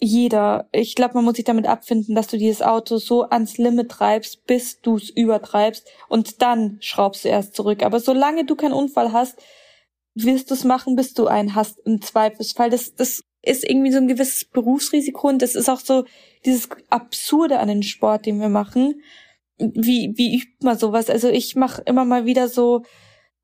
jeder. 0.00 0.68
Ich 0.72 0.94
glaube, 0.94 1.14
man 1.14 1.24
muss 1.24 1.36
sich 1.36 1.44
damit 1.44 1.66
abfinden, 1.66 2.14
dass 2.14 2.26
du 2.26 2.38
dieses 2.38 2.62
Auto 2.62 2.96
so 2.96 3.24
ans 3.24 3.58
Limit 3.58 3.90
treibst, 3.90 4.46
bis 4.46 4.80
du 4.80 4.96
es 4.96 5.10
übertreibst 5.10 5.86
und 6.08 6.40
dann 6.42 6.78
schraubst 6.80 7.24
du 7.24 7.28
erst 7.28 7.54
zurück. 7.54 7.82
Aber 7.82 8.00
solange 8.00 8.44
du 8.44 8.56
keinen 8.56 8.72
Unfall 8.72 9.12
hast, 9.12 9.38
wirst 10.14 10.50
du 10.50 10.54
es 10.54 10.64
machen, 10.64 10.96
bis 10.96 11.14
du 11.14 11.26
einen 11.26 11.54
hast 11.54 11.78
im 11.84 12.00
Zweifelsfall. 12.00 12.70
Das, 12.70 12.94
das 12.94 13.22
ist 13.42 13.68
irgendwie 13.68 13.92
so 13.92 13.98
ein 13.98 14.08
gewisses 14.08 14.44
Berufsrisiko 14.46 15.28
und 15.28 15.42
das 15.42 15.54
ist 15.54 15.68
auch 15.68 15.80
so 15.80 16.04
dieses 16.44 16.68
Absurde 16.88 17.58
an 17.58 17.68
den 17.68 17.82
Sport, 17.82 18.26
den 18.26 18.40
wir 18.40 18.48
machen. 18.48 19.02
Wie, 19.58 20.14
wie 20.16 20.36
übt 20.36 20.64
man 20.64 20.78
sowas? 20.78 21.10
Also 21.10 21.28
ich 21.28 21.54
mache 21.56 21.82
immer 21.84 22.06
mal 22.06 22.24
wieder 22.24 22.48
so 22.48 22.82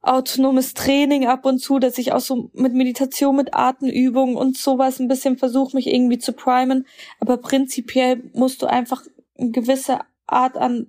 autonomes 0.03 0.75
Training 0.75 1.27
ab 1.27 1.45
und 1.45 1.59
zu, 1.59 1.79
dass 1.79 1.99
ich 1.99 2.13
auch 2.13 2.21
so 2.21 2.51
mit 2.53 2.75
Meditation, 2.75 3.37
mit 3.37 3.55
Atemübungen 3.55 4.37
und 4.37 4.57
sowas 4.57 5.01
ein 5.01 5.09
bisschen 5.09 5.37
versuche, 5.37 5.77
mich 5.77 5.89
irgendwie 5.89 6.19
zu 6.19 6.33
primen. 6.33 6.87
Aber 7.19 7.39
prinzipiell 7.39 8.31
musst 8.33 8.63
du 8.63 8.67
einfach 8.67 9.03
eine 9.39 9.51
gewisse 9.51 10.01
Art 10.27 10.57
an 10.57 10.87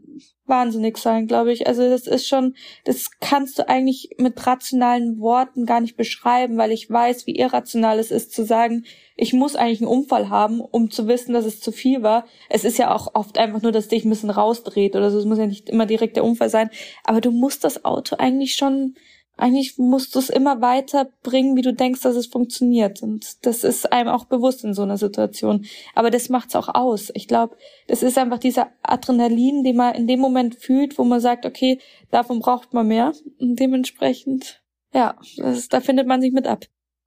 wahnsinnig 0.47 0.97
sein, 0.97 1.27
glaube 1.27 1.51
ich. 1.51 1.67
Also 1.67 1.87
das 1.89 2.07
ist 2.07 2.27
schon, 2.27 2.55
das 2.85 3.11
kannst 3.19 3.59
du 3.59 3.67
eigentlich 3.67 4.09
mit 4.17 4.47
rationalen 4.47 5.19
Worten 5.19 5.65
gar 5.65 5.81
nicht 5.81 5.97
beschreiben, 5.97 6.57
weil 6.57 6.71
ich 6.71 6.89
weiß, 6.89 7.27
wie 7.27 7.35
irrational 7.35 7.99
es 7.99 8.11
ist 8.11 8.33
zu 8.33 8.45
sagen, 8.45 8.85
ich 9.15 9.33
muss 9.33 9.55
eigentlich 9.55 9.81
einen 9.81 9.89
Unfall 9.89 10.29
haben, 10.29 10.61
um 10.61 10.89
zu 10.89 11.07
wissen, 11.07 11.33
dass 11.33 11.45
es 11.45 11.59
zu 11.59 11.71
viel 11.71 12.01
war. 12.01 12.25
Es 12.49 12.63
ist 12.63 12.77
ja 12.77 12.93
auch 12.93 13.13
oft 13.15 13.37
einfach 13.37 13.61
nur, 13.61 13.71
dass 13.71 13.87
dich 13.87 14.05
ein 14.05 14.09
bisschen 14.09 14.29
rausdreht 14.29 14.95
oder 14.95 15.11
so. 15.11 15.19
Es 15.19 15.25
muss 15.25 15.37
ja 15.37 15.47
nicht 15.47 15.69
immer 15.69 15.85
direkt 15.85 16.15
der 16.15 16.23
Unfall 16.23 16.49
sein. 16.49 16.69
Aber 17.03 17.21
du 17.21 17.31
musst 17.31 17.63
das 17.63 17.85
Auto 17.85 18.15
eigentlich 18.17 18.55
schon 18.55 18.95
eigentlich 19.37 19.77
musst 19.77 20.15
du 20.15 20.19
es 20.19 20.29
immer 20.29 20.61
weiter 20.61 21.09
bringen, 21.23 21.55
wie 21.55 21.61
du 21.61 21.73
denkst, 21.73 22.01
dass 22.01 22.15
es 22.15 22.27
funktioniert. 22.27 23.01
Und 23.01 23.45
das 23.45 23.63
ist 23.63 23.91
einem 23.91 24.09
auch 24.09 24.25
bewusst 24.25 24.63
in 24.63 24.73
so 24.73 24.81
einer 24.81 24.97
Situation. 24.97 25.65
Aber 25.95 26.09
das 26.09 26.29
macht's 26.29 26.55
auch 26.55 26.73
aus. 26.73 27.11
Ich 27.13 27.27
glaube, 27.27 27.55
das 27.87 28.03
ist 28.03 28.17
einfach 28.17 28.39
dieser 28.39 28.69
Adrenalin, 28.81 29.63
den 29.63 29.75
man 29.75 29.95
in 29.95 30.07
dem 30.07 30.19
Moment 30.19 30.55
fühlt, 30.55 30.97
wo 30.97 31.03
man 31.03 31.21
sagt, 31.21 31.45
okay, 31.45 31.79
davon 32.09 32.39
braucht 32.39 32.73
man 32.73 32.87
mehr. 32.87 33.13
Und 33.39 33.59
dementsprechend, 33.59 34.61
ja, 34.93 35.15
das, 35.37 35.69
da 35.69 35.81
findet 35.81 36.07
man 36.07 36.21
sich 36.21 36.33
mit 36.33 36.47
ab. 36.47 36.65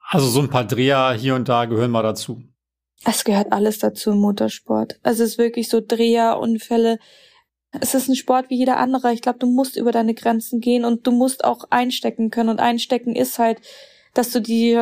Also 0.09 0.27
so 0.27 0.41
ein 0.41 0.51
paar 0.51 0.65
Dreher 0.65 1.13
hier 1.13 1.35
und 1.35 1.49
da 1.49 1.65
gehören 1.65 1.91
mal 1.91 2.03
dazu. 2.03 2.43
Es 3.05 3.25
gehört 3.25 3.53
alles 3.53 3.79
dazu 3.79 4.13
im 4.13 4.19
Motorsport. 4.19 5.01
Also 5.03 5.25
es 5.25 5.31
ist 5.31 5.39
wirklich 5.39 5.69
so 5.69 5.81
Dreher, 5.81 6.39
Unfälle, 6.39 6.99
es 7.79 7.95
ist 7.95 8.09
ein 8.09 8.17
Sport 8.17 8.51
wie 8.51 8.57
jeder 8.57 8.79
andere. 8.79 9.13
Ich 9.13 9.23
glaube, 9.23 9.39
du 9.39 9.47
musst 9.47 9.77
über 9.77 9.93
deine 9.93 10.15
Grenzen 10.15 10.61
gehen 10.61 10.85
und 10.85 11.07
du 11.07 11.13
musst 11.13 11.45
auch 11.45 11.65
einstecken 11.71 12.31
können. 12.31 12.49
Und 12.49 12.61
einstecken 12.61 13.15
ist 13.15 13.39
halt, 13.39 13.61
dass 14.15 14.33
du 14.33 14.41
die, 14.41 14.75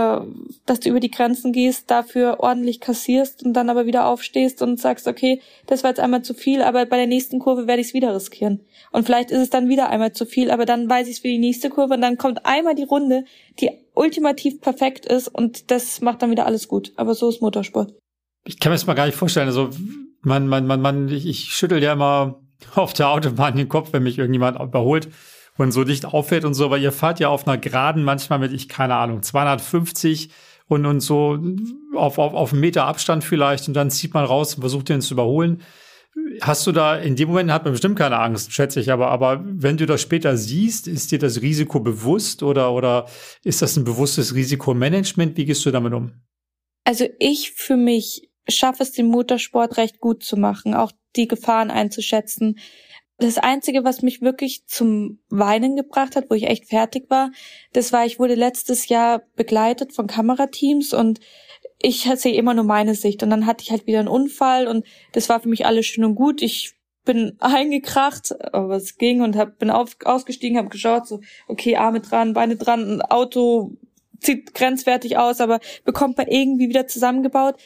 dass 0.65 0.81
du 0.81 0.89
über 0.89 1.01
die 1.01 1.11
Grenzen 1.11 1.53
gehst, 1.53 1.91
dafür 1.91 2.41
ordentlich 2.41 2.81
kassierst 2.81 3.45
und 3.45 3.53
dann 3.53 3.69
aber 3.69 3.85
wieder 3.85 4.07
aufstehst 4.07 4.63
und 4.63 4.81
sagst, 4.81 5.07
okay, 5.07 5.43
das 5.67 5.83
war 5.83 5.91
jetzt 5.91 6.01
einmal 6.01 6.23
zu 6.23 6.33
viel, 6.33 6.63
aber 6.63 6.87
bei 6.87 6.97
der 6.97 7.07
nächsten 7.07 7.39
Kurve 7.39 7.67
werde 7.67 7.83
ich 7.83 7.89
es 7.89 7.95
wieder 7.95 8.15
riskieren. 8.15 8.61
Und 8.91 9.05
vielleicht 9.05 9.31
ist 9.31 9.41
es 9.41 9.51
dann 9.51 9.69
wieder 9.69 9.91
einmal 9.91 10.13
zu 10.13 10.25
viel, 10.25 10.51
aber 10.51 10.65
dann 10.65 10.89
weiß 10.89 11.09
ich 11.09 11.17
es 11.17 11.19
für 11.21 11.29
die 11.29 11.39
nächste 11.39 11.69
Kurve 11.69 11.95
und 11.95 12.01
dann 12.01 12.17
kommt 12.17 12.47
einmal 12.47 12.75
die 12.75 12.85
Runde, 12.85 13.25
die 13.61 13.71
ultimativ 13.93 14.63
perfekt 14.63 15.05
ist 15.05 15.29
und 15.29 15.71
das 15.71 16.01
macht 16.01 16.23
dann 16.23 16.31
wieder 16.31 16.47
alles 16.47 16.67
gut. 16.67 16.93
Aber 16.97 17.15
so 17.15 17.29
ist 17.29 17.43
Motorsport. 17.43 17.93
Ich 18.47 18.59
kann 18.59 18.71
mir 18.71 18.77
das 18.77 18.87
mal 18.87 18.95
gar 18.95 19.05
nicht 19.05 19.17
vorstellen. 19.17 19.49
Also 19.49 19.69
man, 20.23 20.49
man, 20.49 20.67
man, 20.67 20.81
man, 20.81 21.09
ich, 21.11 21.27
ich 21.27 21.55
schüttel 21.55 21.83
ja 21.83 21.93
immer 21.93 22.41
auf 22.75 22.93
der 22.93 23.09
Autobahn 23.09 23.57
den 23.57 23.69
Kopf, 23.69 23.93
wenn 23.93 24.03
mich 24.03 24.19
irgendjemand 24.19 24.61
überholt 24.61 25.09
und 25.57 25.73
so 25.73 25.85
dicht 25.85 26.07
auffährt 26.07 26.45
und 26.45 26.55
so, 26.55 26.67
aber 26.67 26.79
ihr 26.79 26.93
fahrt 26.93 27.21
ja 27.21 27.29
auf 27.29 27.47
einer 27.47 27.59
Geraden 27.59 28.05
manchmal 28.05 28.39
mit, 28.39 28.53
ich 28.53 28.69
keine 28.69 28.95
Ahnung, 28.95 29.23
250 29.23 30.31
und, 30.69 30.87
und 30.87 31.01
so 31.01 31.39
auf, 31.97 32.19
auf, 32.19 32.35
auf 32.35 32.53
einen 32.53 32.61
Meter 32.61 32.85
Abstand 32.85 33.25
vielleicht 33.25 33.69
und 33.69 33.75
dann 33.75 33.91
zieht 33.91 34.15
man 34.15 34.25
raus 34.25 34.55
und 34.55 34.61
versucht 34.61 34.89
den 34.89 35.01
zu 35.01 35.15
überholen. 35.15 35.63
Hast 36.41 36.67
du 36.67 36.73
da, 36.73 36.97
in 36.97 37.17
dem 37.17 37.29
Moment 37.29 37.51
hat 37.51 37.65
man 37.65 37.73
bestimmt 37.73 37.99
keine 37.99 38.19
Angst, 38.19 38.53
schätze 38.53 38.81
ich, 38.81 38.91
aber, 38.91 39.09
aber 39.11 39.45
wenn 39.45 39.77
du 39.77 39.87
das 39.87 40.01
später 40.01 40.37
siehst, 40.37 40.89
ist 40.89 41.11
dir 41.11 41.19
das 41.19 41.43
Risiko 41.43 41.81
bewusst 41.81 42.43
oder, 42.43 42.73
oder 42.73 43.07
ist 43.45 43.63
das 43.63 43.77
ein 43.77 43.85
bewusstes 43.85 44.35
Risikomanagement? 44.35 45.37
Wie 45.37 45.45
gehst 45.45 45.65
du 45.65 45.71
damit 45.71 45.93
um? 45.93 46.13
Also 46.85 47.07
ich 47.19 47.53
für 47.53 47.77
mich 47.77 48.28
schaffe 48.49 48.83
es, 48.83 48.93
den 48.93 49.09
Motorsport 49.09 49.77
recht 49.77 50.01
gut 50.01 50.23
zu 50.23 50.37
machen, 50.37 50.75
auch 50.75 50.93
die 51.17 51.29
Gefahren 51.29 51.71
einzuschätzen. 51.71 52.59
Das 53.19 53.37
Einzige, 53.37 53.83
was 53.83 54.03
mich 54.03 54.23
wirklich 54.23 54.67
zum 54.67 55.19
Weinen 55.29 55.75
gebracht 55.75 56.15
hat, 56.15 56.31
wo 56.31 56.35
ich 56.35 56.47
echt 56.47 56.67
fertig 56.67 57.11
war, 57.11 57.31
das 57.73 57.93
war, 57.93 58.07
ich 58.07 58.19
wurde 58.21 58.35
letztes 58.35 58.89
Jahr 58.89 59.23
begleitet 59.35 59.93
von 59.93 60.07
Kamerateams 60.07 60.95
und 60.95 61.19
ich 61.81 62.09
sehe 62.15 62.35
immer 62.35 62.55
nur 62.55 62.65
meine 62.65 62.95
Sicht. 62.95 63.23
Und 63.23 63.31
dann 63.31 63.47
hatte 63.47 63.63
ich 63.63 63.71
halt 63.71 63.87
wieder 63.87 64.01
einen 64.01 64.09
Unfall 64.09 64.69
und 64.69 64.87
das 65.13 65.29
war 65.29 65.41
für 65.41 65.49
mich 65.49 65.67
alles 65.67 65.87
schön 65.87 66.05
und 66.05 66.15
gut. 66.15 66.43
Ich 66.43 66.75
bin 67.05 67.37
eingekracht, 67.41 68.35
aber 68.55 68.77
es 68.77 68.97
ging 68.97 69.23
und 69.23 69.37
hab, 69.37 69.59
bin 69.59 69.71
auf, 69.71 69.97
ausgestiegen, 70.05 70.59
habe 70.59 70.69
geschaut, 70.69 71.07
so, 71.07 71.21
okay, 71.49 71.77
Arme 71.77 72.01
dran, 72.01 72.35
Beine 72.35 72.57
dran, 72.57 72.89
ein 72.89 73.03
Auto 73.03 73.77
sieht 74.21 74.55
grenzwertig 74.55 75.17
aus, 75.17 75.41
aber 75.41 75.61
bekommt 75.85 76.17
man 76.17 76.29
irgendwie 76.29 76.69
wieder 76.69 76.87
zusammengebaut 76.87 77.57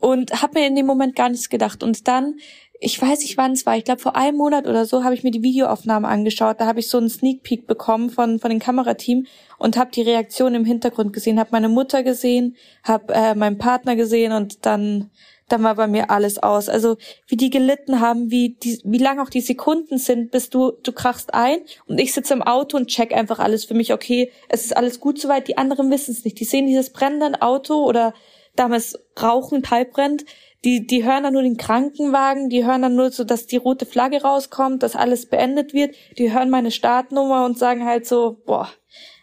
und 0.00 0.42
habe 0.42 0.60
mir 0.60 0.66
in 0.66 0.76
dem 0.76 0.86
Moment 0.86 1.16
gar 1.16 1.28
nichts 1.28 1.48
gedacht. 1.48 1.82
Und 1.82 2.06
dann, 2.08 2.36
ich 2.80 3.00
weiß 3.00 3.20
nicht 3.20 3.36
wann 3.36 3.52
es 3.52 3.66
war, 3.66 3.76
ich 3.76 3.84
glaube 3.84 4.00
vor 4.00 4.16
einem 4.16 4.36
Monat 4.36 4.66
oder 4.66 4.84
so, 4.84 5.04
habe 5.04 5.14
ich 5.14 5.22
mir 5.22 5.30
die 5.30 5.42
Videoaufnahme 5.42 6.08
angeschaut. 6.08 6.60
Da 6.60 6.66
habe 6.66 6.80
ich 6.80 6.88
so 6.88 6.98
einen 6.98 7.08
Sneak 7.08 7.42
Peek 7.42 7.66
bekommen 7.66 8.10
von 8.10 8.38
von 8.38 8.50
dem 8.50 8.58
Kamerateam 8.58 9.26
und 9.58 9.76
habe 9.76 9.90
die 9.90 10.02
Reaktion 10.02 10.54
im 10.54 10.64
Hintergrund 10.64 11.12
gesehen, 11.12 11.38
habe 11.38 11.50
meine 11.52 11.68
Mutter 11.68 12.02
gesehen, 12.02 12.56
habe 12.82 13.14
äh, 13.14 13.34
meinen 13.34 13.58
Partner 13.58 13.96
gesehen 13.96 14.32
und 14.32 14.66
dann 14.66 15.10
dann 15.48 15.62
war 15.62 15.74
bei 15.74 15.86
mir 15.86 16.10
alles 16.10 16.42
aus. 16.42 16.68
Also 16.68 16.96
wie 17.26 17.36
die 17.36 17.50
gelitten 17.50 18.00
haben, 18.00 18.30
wie 18.30 18.50
die, 18.50 18.80
wie 18.84 18.98
lang 18.98 19.18
auch 19.20 19.28
die 19.28 19.40
Sekunden 19.40 19.98
sind, 19.98 20.30
bis 20.30 20.50
du 20.50 20.72
du 20.82 20.92
krachst 20.92 21.34
ein 21.34 21.58
und 21.86 21.98
ich 21.98 22.12
sitze 22.12 22.34
im 22.34 22.42
Auto 22.42 22.76
und 22.76 22.88
check 22.88 23.14
einfach 23.14 23.38
alles 23.38 23.64
für 23.64 23.74
mich. 23.74 23.92
Okay, 23.92 24.32
es 24.48 24.64
ist 24.64 24.76
alles 24.76 25.00
gut 25.00 25.20
soweit. 25.20 25.48
Die 25.48 25.58
anderen 25.58 25.90
wissen 25.90 26.12
es 26.12 26.24
nicht. 26.24 26.40
Die 26.40 26.44
sehen 26.44 26.66
dieses 26.66 26.90
brennende 26.90 27.42
Auto 27.42 27.84
oder 27.84 28.14
damals 28.56 28.98
Rauchen 29.20 29.62
halb 29.70 29.92
brennt. 29.92 30.24
Die 30.64 30.86
die 30.86 31.04
hören 31.04 31.24
dann 31.24 31.34
nur 31.34 31.42
den 31.42 31.58
Krankenwagen. 31.58 32.48
Die 32.48 32.64
hören 32.64 32.82
dann 32.82 32.96
nur 32.96 33.10
so, 33.10 33.24
dass 33.24 33.46
die 33.46 33.58
rote 33.58 33.84
Flagge 33.84 34.22
rauskommt, 34.22 34.82
dass 34.82 34.96
alles 34.96 35.26
beendet 35.26 35.74
wird. 35.74 35.94
Die 36.16 36.32
hören 36.32 36.48
meine 36.48 36.70
Startnummer 36.70 37.44
und 37.44 37.58
sagen 37.58 37.84
halt 37.84 38.06
so, 38.06 38.40
boah. 38.46 38.70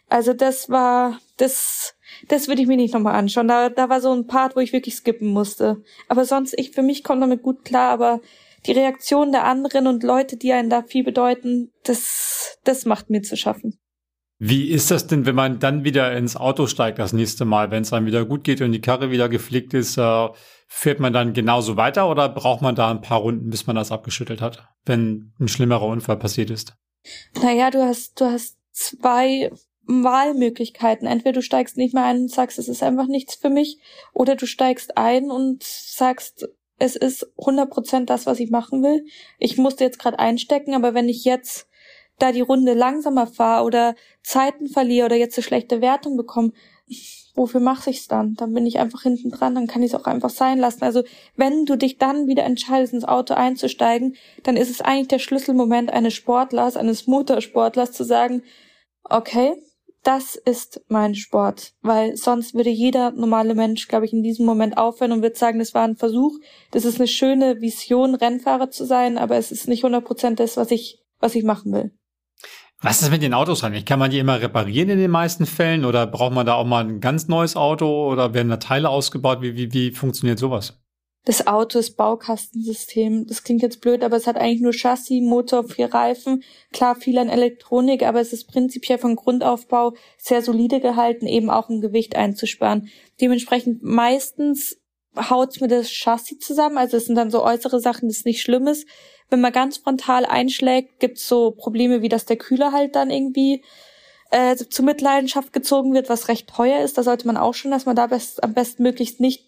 Also 0.08 0.34
das 0.34 0.70
war 0.70 1.20
das 1.38 1.96
das 2.32 2.48
würde 2.48 2.62
ich 2.62 2.68
mir 2.68 2.78
nicht 2.78 2.94
nochmal 2.94 3.16
anschauen. 3.16 3.50
Da, 3.50 3.70
da 3.70 3.90
war 3.90 4.00
so 4.00 4.14
ein 4.14 4.26
Part, 4.26 4.56
wo 4.56 4.62
ich 4.62 4.72
wirklich 4.72 4.96
skippen 4.96 5.28
musste. 5.28 5.84
Aber 6.08 6.24
sonst, 6.24 6.54
ich, 6.58 6.72
für 6.72 6.82
mich 6.82 7.04
kommt 7.04 7.22
damit 7.22 7.44
gut 7.44 7.66
klar, 7.66 7.92
aber 7.92 8.22
die 8.66 8.72
Reaktion 8.72 9.34
der 9.34 9.44
anderen 9.44 9.86
und 9.86 10.02
Leute, 10.02 10.38
die 10.38 10.54
einen 10.54 10.70
da 10.70 10.82
viel 10.82 11.04
bedeuten, 11.04 11.72
das, 11.84 12.58
das 12.64 12.86
macht 12.86 13.10
mir 13.10 13.22
zu 13.22 13.36
schaffen. 13.36 13.78
Wie 14.40 14.70
ist 14.70 14.90
das 14.92 15.08
denn, 15.08 15.26
wenn 15.26 15.36
man 15.36 15.60
dann 15.60 15.84
wieder 15.84 16.16
ins 16.16 16.38
Auto 16.38 16.68
steigt 16.68 17.00
das 17.00 17.12
nächste 17.12 17.44
Mal, 17.44 17.70
wenn 17.70 17.84
es 17.84 17.92
einem 17.92 18.06
wieder 18.06 18.24
gut 18.24 18.46
geht 18.46 18.62
und 18.62 18.72
die 18.72 18.82
Karre 18.82 19.12
wieder 19.12 19.28
gepflegt 19.28 19.74
ist, 19.74 19.98
äh, 19.98 20.30
fährt 20.68 21.02
man 21.02 21.12
dann 21.12 21.34
genauso 21.34 21.76
weiter 21.76 22.10
oder 22.10 22.30
braucht 22.30 22.62
man 22.62 22.76
da 22.76 22.90
ein 22.90 23.02
paar 23.02 23.20
Runden, 23.20 23.50
bis 23.50 23.68
man 23.68 23.76
das 23.76 23.92
abgeschüttelt 23.92 24.40
hat, 24.40 24.70
wenn 24.86 25.34
ein 25.40 25.50
schlimmerer 25.50 25.86
Unfall 25.86 26.18
passiert 26.18 26.50
ist? 26.50 26.76
Naja, 27.44 27.70
du 27.72 27.84
hast, 27.84 28.22
du 28.22 28.26
hast 28.26 28.58
zwei 28.72 29.52
Wahlmöglichkeiten. 30.04 31.08
Entweder 31.08 31.34
du 31.34 31.42
steigst 31.42 31.78
nicht 31.78 31.94
mehr 31.94 32.04
ein 32.04 32.22
und 32.22 32.32
sagst, 32.32 32.60
es 32.60 32.68
ist 32.68 32.84
einfach 32.84 33.08
nichts 33.08 33.36
für 33.36 33.50
mich, 33.50 33.80
oder 34.14 34.36
du 34.36 34.46
steigst 34.46 34.98
ein 34.98 35.32
und 35.32 35.64
sagst, 35.64 36.48
es 36.78 36.96
ist 36.96 37.32
100% 37.38 38.06
das, 38.06 38.26
was 38.26 38.40
ich 38.40 38.50
machen 38.50 38.82
will. 38.82 39.06
Ich 39.38 39.58
musste 39.58 39.84
jetzt 39.84 40.00
gerade 40.00 40.20
einstecken, 40.20 40.74
aber 40.74 40.94
wenn 40.94 41.10
ich 41.10 41.26
jetzt 41.26 41.68
da 42.18 42.32
die 42.32 42.42
Runde 42.42 42.74
langsamer 42.74 43.28
fahre 43.28 43.66
oder 43.66 43.96
Zeiten 44.24 44.68
verliere 44.68 45.06
oder 45.08 45.16
jetzt 45.16 45.38
eine 45.38 45.44
schlechte 45.44 45.82
Wertung 45.82 46.18
bekomme, 46.18 46.54
wofür 47.36 47.60
mache 47.60 47.90
ich's 47.90 48.08
dann? 48.08 48.36
Dann 48.36 48.54
bin 48.54 48.66
ich 48.66 48.80
einfach 48.80 49.04
hinten 49.04 49.30
dran, 49.32 49.56
dann 49.56 49.68
kann 49.68 49.84
ich 49.84 49.94
es 49.94 50.00
auch 50.00 50.06
einfach 50.06 50.30
sein 50.30 50.58
lassen. 50.58 50.84
Also 50.84 51.04
wenn 51.36 51.66
du 51.66 51.76
dich 51.76 51.98
dann 51.98 52.28
wieder 52.28 52.44
entscheidest, 52.44 52.94
ins 52.94 53.06
Auto 53.06 53.34
einzusteigen, 53.34 54.16
dann 54.44 54.58
ist 54.58 54.70
es 54.70 54.82
eigentlich 54.82 55.08
der 55.08 55.20
Schlüsselmoment 55.20 55.92
eines 55.92 56.14
Sportlers, 56.14 56.78
eines 56.78 57.08
Motorsportlers 57.08 57.92
zu 57.92 58.04
sagen, 58.04 58.44
okay, 59.04 59.54
das 60.04 60.36
ist 60.36 60.82
mein 60.88 61.14
Sport, 61.14 61.74
weil 61.82 62.16
sonst 62.18 62.56
würde 62.56 62.70
jeder 62.70 63.12
normale 63.12 63.54
Mensch, 63.54 63.88
glaube 63.88 64.06
ich, 64.06 64.14
in 64.14 64.24
diesem 64.24 64.46
Moment 64.46 64.78
aufhören 64.78 65.12
und 65.12 65.22
würde 65.22 65.38
sagen, 65.38 65.60
das 65.60 65.74
war 65.74 65.84
ein 65.84 65.96
Versuch. 65.96 66.40
Das 66.72 66.86
ist 66.86 67.00
eine 67.00 67.08
schöne 67.08 67.62
Vision, 67.62 68.16
Rennfahrer 68.16 68.72
zu 68.72 68.86
sein, 68.86 69.18
aber 69.18 69.38
es 69.38 69.52
ist 69.52 69.68
nicht 69.68 69.84
100 69.84 70.04
Prozent 70.04 70.40
das, 70.40 70.58
was 70.58 70.72
ich, 70.72 71.00
was 71.20 71.36
ich 71.36 71.44
machen 71.44 71.72
will. 71.72 71.92
Was 72.82 73.04
ist 73.04 73.12
mit 73.12 73.22
den 73.22 73.36
Autos 73.36 73.64
eigentlich? 73.64 73.86
Kann 73.86 74.00
man 74.00 74.10
die 74.10 74.18
immer 74.18 74.42
reparieren 74.42 74.90
in 74.90 74.98
den 74.98 75.12
meisten 75.12 75.46
Fällen 75.46 75.86
oder 75.86 76.08
braucht 76.08 76.34
man 76.34 76.48
da 76.48 76.56
auch 76.56 76.66
mal 76.66 76.84
ein 76.84 77.00
ganz 77.00 77.28
neues 77.28 77.56
Auto 77.56 78.12
oder 78.12 78.34
werden 78.34 78.50
da 78.50 78.58
Teile 78.58 78.90
ausgebaut? 78.90 79.42
Wie, 79.42 79.56
wie, 79.56 79.72
wie 79.72 79.92
funktioniert 79.92 80.40
sowas? 80.40 80.81
Das 81.26 81.46
Auto 81.46 81.78
ist 81.78 81.98
Baukastensystem. 81.98 83.28
Das 83.28 83.44
klingt 83.44 83.62
jetzt 83.62 83.80
blöd, 83.82 84.04
aber 84.04 84.18
es 84.18 84.26
hat 84.26 84.38
eigentlich 84.38 84.62
nur 84.62 84.74
Chassis, 84.74 85.22
Motor, 85.22 85.66
vier 85.66 85.94
Reifen. 85.94 86.44
Klar, 86.74 86.96
viel 86.96 87.18
an 87.20 87.30
Elektronik, 87.30 88.04
aber 88.04 88.20
es 88.20 88.34
ist 88.34 88.46
prinzipiell 88.46 88.98
von 88.98 89.16
Grundaufbau 89.16 89.94
sehr 90.18 90.42
solide 90.42 90.80
gehalten, 90.80 91.28
eben 91.28 91.52
auch 91.52 91.70
um 91.70 91.80
Gewicht 91.80 92.16
einzusparen. 92.16 92.90
Dementsprechend 93.20 93.84
meistens 93.84 94.78
haut's 95.16 95.60
mir 95.60 95.68
das 95.68 95.92
Chassis 95.92 96.40
zusammen. 96.40 96.78
Also 96.78 96.98
es 96.98 97.06
sind 97.06 97.16
dann 97.16 97.30
so 97.30 97.44
äußere 97.44 97.80
Sachen, 97.80 98.08
das 98.08 98.26
nicht 98.26 98.42
schlimm 98.42 98.66
ist. 98.66 98.88
Wenn 99.30 99.42
man 99.42 99.54
ganz 99.54 99.78
frontal 99.78 100.26
einschlägt, 100.26 101.00
gibt's 101.00 101.28
so 101.28 101.52
Probleme 101.52 102.02
wie, 102.02 102.10
dass 102.10 102.26
der 102.26 102.38
Kühler 102.38 102.72
halt 102.72 102.96
dann 102.96 103.12
irgendwie 103.12 103.64
äh, 104.32 104.56
zu 104.56 104.82
Mitleidenschaft 104.82 105.52
gezogen 105.52 105.94
wird, 105.94 106.08
was 106.08 106.30
recht 106.30 106.50
teuer 106.50 106.80
ist, 106.80 106.98
da 106.98 107.04
sollte 107.04 107.28
man 107.28 107.36
auch 107.36 107.54
schon, 107.54 107.70
dass 107.70 107.86
man 107.86 107.98
da 107.98 108.08
best, 108.08 108.42
am 108.44 108.54
besten 108.54 108.82
möglichst 108.82 109.20
nicht 109.20 109.46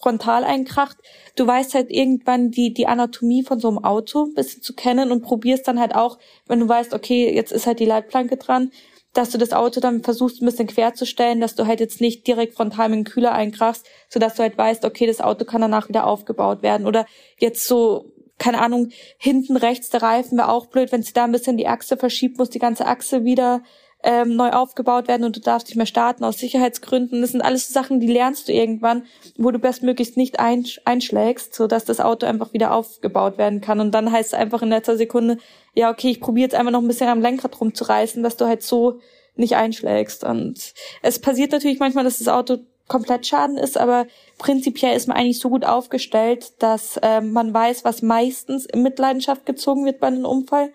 frontal 0.00 0.44
einkracht. 0.44 0.98
Du 1.36 1.46
weißt 1.46 1.74
halt 1.74 1.90
irgendwann 1.90 2.50
die, 2.50 2.74
die 2.74 2.86
Anatomie 2.86 3.42
von 3.42 3.58
so 3.58 3.68
einem 3.68 3.82
Auto 3.82 4.24
ein 4.24 4.34
bisschen 4.34 4.62
zu 4.62 4.74
kennen 4.74 5.10
und 5.10 5.22
probierst 5.22 5.66
dann 5.66 5.80
halt 5.80 5.94
auch, 5.94 6.18
wenn 6.46 6.60
du 6.60 6.68
weißt, 6.68 6.92
okay, 6.92 7.34
jetzt 7.34 7.50
ist 7.50 7.66
halt 7.66 7.80
die 7.80 7.86
Leitplanke 7.86 8.36
dran, 8.36 8.70
dass 9.14 9.30
du 9.30 9.38
das 9.38 9.54
Auto 9.54 9.80
dann 9.80 10.02
versuchst, 10.02 10.42
ein 10.42 10.46
bisschen 10.46 10.66
quer 10.66 10.92
zu 10.92 11.06
stellen, 11.06 11.40
dass 11.40 11.54
du 11.54 11.66
halt 11.66 11.80
jetzt 11.80 12.02
nicht 12.02 12.26
direkt 12.26 12.54
frontal 12.54 12.90
mit 12.90 12.98
dem 12.98 13.04
Kühler 13.04 13.32
einkrachst, 13.32 13.86
sodass 14.10 14.34
du 14.34 14.42
halt 14.42 14.58
weißt, 14.58 14.84
okay, 14.84 15.06
das 15.06 15.22
Auto 15.22 15.46
kann 15.46 15.62
danach 15.62 15.88
wieder 15.88 16.06
aufgebaut 16.06 16.62
werden. 16.62 16.86
Oder 16.86 17.06
jetzt 17.38 17.66
so, 17.66 18.12
keine 18.36 18.60
Ahnung, 18.60 18.90
hinten 19.16 19.56
rechts 19.56 19.88
der 19.88 20.02
Reifen 20.02 20.36
wäre 20.36 20.50
auch 20.50 20.66
blöd, 20.66 20.92
wenn 20.92 21.02
sie 21.02 21.14
da 21.14 21.24
ein 21.24 21.32
bisschen 21.32 21.56
die 21.56 21.68
Achse 21.68 21.96
verschiebt, 21.96 22.36
muss 22.36 22.50
die 22.50 22.58
ganze 22.58 22.84
Achse 22.84 23.24
wieder 23.24 23.62
ähm, 24.06 24.36
neu 24.36 24.50
aufgebaut 24.50 25.08
werden 25.08 25.24
und 25.24 25.34
du 25.34 25.40
darfst 25.40 25.66
nicht 25.66 25.76
mehr 25.76 25.84
starten 25.84 26.22
aus 26.22 26.38
Sicherheitsgründen. 26.38 27.20
Das 27.20 27.32
sind 27.32 27.42
alles 27.42 27.68
Sachen, 27.68 27.98
die 27.98 28.06
lernst 28.06 28.46
du 28.46 28.52
irgendwann, 28.52 29.02
wo 29.36 29.50
du 29.50 29.58
bestmöglichst 29.58 30.16
nicht 30.16 30.38
einschlägst, 30.38 31.54
so 31.54 31.66
dass 31.66 31.84
das 31.84 32.00
Auto 32.00 32.24
einfach 32.24 32.52
wieder 32.52 32.72
aufgebaut 32.72 33.36
werden 33.36 33.60
kann. 33.60 33.80
Und 33.80 33.90
dann 33.90 34.12
heißt 34.12 34.32
es 34.32 34.38
einfach 34.38 34.62
in 34.62 34.68
letzter 34.68 34.96
Sekunde, 34.96 35.38
ja, 35.74 35.90
okay, 35.90 36.08
ich 36.08 36.20
probiere 36.20 36.44
jetzt 36.44 36.54
einfach 36.54 36.70
noch 36.70 36.80
ein 36.80 36.86
bisschen 36.86 37.08
am 37.08 37.20
Lenkrad 37.20 37.60
rumzureißen, 37.60 38.22
dass 38.22 38.36
du 38.36 38.46
halt 38.46 38.62
so 38.62 39.00
nicht 39.34 39.56
einschlägst. 39.56 40.22
Und 40.22 40.72
es 41.02 41.18
passiert 41.18 41.50
natürlich 41.50 41.80
manchmal, 41.80 42.04
dass 42.04 42.18
das 42.18 42.28
Auto 42.28 42.58
komplett 42.86 43.26
Schaden 43.26 43.56
ist, 43.56 43.76
aber 43.76 44.06
prinzipiell 44.38 44.96
ist 44.96 45.08
man 45.08 45.16
eigentlich 45.16 45.40
so 45.40 45.50
gut 45.50 45.64
aufgestellt, 45.64 46.52
dass 46.60 46.96
äh, 46.98 47.20
man 47.20 47.52
weiß, 47.52 47.84
was 47.84 48.02
meistens 48.02 48.66
in 48.66 48.84
Mitleidenschaft 48.84 49.44
gezogen 49.44 49.84
wird 49.84 49.98
bei 49.98 50.06
einem 50.06 50.24
Unfall 50.24 50.72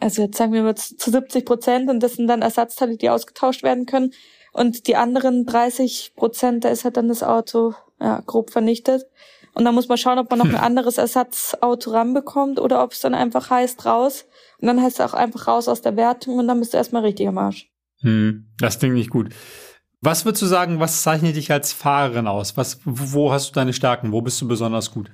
also 0.00 0.22
jetzt 0.22 0.36
sagen 0.36 0.52
wir 0.52 0.62
mal 0.62 0.74
zu 0.74 1.10
70 1.10 1.44
Prozent 1.44 1.90
und 1.90 2.02
das 2.02 2.14
sind 2.14 2.26
dann 2.26 2.42
Ersatzteile, 2.42 2.96
die 2.96 3.10
ausgetauscht 3.10 3.62
werden 3.62 3.86
können. 3.86 4.12
Und 4.52 4.86
die 4.86 4.96
anderen 4.96 5.44
30 5.44 6.14
Prozent, 6.16 6.64
da 6.64 6.70
ist 6.70 6.84
halt 6.84 6.96
dann 6.96 7.08
das 7.08 7.22
Auto 7.22 7.74
ja, 8.00 8.22
grob 8.26 8.50
vernichtet. 8.50 9.04
Und 9.54 9.64
dann 9.64 9.74
muss 9.74 9.88
man 9.88 9.96
schauen, 9.96 10.18
ob 10.18 10.30
man 10.30 10.38
noch 10.38 10.46
ein 10.46 10.54
anderes 10.56 10.98
Ersatzauto 10.98 11.90
ranbekommt 11.90 12.60
oder 12.60 12.82
ob 12.82 12.92
es 12.92 13.00
dann 13.00 13.14
einfach 13.14 13.50
heißt 13.50 13.86
raus. 13.86 14.26
Und 14.60 14.68
dann 14.68 14.82
heißt 14.82 15.00
es 15.00 15.06
auch 15.06 15.14
einfach 15.14 15.48
raus 15.48 15.68
aus 15.68 15.82
der 15.82 15.96
Wertung 15.96 16.38
und 16.38 16.48
dann 16.48 16.58
bist 16.58 16.72
du 16.72 16.78
erstmal 16.78 17.02
richtig 17.02 17.28
am 17.28 17.38
Arsch. 17.38 17.70
Hm, 18.00 18.46
das 18.58 18.78
klingt 18.78 18.94
nicht 18.94 19.10
gut. 19.10 19.30
Was 20.02 20.24
würdest 20.24 20.42
du 20.42 20.46
sagen, 20.46 20.78
was 20.78 21.02
zeichnet 21.02 21.36
dich 21.36 21.50
als 21.50 21.72
Fahrerin 21.72 22.26
aus? 22.26 22.56
Was, 22.56 22.80
wo 22.84 23.32
hast 23.32 23.50
du 23.50 23.54
deine 23.54 23.72
Stärken? 23.72 24.12
Wo 24.12 24.20
bist 24.20 24.40
du 24.40 24.48
besonders 24.48 24.90
gut? 24.90 25.10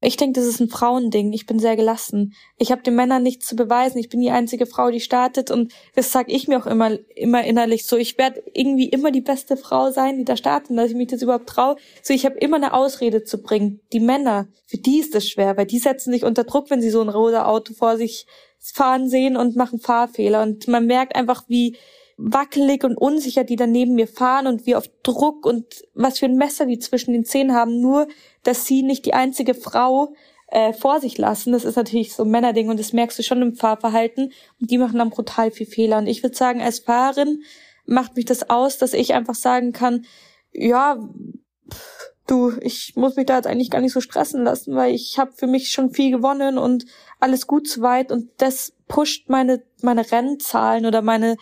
Ich 0.00 0.16
denke, 0.16 0.38
das 0.38 0.48
ist 0.48 0.60
ein 0.60 0.68
Frauending. 0.68 1.32
Ich 1.32 1.46
bin 1.46 1.58
sehr 1.58 1.74
gelassen. 1.74 2.34
Ich 2.56 2.70
habe 2.70 2.82
den 2.82 2.94
Männern 2.94 3.24
nichts 3.24 3.46
zu 3.46 3.56
beweisen. 3.56 3.98
Ich 3.98 4.08
bin 4.08 4.20
die 4.20 4.30
einzige 4.30 4.66
Frau, 4.66 4.90
die 4.90 5.00
startet 5.00 5.50
und 5.50 5.72
das 5.96 6.12
sage 6.12 6.30
ich 6.30 6.46
mir 6.46 6.58
auch 6.58 6.66
immer, 6.66 6.96
immer 7.16 7.42
innerlich 7.42 7.84
so. 7.84 7.96
Ich 7.96 8.16
werde 8.16 8.42
irgendwie 8.54 8.88
immer 8.88 9.10
die 9.10 9.20
beste 9.20 9.56
Frau 9.56 9.90
sein, 9.90 10.16
die 10.16 10.24
da 10.24 10.36
startet, 10.36 10.76
dass 10.78 10.90
ich 10.90 10.96
mich 10.96 11.08
das 11.08 11.22
überhaupt 11.22 11.48
traue. 11.48 11.76
So, 12.02 12.14
ich 12.14 12.24
habe 12.24 12.38
immer 12.38 12.56
eine 12.56 12.74
Ausrede 12.74 13.24
zu 13.24 13.42
bringen. 13.42 13.80
Die 13.92 14.00
Männer, 14.00 14.46
für 14.66 14.78
die 14.78 15.00
ist 15.00 15.16
das 15.16 15.28
schwer, 15.28 15.56
weil 15.56 15.66
die 15.66 15.80
setzen 15.80 16.12
sich 16.12 16.24
unter 16.24 16.44
Druck, 16.44 16.70
wenn 16.70 16.80
sie 16.80 16.90
so 16.90 17.00
ein 17.00 17.08
rosa 17.08 17.46
Auto 17.46 17.74
vor 17.74 17.96
sich 17.96 18.26
fahren 18.60 19.08
sehen 19.08 19.36
und 19.36 19.56
machen 19.56 19.80
Fahrfehler. 19.80 20.42
Und 20.42 20.68
man 20.68 20.86
merkt 20.86 21.16
einfach, 21.16 21.44
wie 21.48 21.76
wackelig 22.18 22.82
und 22.82 22.96
unsicher 22.96 23.44
die 23.44 23.54
dann 23.54 23.70
neben 23.70 23.94
mir 23.94 24.08
fahren 24.08 24.48
und 24.48 24.66
wie 24.66 24.74
auf 24.74 24.90
Druck 25.04 25.46
und 25.46 25.84
was 25.94 26.18
für 26.18 26.26
ein 26.26 26.36
Messer 26.36 26.66
die 26.66 26.80
zwischen 26.80 27.12
den 27.12 27.24
Zähnen 27.24 27.54
haben, 27.54 27.80
nur 27.80 28.08
dass 28.48 28.64
sie 28.64 28.82
nicht 28.82 29.04
die 29.04 29.12
einzige 29.12 29.54
Frau 29.54 30.14
äh, 30.46 30.72
vor 30.72 31.00
sich 31.00 31.18
lassen. 31.18 31.52
Das 31.52 31.66
ist 31.66 31.76
natürlich 31.76 32.14
so 32.14 32.22
ein 32.22 32.30
Männerding 32.30 32.70
und 32.70 32.80
das 32.80 32.94
merkst 32.94 33.18
du 33.18 33.22
schon 33.22 33.42
im 33.42 33.54
Fahrverhalten. 33.54 34.32
Und 34.58 34.70
die 34.70 34.78
machen 34.78 34.98
dann 34.98 35.10
brutal 35.10 35.50
viel 35.50 35.66
Fehler. 35.66 35.98
Und 35.98 36.06
ich 36.06 36.22
würde 36.22 36.34
sagen, 36.34 36.62
als 36.62 36.78
Fahrerin 36.78 37.42
macht 37.84 38.16
mich 38.16 38.24
das 38.24 38.48
aus, 38.48 38.78
dass 38.78 38.94
ich 38.94 39.12
einfach 39.12 39.34
sagen 39.34 39.72
kann, 39.72 40.06
ja, 40.50 40.98
du, 42.26 42.52
ich 42.62 42.96
muss 42.96 43.16
mich 43.16 43.26
da 43.26 43.36
jetzt 43.36 43.46
eigentlich 43.46 43.70
gar 43.70 43.82
nicht 43.82 43.92
so 43.92 44.00
stressen 44.00 44.44
lassen, 44.44 44.74
weil 44.74 44.94
ich 44.94 45.18
habe 45.18 45.32
für 45.32 45.46
mich 45.46 45.70
schon 45.70 45.90
viel 45.90 46.10
gewonnen 46.10 46.56
und 46.56 46.86
alles 47.20 47.46
gut 47.46 47.68
soweit 47.68 48.10
und 48.10 48.30
das 48.38 48.72
pusht 48.86 49.28
meine 49.28 49.62
meine 49.82 50.10
Rennzahlen 50.10 50.86
oder 50.86 51.02
meine 51.02 51.36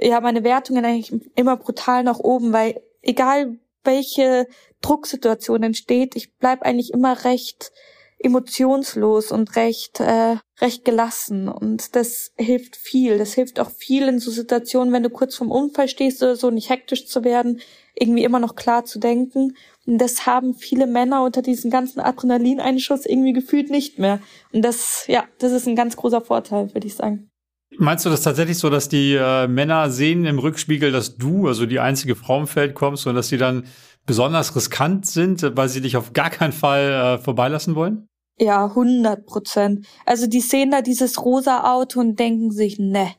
ja 0.00 0.20
meine 0.20 0.44
Wertungen 0.44 0.84
eigentlich 0.84 1.12
immer 1.34 1.56
brutal 1.56 2.02
nach 2.02 2.18
oben, 2.18 2.52
weil 2.52 2.80
egal 3.02 3.58
welche 3.88 4.46
Drucksituation 4.80 5.64
entsteht, 5.64 6.14
ich 6.14 6.36
bleib 6.36 6.62
eigentlich 6.62 6.92
immer 6.92 7.24
recht 7.24 7.72
emotionslos 8.20 9.32
und 9.32 9.56
recht 9.56 10.00
äh, 10.00 10.36
recht 10.60 10.84
gelassen 10.84 11.48
und 11.48 11.94
das 11.94 12.32
hilft 12.36 12.76
viel. 12.76 13.18
Das 13.18 13.34
hilft 13.34 13.60
auch 13.60 13.70
viel 13.70 14.08
in 14.08 14.18
so 14.18 14.30
Situationen, 14.30 14.92
wenn 14.92 15.04
du 15.04 15.10
kurz 15.10 15.36
vorm 15.36 15.52
Unfall 15.52 15.88
stehst 15.88 16.22
oder 16.22 16.36
so, 16.36 16.50
nicht 16.50 16.68
hektisch 16.68 17.06
zu 17.06 17.22
werden, 17.24 17.60
irgendwie 17.94 18.24
immer 18.24 18.40
noch 18.40 18.56
klar 18.56 18.84
zu 18.84 18.98
denken. 18.98 19.56
Und 19.86 19.98
das 19.98 20.26
haben 20.26 20.54
viele 20.54 20.86
Männer 20.86 21.24
unter 21.24 21.42
diesem 21.42 21.70
ganzen 21.70 22.00
Adrenalineinschuss 22.00 23.06
irgendwie 23.06 23.32
gefühlt 23.32 23.70
nicht 23.70 23.98
mehr. 23.98 24.20
Und 24.52 24.64
das, 24.64 25.04
ja, 25.06 25.24
das 25.38 25.52
ist 25.52 25.68
ein 25.68 25.76
ganz 25.76 25.96
großer 25.96 26.20
Vorteil, 26.20 26.74
würde 26.74 26.86
ich 26.86 26.94
sagen. 26.94 27.27
Meinst 27.76 28.06
du 28.06 28.10
das 28.10 28.22
tatsächlich 28.22 28.58
so, 28.58 28.70
dass 28.70 28.88
die 28.88 29.14
äh, 29.14 29.46
Männer 29.46 29.90
sehen 29.90 30.24
im 30.24 30.38
Rückspiegel, 30.38 30.90
dass 30.90 31.16
du, 31.16 31.48
also 31.48 31.66
die 31.66 31.80
einzige 31.80 32.16
Frau 32.16 32.40
im 32.40 32.46
Feld 32.46 32.74
kommst 32.74 33.06
und 33.06 33.14
dass 33.14 33.28
sie 33.28 33.36
dann 33.36 33.66
besonders 34.06 34.56
riskant 34.56 35.06
sind, 35.06 35.56
weil 35.56 35.68
sie 35.68 35.82
dich 35.82 35.96
auf 35.96 36.14
gar 36.14 36.30
keinen 36.30 36.52
Fall 36.52 36.90
äh, 36.90 37.18
vorbeilassen 37.18 37.74
wollen? 37.74 38.08
Ja, 38.40 38.74
hundert 38.74 39.26
Prozent. 39.26 39.86
Also 40.06 40.26
die 40.26 40.40
sehen 40.40 40.70
da 40.70 40.80
dieses 40.80 41.22
rosa 41.22 41.74
Auto 41.74 42.00
und 42.00 42.18
denken 42.18 42.50
sich, 42.50 42.78
ne. 42.78 43.14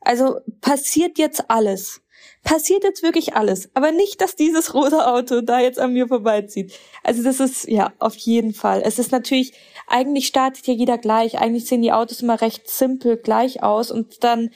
Also 0.00 0.40
passiert 0.60 1.18
jetzt 1.18 1.50
alles. 1.50 2.02
Passiert 2.42 2.84
jetzt 2.84 3.02
wirklich 3.02 3.34
alles. 3.34 3.70
Aber 3.74 3.90
nicht, 3.90 4.20
dass 4.20 4.36
dieses 4.36 4.74
rosa 4.74 5.14
Auto 5.14 5.40
da 5.40 5.60
jetzt 5.60 5.78
an 5.78 5.94
mir 5.94 6.08
vorbeizieht. 6.08 6.74
Also 7.02 7.22
das 7.22 7.40
ist, 7.40 7.68
ja, 7.68 7.92
auf 7.98 8.14
jeden 8.16 8.52
Fall. 8.52 8.82
Es 8.84 8.98
ist 8.98 9.12
natürlich, 9.12 9.52
eigentlich 9.86 10.26
startet 10.26 10.66
ja 10.66 10.74
jeder 10.74 10.98
gleich. 10.98 11.38
Eigentlich 11.38 11.66
sehen 11.66 11.82
die 11.82 11.92
Autos 11.92 12.22
immer 12.22 12.40
recht 12.40 12.68
simpel 12.68 13.16
gleich 13.16 13.62
aus 13.62 13.90
und 13.90 14.24
dann, 14.24 14.50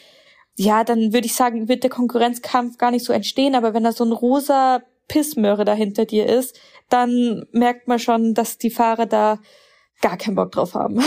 ja, 0.56 0.84
dann 0.84 1.12
würde 1.12 1.26
ich 1.26 1.34
sagen, 1.34 1.68
wird 1.68 1.82
der 1.82 1.90
Konkurrenzkampf 1.90 2.78
gar 2.78 2.90
nicht 2.90 3.04
so 3.04 3.12
entstehen. 3.12 3.54
Aber 3.54 3.74
wenn 3.74 3.84
da 3.84 3.92
so 3.92 4.04
ein 4.04 4.12
rosa 4.12 4.82
Pissmöhre 5.08 5.64
da 5.64 5.74
hinter 5.74 6.04
dir 6.04 6.26
ist, 6.26 6.58
dann 6.88 7.46
merkt 7.52 7.88
man 7.88 7.98
schon, 7.98 8.34
dass 8.34 8.58
die 8.58 8.70
Fahrer 8.70 9.06
da 9.06 9.38
gar 10.00 10.16
keinen 10.16 10.36
Bock 10.36 10.52
drauf 10.52 10.74
haben. 10.74 11.02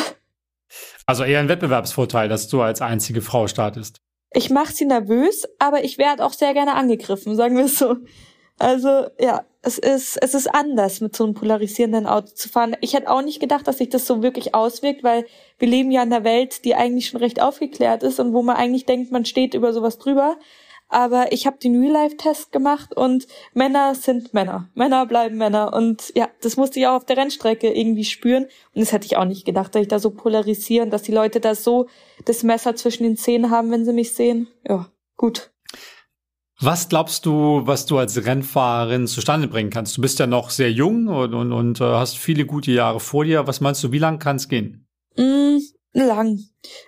Also 1.05 1.23
eher 1.23 1.39
ein 1.39 1.49
Wettbewerbsvorteil, 1.49 2.29
dass 2.29 2.47
du 2.47 2.61
als 2.61 2.81
einzige 2.81 3.21
Frau 3.21 3.47
startest. 3.47 4.01
Ich 4.33 4.49
mache 4.49 4.71
sie 4.71 4.85
nervös, 4.85 5.45
aber 5.59 5.83
ich 5.83 5.97
werde 5.97 6.25
auch 6.25 6.33
sehr 6.33 6.53
gerne 6.53 6.75
angegriffen, 6.75 7.35
sagen 7.35 7.57
wir 7.57 7.65
es 7.65 7.77
so. 7.77 7.97
Also 8.57 9.07
ja, 9.19 9.43
es 9.61 9.77
ist 9.77 10.17
es 10.17 10.33
ist 10.33 10.47
anders 10.47 11.01
mit 11.01 11.15
so 11.15 11.23
einem 11.23 11.33
polarisierenden 11.33 12.07
Auto 12.07 12.33
zu 12.33 12.49
fahren. 12.49 12.75
Ich 12.81 12.93
hätte 12.93 13.09
auch 13.09 13.21
nicht 13.21 13.39
gedacht, 13.39 13.67
dass 13.67 13.77
sich 13.77 13.89
das 13.89 14.07
so 14.07 14.23
wirklich 14.23 14.55
auswirkt, 14.55 15.03
weil 15.03 15.25
wir 15.59 15.67
leben 15.67 15.91
ja 15.91 16.01
in 16.01 16.11
einer 16.11 16.23
Welt, 16.23 16.65
die 16.65 16.75
eigentlich 16.75 17.07
schon 17.07 17.19
recht 17.19 17.41
aufgeklärt 17.41 18.03
ist 18.03 18.19
und 18.19 18.33
wo 18.33 18.41
man 18.41 18.55
eigentlich 18.55 18.85
denkt, 18.85 19.11
man 19.11 19.25
steht 19.25 19.53
über 19.53 19.73
sowas 19.73 19.99
drüber. 19.99 20.37
Aber 20.91 21.31
ich 21.31 21.47
habe 21.47 21.57
den 21.57 21.79
Real-Life-Test 21.79 22.51
gemacht 22.51 22.93
und 22.93 23.25
Männer 23.53 23.95
sind 23.95 24.33
Männer. 24.33 24.69
Männer 24.73 25.05
bleiben 25.05 25.37
Männer. 25.37 25.73
Und 25.73 26.11
ja, 26.15 26.27
das 26.41 26.57
musste 26.57 26.81
ich 26.81 26.87
auch 26.87 26.95
auf 26.95 27.05
der 27.05 27.15
Rennstrecke 27.15 27.71
irgendwie 27.71 28.03
spüren. 28.03 28.43
Und 28.43 28.81
das 28.81 28.91
hätte 28.91 29.05
ich 29.05 29.15
auch 29.15 29.23
nicht 29.23 29.45
gedacht, 29.45 29.73
dass 29.73 29.83
ich 29.83 29.87
da 29.87 29.99
so 29.99 30.11
polarisieren, 30.11 30.89
dass 30.89 31.03
die 31.03 31.13
Leute 31.13 31.39
da 31.39 31.55
so 31.55 31.87
das 32.25 32.43
Messer 32.43 32.75
zwischen 32.75 33.03
den 33.03 33.15
Zähnen 33.15 33.51
haben, 33.51 33.71
wenn 33.71 33.85
sie 33.85 33.93
mich 33.93 34.13
sehen. 34.13 34.49
Ja, 34.67 34.89
gut. 35.15 35.50
Was 36.63 36.89
glaubst 36.89 37.25
du, 37.25 37.65
was 37.65 37.87
du 37.87 37.97
als 37.97 38.23
Rennfahrerin 38.23 39.07
zustande 39.07 39.47
bringen 39.47 39.71
kannst? 39.71 39.97
Du 39.97 40.01
bist 40.01 40.19
ja 40.19 40.27
noch 40.27 40.51
sehr 40.51 40.71
jung 40.71 41.07
und, 41.07 41.33
und, 41.33 41.51
und 41.51 41.81
äh, 41.81 41.83
hast 41.83 42.19
viele 42.19 42.45
gute 42.45 42.71
Jahre 42.71 42.99
vor 42.99 43.25
dir. 43.25 43.47
Was 43.47 43.61
meinst 43.61 43.83
du, 43.83 43.91
wie 43.91 43.97
lang 43.97 44.19
kann 44.19 44.35
es 44.35 44.47
gehen? 44.47 44.85
Mm, 45.17 45.57
lang. 45.93 46.39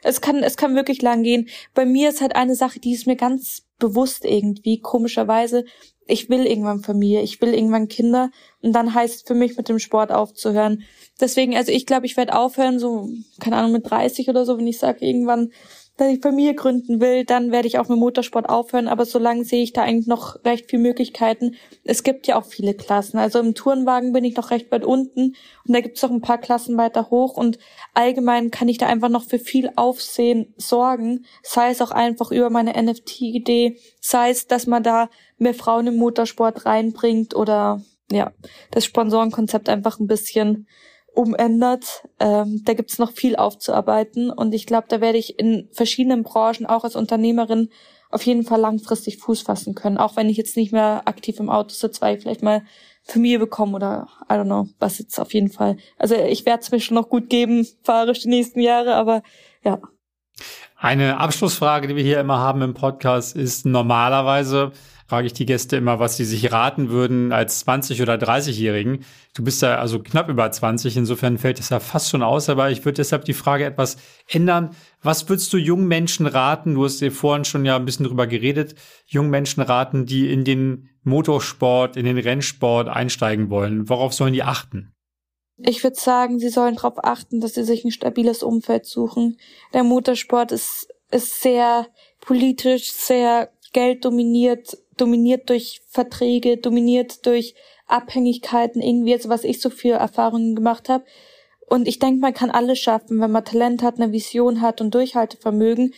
Es 0.03 0.21
kann, 0.21 0.43
es 0.43 0.57
kann 0.57 0.75
wirklich 0.75 1.01
lang 1.01 1.23
gehen. 1.23 1.49
Bei 1.73 1.87
mir 1.87 2.09
ist 2.09 2.21
halt 2.21 2.35
eine 2.35 2.53
Sache, 2.53 2.79
die 2.79 2.93
ist 2.93 3.07
mir 3.07 3.15
ganz 3.15 3.63
bewusst 3.79 4.25
irgendwie, 4.25 4.79
komischerweise. 4.79 5.65
Ich 6.05 6.29
will 6.29 6.45
irgendwann 6.45 6.81
Familie, 6.81 7.23
ich 7.23 7.41
will 7.41 7.55
irgendwann 7.55 7.87
Kinder 7.87 8.29
und 8.61 8.73
dann 8.73 8.93
heißt 8.93 9.15
es 9.15 9.21
für 9.23 9.33
mich 9.33 9.57
mit 9.57 9.69
dem 9.69 9.79
Sport 9.79 10.11
aufzuhören. 10.11 10.83
Deswegen, 11.19 11.55
also 11.55 11.71
ich 11.71 11.87
glaube, 11.87 12.05
ich 12.05 12.15
werde 12.15 12.35
aufhören, 12.35 12.77
so, 12.77 13.09
keine 13.39 13.55
Ahnung, 13.55 13.71
mit 13.71 13.89
30 13.89 14.29
oder 14.29 14.45
so, 14.45 14.57
wenn 14.59 14.67
ich 14.67 14.77
sage, 14.77 15.03
irgendwann 15.03 15.51
dass 15.97 16.07
ich 16.07 16.21
Familie 16.21 16.55
gründen 16.55 16.99
will, 16.99 17.23
dann 17.23 17.51
werde 17.51 17.67
ich 17.67 17.77
auch 17.77 17.87
mit 17.87 17.99
Motorsport 17.99 18.49
aufhören. 18.49 18.87
Aber 18.87 19.05
solange 19.05 19.45
sehe 19.45 19.61
ich 19.61 19.73
da 19.73 19.83
eigentlich 19.83 20.07
noch 20.07 20.43
recht 20.43 20.69
viele 20.69 20.81
Möglichkeiten. 20.81 21.55
Es 21.83 22.01
gibt 22.01 22.25
ja 22.25 22.35
auch 22.35 22.45
viele 22.45 22.73
Klassen. 22.73 23.19
Also 23.19 23.39
im 23.39 23.53
Tourenwagen 23.53 24.11
bin 24.11 24.23
ich 24.23 24.35
noch 24.35 24.49
recht 24.49 24.71
weit 24.71 24.83
unten 24.83 25.35
und 25.67 25.73
da 25.73 25.81
gibt 25.81 25.97
es 25.97 26.03
noch 26.03 26.09
ein 26.09 26.21
paar 26.21 26.39
Klassen 26.39 26.77
weiter 26.77 27.11
hoch. 27.11 27.37
Und 27.37 27.59
allgemein 27.93 28.49
kann 28.49 28.69
ich 28.69 28.79
da 28.79 28.87
einfach 28.87 29.09
noch 29.09 29.23
für 29.23 29.37
viel 29.37 29.69
Aufsehen 29.75 30.53
sorgen. 30.57 31.25
Sei 31.43 31.69
es 31.69 31.81
auch 31.81 31.91
einfach 31.91 32.31
über 32.31 32.49
meine 32.49 32.73
NFT-Idee, 32.81 33.77
sei 34.01 34.31
es, 34.31 34.47
dass 34.47 34.65
man 34.65 34.81
da 34.81 35.09
mehr 35.37 35.53
Frauen 35.53 35.87
im 35.87 35.97
Motorsport 35.97 36.65
reinbringt 36.65 37.35
oder 37.35 37.81
ja, 38.11 38.31
das 38.71 38.85
Sponsorenkonzept 38.85 39.69
einfach 39.69 39.99
ein 39.99 40.07
bisschen 40.07 40.67
umändert. 41.13 42.07
Ähm, 42.19 42.61
da 42.65 42.73
gibt's 42.73 42.99
noch 42.99 43.11
viel 43.11 43.35
aufzuarbeiten 43.35 44.29
und 44.29 44.53
ich 44.53 44.65
glaube, 44.65 44.87
da 44.89 45.01
werde 45.01 45.17
ich 45.17 45.39
in 45.39 45.69
verschiedenen 45.71 46.23
Branchen 46.23 46.65
auch 46.65 46.83
als 46.83 46.95
Unternehmerin 46.95 47.69
auf 48.09 48.25
jeden 48.25 48.43
Fall 48.43 48.59
langfristig 48.59 49.17
Fuß 49.17 49.41
fassen 49.41 49.75
können. 49.75 49.97
Auch 49.97 50.15
wenn 50.15 50.29
ich 50.29 50.37
jetzt 50.37 50.55
nicht 50.55 50.71
mehr 50.71 51.03
aktiv 51.05 51.39
im 51.39 51.49
Auto 51.49 51.69
sitze, 51.69 52.01
weil 52.01 52.15
ich 52.15 52.23
vielleicht 52.23 52.43
mal 52.43 52.63
Familie 53.03 53.39
bekommen 53.39 53.75
oder 53.75 54.07
I 54.29 54.33
don't 54.33 54.45
know, 54.45 54.67
was 54.79 54.99
jetzt 54.99 55.19
auf 55.19 55.33
jeden 55.33 55.49
Fall. 55.49 55.77
Also 55.97 56.15
ich 56.15 56.45
werde 56.45 56.61
es 56.61 56.71
mir 56.71 56.79
schon 56.79 56.95
noch 56.95 57.09
gut 57.09 57.29
geben, 57.29 57.67
fahrisch 57.83 58.21
die 58.21 58.29
nächsten 58.29 58.59
Jahre, 58.59 58.95
aber 58.95 59.23
ja. 59.63 59.79
Eine 60.77 61.19
Abschlussfrage, 61.19 61.87
die 61.87 61.95
wir 61.95 62.03
hier 62.03 62.19
immer 62.19 62.39
haben 62.39 62.61
im 62.61 62.73
Podcast, 62.73 63.35
ist 63.35 63.65
normalerweise, 63.65 64.71
frage 65.13 65.27
ich 65.27 65.33
die 65.33 65.45
Gäste 65.45 65.75
immer, 65.75 65.99
was 65.99 66.17
sie 66.17 66.25
sich 66.25 66.51
raten 66.51 66.89
würden 66.89 67.31
als 67.31 67.67
20- 67.67 68.01
oder 68.01 68.15
30-Jährigen. 68.15 69.05
Du 69.35 69.43
bist 69.43 69.61
ja 69.61 69.77
also 69.77 69.99
knapp 69.99 70.27
über 70.27 70.49
20, 70.49 70.97
insofern 70.97 71.37
fällt 71.37 71.59
es 71.59 71.69
ja 71.69 71.79
fast 71.79 72.09
schon 72.09 72.23
aus, 72.23 72.49
aber 72.49 72.71
ich 72.71 72.83
würde 72.83 72.95
deshalb 72.95 73.23
die 73.23 73.35
Frage 73.35 73.63
etwas 73.63 73.97
ändern. 74.27 74.71
Was 75.03 75.29
würdest 75.29 75.53
du 75.53 75.57
jungen 75.57 75.87
Menschen 75.87 76.25
raten? 76.25 76.73
Du 76.73 76.83
hast 76.83 76.99
dir 76.99 77.11
vorhin 77.11 77.45
schon 77.45 77.63
ja 77.63 77.75
ein 77.75 77.85
bisschen 77.85 78.07
drüber 78.07 78.25
geredet, 78.25 78.73
jungen 79.05 79.29
Menschen 79.29 79.61
raten, 79.61 80.07
die 80.07 80.33
in 80.33 80.45
den 80.45 80.89
Motorsport, 81.03 81.95
in 81.95 82.05
den 82.05 82.17
Rennsport 82.17 82.89
einsteigen 82.89 83.51
wollen. 83.51 83.89
Worauf 83.89 84.15
sollen 84.15 84.33
die 84.33 84.41
achten? 84.41 84.95
Ich 85.57 85.83
würde 85.83 85.95
sagen, 85.95 86.39
sie 86.39 86.49
sollen 86.49 86.77
darauf 86.77 87.03
achten, 87.03 87.39
dass 87.39 87.53
sie 87.53 87.65
sich 87.65 87.85
ein 87.85 87.91
stabiles 87.91 88.41
Umfeld 88.41 88.87
suchen. 88.87 89.37
Der 89.75 89.83
Motorsport 89.83 90.51
ist, 90.51 90.87
ist 91.11 91.39
sehr 91.39 91.85
politisch, 92.19 92.91
sehr 92.91 93.51
gelddominiert, 93.73 94.77
dominiert 94.97 95.49
durch 95.49 95.81
Verträge, 95.89 96.57
dominiert 96.57 97.25
durch 97.25 97.55
Abhängigkeiten 97.87 98.81
irgendwie, 98.81 99.13
also 99.13 99.29
was 99.29 99.43
ich 99.43 99.59
so 99.59 99.69
für 99.69 99.95
Erfahrungen 99.95 100.55
gemacht 100.55 100.89
habe. 100.89 101.03
Und 101.67 101.87
ich 101.87 101.99
denke, 101.99 102.19
man 102.19 102.33
kann 102.33 102.51
alles 102.51 102.79
schaffen, 102.79 103.19
wenn 103.19 103.31
man 103.31 103.45
Talent 103.45 103.83
hat, 103.83 103.99
eine 103.99 104.11
Vision 104.11 104.61
hat 104.61 104.81
und 104.81 104.93
Durchhaltevermögen. 104.93 105.93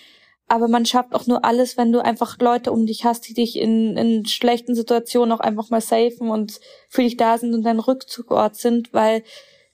Aber 0.48 0.68
man 0.68 0.86
schafft 0.86 1.14
auch 1.16 1.26
nur 1.26 1.44
alles, 1.44 1.76
wenn 1.76 1.92
du 1.92 2.04
einfach 2.04 2.38
Leute 2.40 2.72
um 2.72 2.86
dich 2.86 3.04
hast, 3.04 3.28
die 3.28 3.34
dich 3.34 3.58
in, 3.58 3.98
in 3.98 4.26
schlechten 4.26 4.76
Situationen 4.76 5.32
auch 5.32 5.40
einfach 5.40 5.72
mal 5.72 5.82
safen 5.82 6.30
und 6.30 6.60
für 6.88 7.02
dich 7.02 7.18
da 7.18 7.38
sind 7.38 7.54
und 7.54 7.64
dein 7.64 7.80
Rückzugort 7.80 8.56
sind, 8.56 8.94
weil 8.94 9.24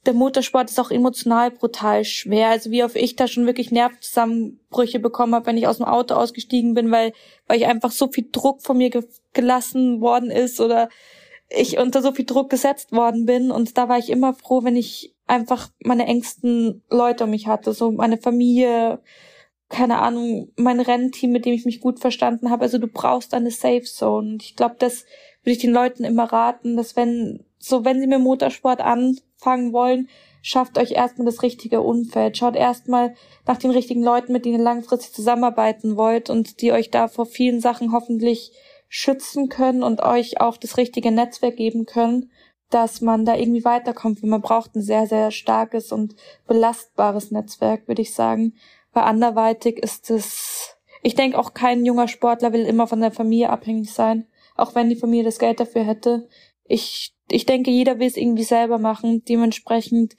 der 0.05 0.13
Motorsport 0.13 0.69
ist 0.69 0.79
auch 0.79 0.91
emotional 0.91 1.51
brutal 1.51 2.03
schwer. 2.05 2.49
Also 2.49 2.71
wie 2.71 2.83
oft 2.83 2.95
ich 2.95 3.15
da 3.15 3.27
schon 3.27 3.45
wirklich 3.45 3.71
Nervzusammenbrüche 3.71 4.99
bekommen 4.99 5.35
habe, 5.35 5.45
wenn 5.45 5.57
ich 5.57 5.67
aus 5.67 5.77
dem 5.77 5.85
Auto 5.85 6.15
ausgestiegen 6.15 6.73
bin, 6.73 6.91
weil, 6.91 7.13
weil 7.47 7.59
ich 7.59 7.67
einfach 7.67 7.91
so 7.91 8.07
viel 8.07 8.27
Druck 8.31 8.63
von 8.63 8.77
mir 8.77 8.89
ge 8.89 9.03
gelassen 9.33 10.01
worden 10.01 10.29
ist 10.29 10.59
oder 10.59 10.89
ich 11.49 11.77
unter 11.77 12.01
so 12.01 12.11
viel 12.11 12.25
Druck 12.25 12.49
gesetzt 12.49 12.91
worden 12.91 13.25
bin. 13.25 13.51
Und 13.51 13.77
da 13.77 13.87
war 13.87 13.97
ich 13.97 14.09
immer 14.09 14.33
froh, 14.33 14.63
wenn 14.63 14.75
ich 14.75 15.15
einfach 15.27 15.69
meine 15.83 16.05
engsten 16.07 16.83
Leute 16.89 17.25
um 17.25 17.29
mich 17.29 17.47
hatte, 17.47 17.73
so 17.73 17.91
meine 17.91 18.17
Familie, 18.17 18.99
keine 19.69 19.99
Ahnung, 19.99 20.51
mein 20.57 20.79
Rennteam, 20.79 21.31
mit 21.31 21.45
dem 21.45 21.53
ich 21.53 21.65
mich 21.65 21.79
gut 21.79 21.99
verstanden 21.99 22.49
habe. 22.49 22.63
Also 22.63 22.77
du 22.77 22.87
brauchst 22.87 23.33
eine 23.33 23.51
Safe 23.51 23.83
Zone. 23.83 24.33
Und 24.33 24.43
ich 24.43 24.55
glaube, 24.55 24.75
das 24.79 25.05
würde 25.43 25.53
ich 25.53 25.59
den 25.59 25.71
Leuten 25.71 26.03
immer 26.03 26.25
raten, 26.25 26.75
dass 26.75 26.95
wenn, 26.95 27.45
so 27.62 27.86
wenn 27.86 27.99
sie 27.99 28.07
mit 28.07 28.20
Motorsport 28.20 28.82
anfangen 28.82 29.72
wollen, 29.72 30.09
schafft 30.41 30.78
euch 30.78 30.91
erstmal 30.91 31.26
das 31.26 31.43
richtige 31.43 31.82
Umfeld. 31.82 32.38
Schaut 32.38 32.55
erstmal 32.55 33.14
nach 33.45 33.57
den 33.57 33.72
richtigen 33.72 34.03
Leuten, 34.03 34.34
mit 34.34 34.45
denen 34.45 34.57
ihr 34.57 34.64
langfristig 34.64 35.14
zusammenarbeiten 35.14 35.95
wollt 35.95 36.30
und 36.30 36.62
die 36.62 36.72
euch 36.72 36.89
da 36.89 37.07
vor 37.07 37.26
vielen 37.26 37.62
Sachen 37.62 37.91
hoffentlich 37.91 38.51
schützen 38.89 39.47
können 39.47 39.84
und 39.84 40.01
euch 40.01 40.41
auch 40.41 40.57
das 40.57 40.78
richtige 40.78 41.12
Netzwerk 41.12 41.55
geben 41.55 41.86
können, 41.86 42.30
dass 42.70 43.01
man 43.01 43.26
da 43.26 43.36
irgendwie 43.36 43.64
weiterkommt. 43.64 44.24
man 44.24 44.41
braucht 44.41 44.76
ein 44.76 44.82
sehr, 44.82 45.07
sehr 45.07 45.32
starkes 45.32 45.91
und 45.91 46.16
belastbares 46.47 47.32
Netzwerk, 47.32 47.88
würde 47.88 48.01
ich 48.01 48.14
sagen. 48.14 48.55
Weil 48.93 49.03
anderweitig 49.03 49.78
ist 49.78 50.09
es, 50.09 50.76
ich 51.03 51.16
denke 51.16 51.38
auch 51.38 51.53
kein 51.53 51.86
junger 51.86 52.07
Sportler 52.07 52.53
will 52.53 52.66
immer 52.66 52.88
von 52.88 53.01
der 53.01 53.12
Familie 53.12 53.49
abhängig 53.49 53.93
sein, 53.93 54.28
auch 54.55 54.76
wenn 54.76 54.89
die 54.89 54.95
Familie 54.95 55.24
das 55.24 55.39
Geld 55.39 55.59
dafür 55.59 55.84
hätte. 55.84 56.28
Ich, 56.66 57.14
ich 57.32 57.45
denke, 57.45 57.71
jeder 57.71 57.99
will 57.99 58.07
es 58.07 58.17
irgendwie 58.17 58.43
selber 58.43 58.77
machen. 58.77 59.23
Dementsprechend 59.27 60.15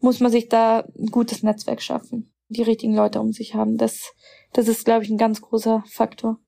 muss 0.00 0.20
man 0.20 0.30
sich 0.30 0.48
da 0.48 0.84
ein 0.98 1.06
gutes 1.06 1.42
Netzwerk 1.42 1.82
schaffen, 1.82 2.32
die 2.48 2.62
richtigen 2.62 2.94
Leute 2.94 3.20
um 3.20 3.32
sich 3.32 3.54
haben. 3.54 3.76
Das, 3.76 4.12
das 4.52 4.68
ist, 4.68 4.84
glaube 4.84 5.04
ich, 5.04 5.10
ein 5.10 5.18
ganz 5.18 5.40
großer 5.40 5.84
Faktor. 5.86 6.38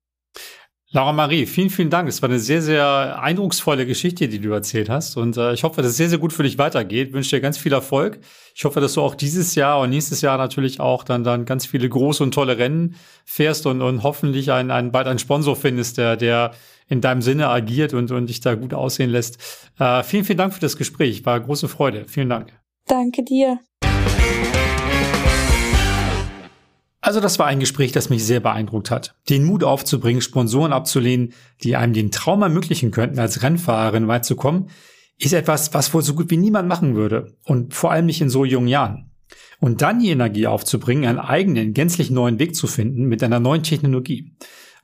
Laura 0.92 1.12
Marie, 1.12 1.46
vielen, 1.46 1.68
vielen 1.68 1.90
Dank. 1.90 2.08
Es 2.08 2.22
war 2.22 2.28
eine 2.28 2.38
sehr, 2.38 2.62
sehr 2.62 3.20
eindrucksvolle 3.20 3.86
Geschichte, 3.86 4.28
die 4.28 4.38
du 4.38 4.52
erzählt 4.52 4.88
hast. 4.88 5.16
Und 5.16 5.36
äh, 5.36 5.52
ich 5.52 5.64
hoffe, 5.64 5.82
dass 5.82 5.90
es 5.90 5.96
sehr, 5.96 6.08
sehr 6.08 6.18
gut 6.18 6.32
für 6.32 6.44
dich 6.44 6.58
weitergeht. 6.58 7.08
Ich 7.08 7.14
wünsche 7.14 7.36
dir 7.36 7.42
ganz 7.42 7.58
viel 7.58 7.72
Erfolg. 7.72 8.20
Ich 8.54 8.64
hoffe, 8.64 8.80
dass 8.80 8.94
du 8.94 9.02
auch 9.02 9.16
dieses 9.16 9.56
Jahr 9.56 9.80
und 9.80 9.90
nächstes 9.90 10.20
Jahr 10.20 10.38
natürlich 10.38 10.78
auch 10.78 11.02
dann, 11.02 11.24
dann 11.24 11.44
ganz 11.44 11.66
viele 11.66 11.88
große 11.88 12.22
und 12.22 12.32
tolle 12.32 12.56
Rennen 12.56 12.94
fährst 13.24 13.66
und, 13.66 13.82
und 13.82 14.04
hoffentlich 14.04 14.52
einen, 14.52 14.70
einen, 14.70 14.92
bald 14.92 15.08
einen 15.08 15.18
Sponsor 15.18 15.56
findest, 15.56 15.98
der, 15.98 16.16
der 16.16 16.52
in 16.88 17.00
deinem 17.00 17.22
Sinne 17.22 17.48
agiert 17.48 17.94
und, 17.94 18.10
und 18.10 18.28
dich 18.28 18.40
da 18.40 18.54
gut 18.54 18.74
aussehen 18.74 19.10
lässt. 19.10 19.38
Äh, 19.78 20.02
vielen, 20.02 20.24
vielen 20.24 20.38
Dank 20.38 20.54
für 20.54 20.60
das 20.60 20.76
Gespräch. 20.76 21.26
War 21.26 21.40
große 21.40 21.68
Freude. 21.68 22.04
Vielen 22.06 22.28
Dank. 22.28 22.52
Danke 22.86 23.24
dir. 23.24 23.58
Also 27.06 27.20
das 27.20 27.38
war 27.38 27.46
ein 27.46 27.60
Gespräch, 27.60 27.92
das 27.92 28.10
mich 28.10 28.24
sehr 28.24 28.40
beeindruckt 28.40 28.90
hat. 28.90 29.14
Den 29.28 29.44
Mut 29.44 29.62
aufzubringen, 29.62 30.20
Sponsoren 30.20 30.72
abzulehnen, 30.72 31.34
die 31.62 31.76
einem 31.76 31.92
den 31.92 32.10
Traum 32.10 32.42
ermöglichen 32.42 32.90
könnten, 32.90 33.20
als 33.20 33.44
Rennfahrerin 33.44 34.08
weit 34.08 34.24
zu 34.24 34.34
kommen, 34.34 34.70
ist 35.16 35.32
etwas, 35.32 35.72
was 35.72 35.94
wohl 35.94 36.02
so 36.02 36.14
gut 36.14 36.30
wie 36.30 36.36
niemand 36.36 36.68
machen 36.68 36.96
würde. 36.96 37.36
Und 37.44 37.74
vor 37.74 37.92
allem 37.92 38.06
nicht 38.06 38.20
in 38.20 38.28
so 38.28 38.44
jungen 38.44 38.66
Jahren. 38.66 39.12
Und 39.60 39.82
dann 39.82 40.00
die 40.00 40.10
Energie 40.10 40.48
aufzubringen, 40.48 41.08
einen 41.08 41.18
eigenen, 41.18 41.74
gänzlich 41.74 42.10
neuen 42.10 42.38
Weg 42.40 42.56
zu 42.56 42.66
finden 42.66 43.04
mit 43.04 43.22
einer 43.22 43.40
neuen 43.40 43.62
Technologie. 43.62 44.32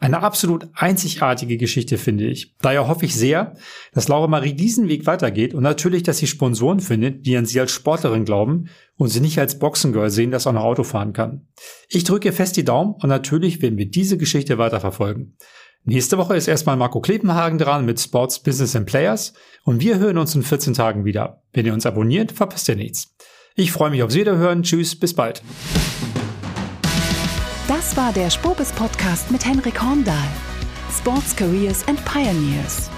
Eine 0.02 0.20
absolut 0.24 0.66
einzigartige 0.74 1.56
Geschichte, 1.58 1.96
finde 1.96 2.26
ich. 2.26 2.56
Daher 2.60 2.88
hoffe 2.88 3.04
ich 3.04 3.14
sehr, 3.14 3.54
dass 3.94 4.08
Laura 4.08 4.26
Marie 4.26 4.52
diesen 4.52 4.88
Weg 4.88 5.06
weitergeht 5.06 5.54
und 5.54 5.62
natürlich, 5.62 6.02
dass 6.02 6.18
sie 6.18 6.26
Sponsoren 6.26 6.80
findet, 6.80 7.24
die 7.24 7.36
an 7.36 7.46
sie 7.46 7.60
als 7.60 7.70
Sportlerin 7.70 8.24
glauben 8.24 8.68
und 8.96 9.10
sie 9.10 9.20
nicht 9.20 9.38
als 9.38 9.60
Boxengirl 9.60 10.10
sehen, 10.10 10.32
das 10.32 10.48
auch 10.48 10.54
noch 10.54 10.64
Auto 10.64 10.82
fahren 10.82 11.12
kann. 11.12 11.46
Ich 11.88 12.02
drücke 12.02 12.32
fest 12.32 12.56
die 12.56 12.64
Daumen 12.64 12.94
und 12.94 13.10
natürlich 13.10 13.62
werden 13.62 13.78
wir 13.78 13.88
diese 13.88 14.18
Geschichte 14.18 14.58
weiterverfolgen. 14.58 15.36
Nächste 15.84 16.18
Woche 16.18 16.34
ist 16.34 16.48
erstmal 16.48 16.76
Marco 16.76 17.00
Klebenhagen 17.00 17.58
dran 17.58 17.84
mit 17.84 18.00
Sports, 18.00 18.42
Business 18.42 18.74
and 18.74 18.86
Players 18.86 19.34
und 19.62 19.80
wir 19.80 20.00
hören 20.00 20.18
uns 20.18 20.34
in 20.34 20.42
14 20.42 20.74
Tagen 20.74 21.04
wieder. 21.04 21.44
Wenn 21.52 21.64
ihr 21.64 21.74
uns 21.74 21.86
abonniert, 21.86 22.32
verpasst 22.32 22.68
ihr 22.68 22.74
nichts. 22.74 23.14
Ich 23.54 23.70
freue 23.70 23.90
mich 23.90 24.02
aufs 24.02 24.16
Wiederhören. 24.16 24.64
Tschüss, 24.64 24.98
bis 24.98 25.14
bald. 25.14 25.44
Das 27.74 27.96
war 27.96 28.12
der 28.12 28.28
Spobis 28.28 28.70
Podcast 28.70 29.30
mit 29.30 29.46
Henrik 29.46 29.82
Horndahl. 29.82 30.28
Sports 30.94 31.34
Careers 31.34 31.88
and 31.88 32.04
Pioneers. 32.04 32.90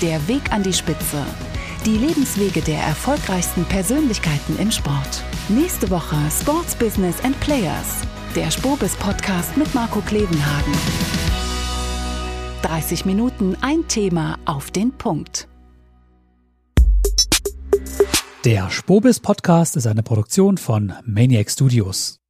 Der 0.00 0.26
Weg 0.26 0.50
an 0.50 0.62
die 0.62 0.72
Spitze. 0.72 1.22
Die 1.84 1.98
Lebenswege 1.98 2.62
der 2.62 2.78
erfolgreichsten 2.78 3.62
Persönlichkeiten 3.66 4.58
im 4.58 4.70
Sport. 4.70 5.22
Nächste 5.50 5.90
Woche 5.90 6.16
Sports 6.30 6.74
Business 6.74 7.22
and 7.24 7.38
Players. 7.40 8.06
Der 8.34 8.50
Spobis 8.50 8.96
Podcast 8.96 9.54
mit 9.58 9.74
Marco 9.74 10.00
Klevenhagen. 10.00 10.72
30 12.62 13.04
Minuten 13.04 13.54
ein 13.60 13.86
Thema 13.86 14.38
auf 14.46 14.70
den 14.70 14.92
Punkt. 14.92 15.46
Der 18.46 18.70
Spobis 18.70 19.20
Podcast 19.20 19.76
ist 19.76 19.86
eine 19.86 20.02
Produktion 20.02 20.56
von 20.56 20.94
Maniac 21.04 21.50
Studios. 21.50 22.21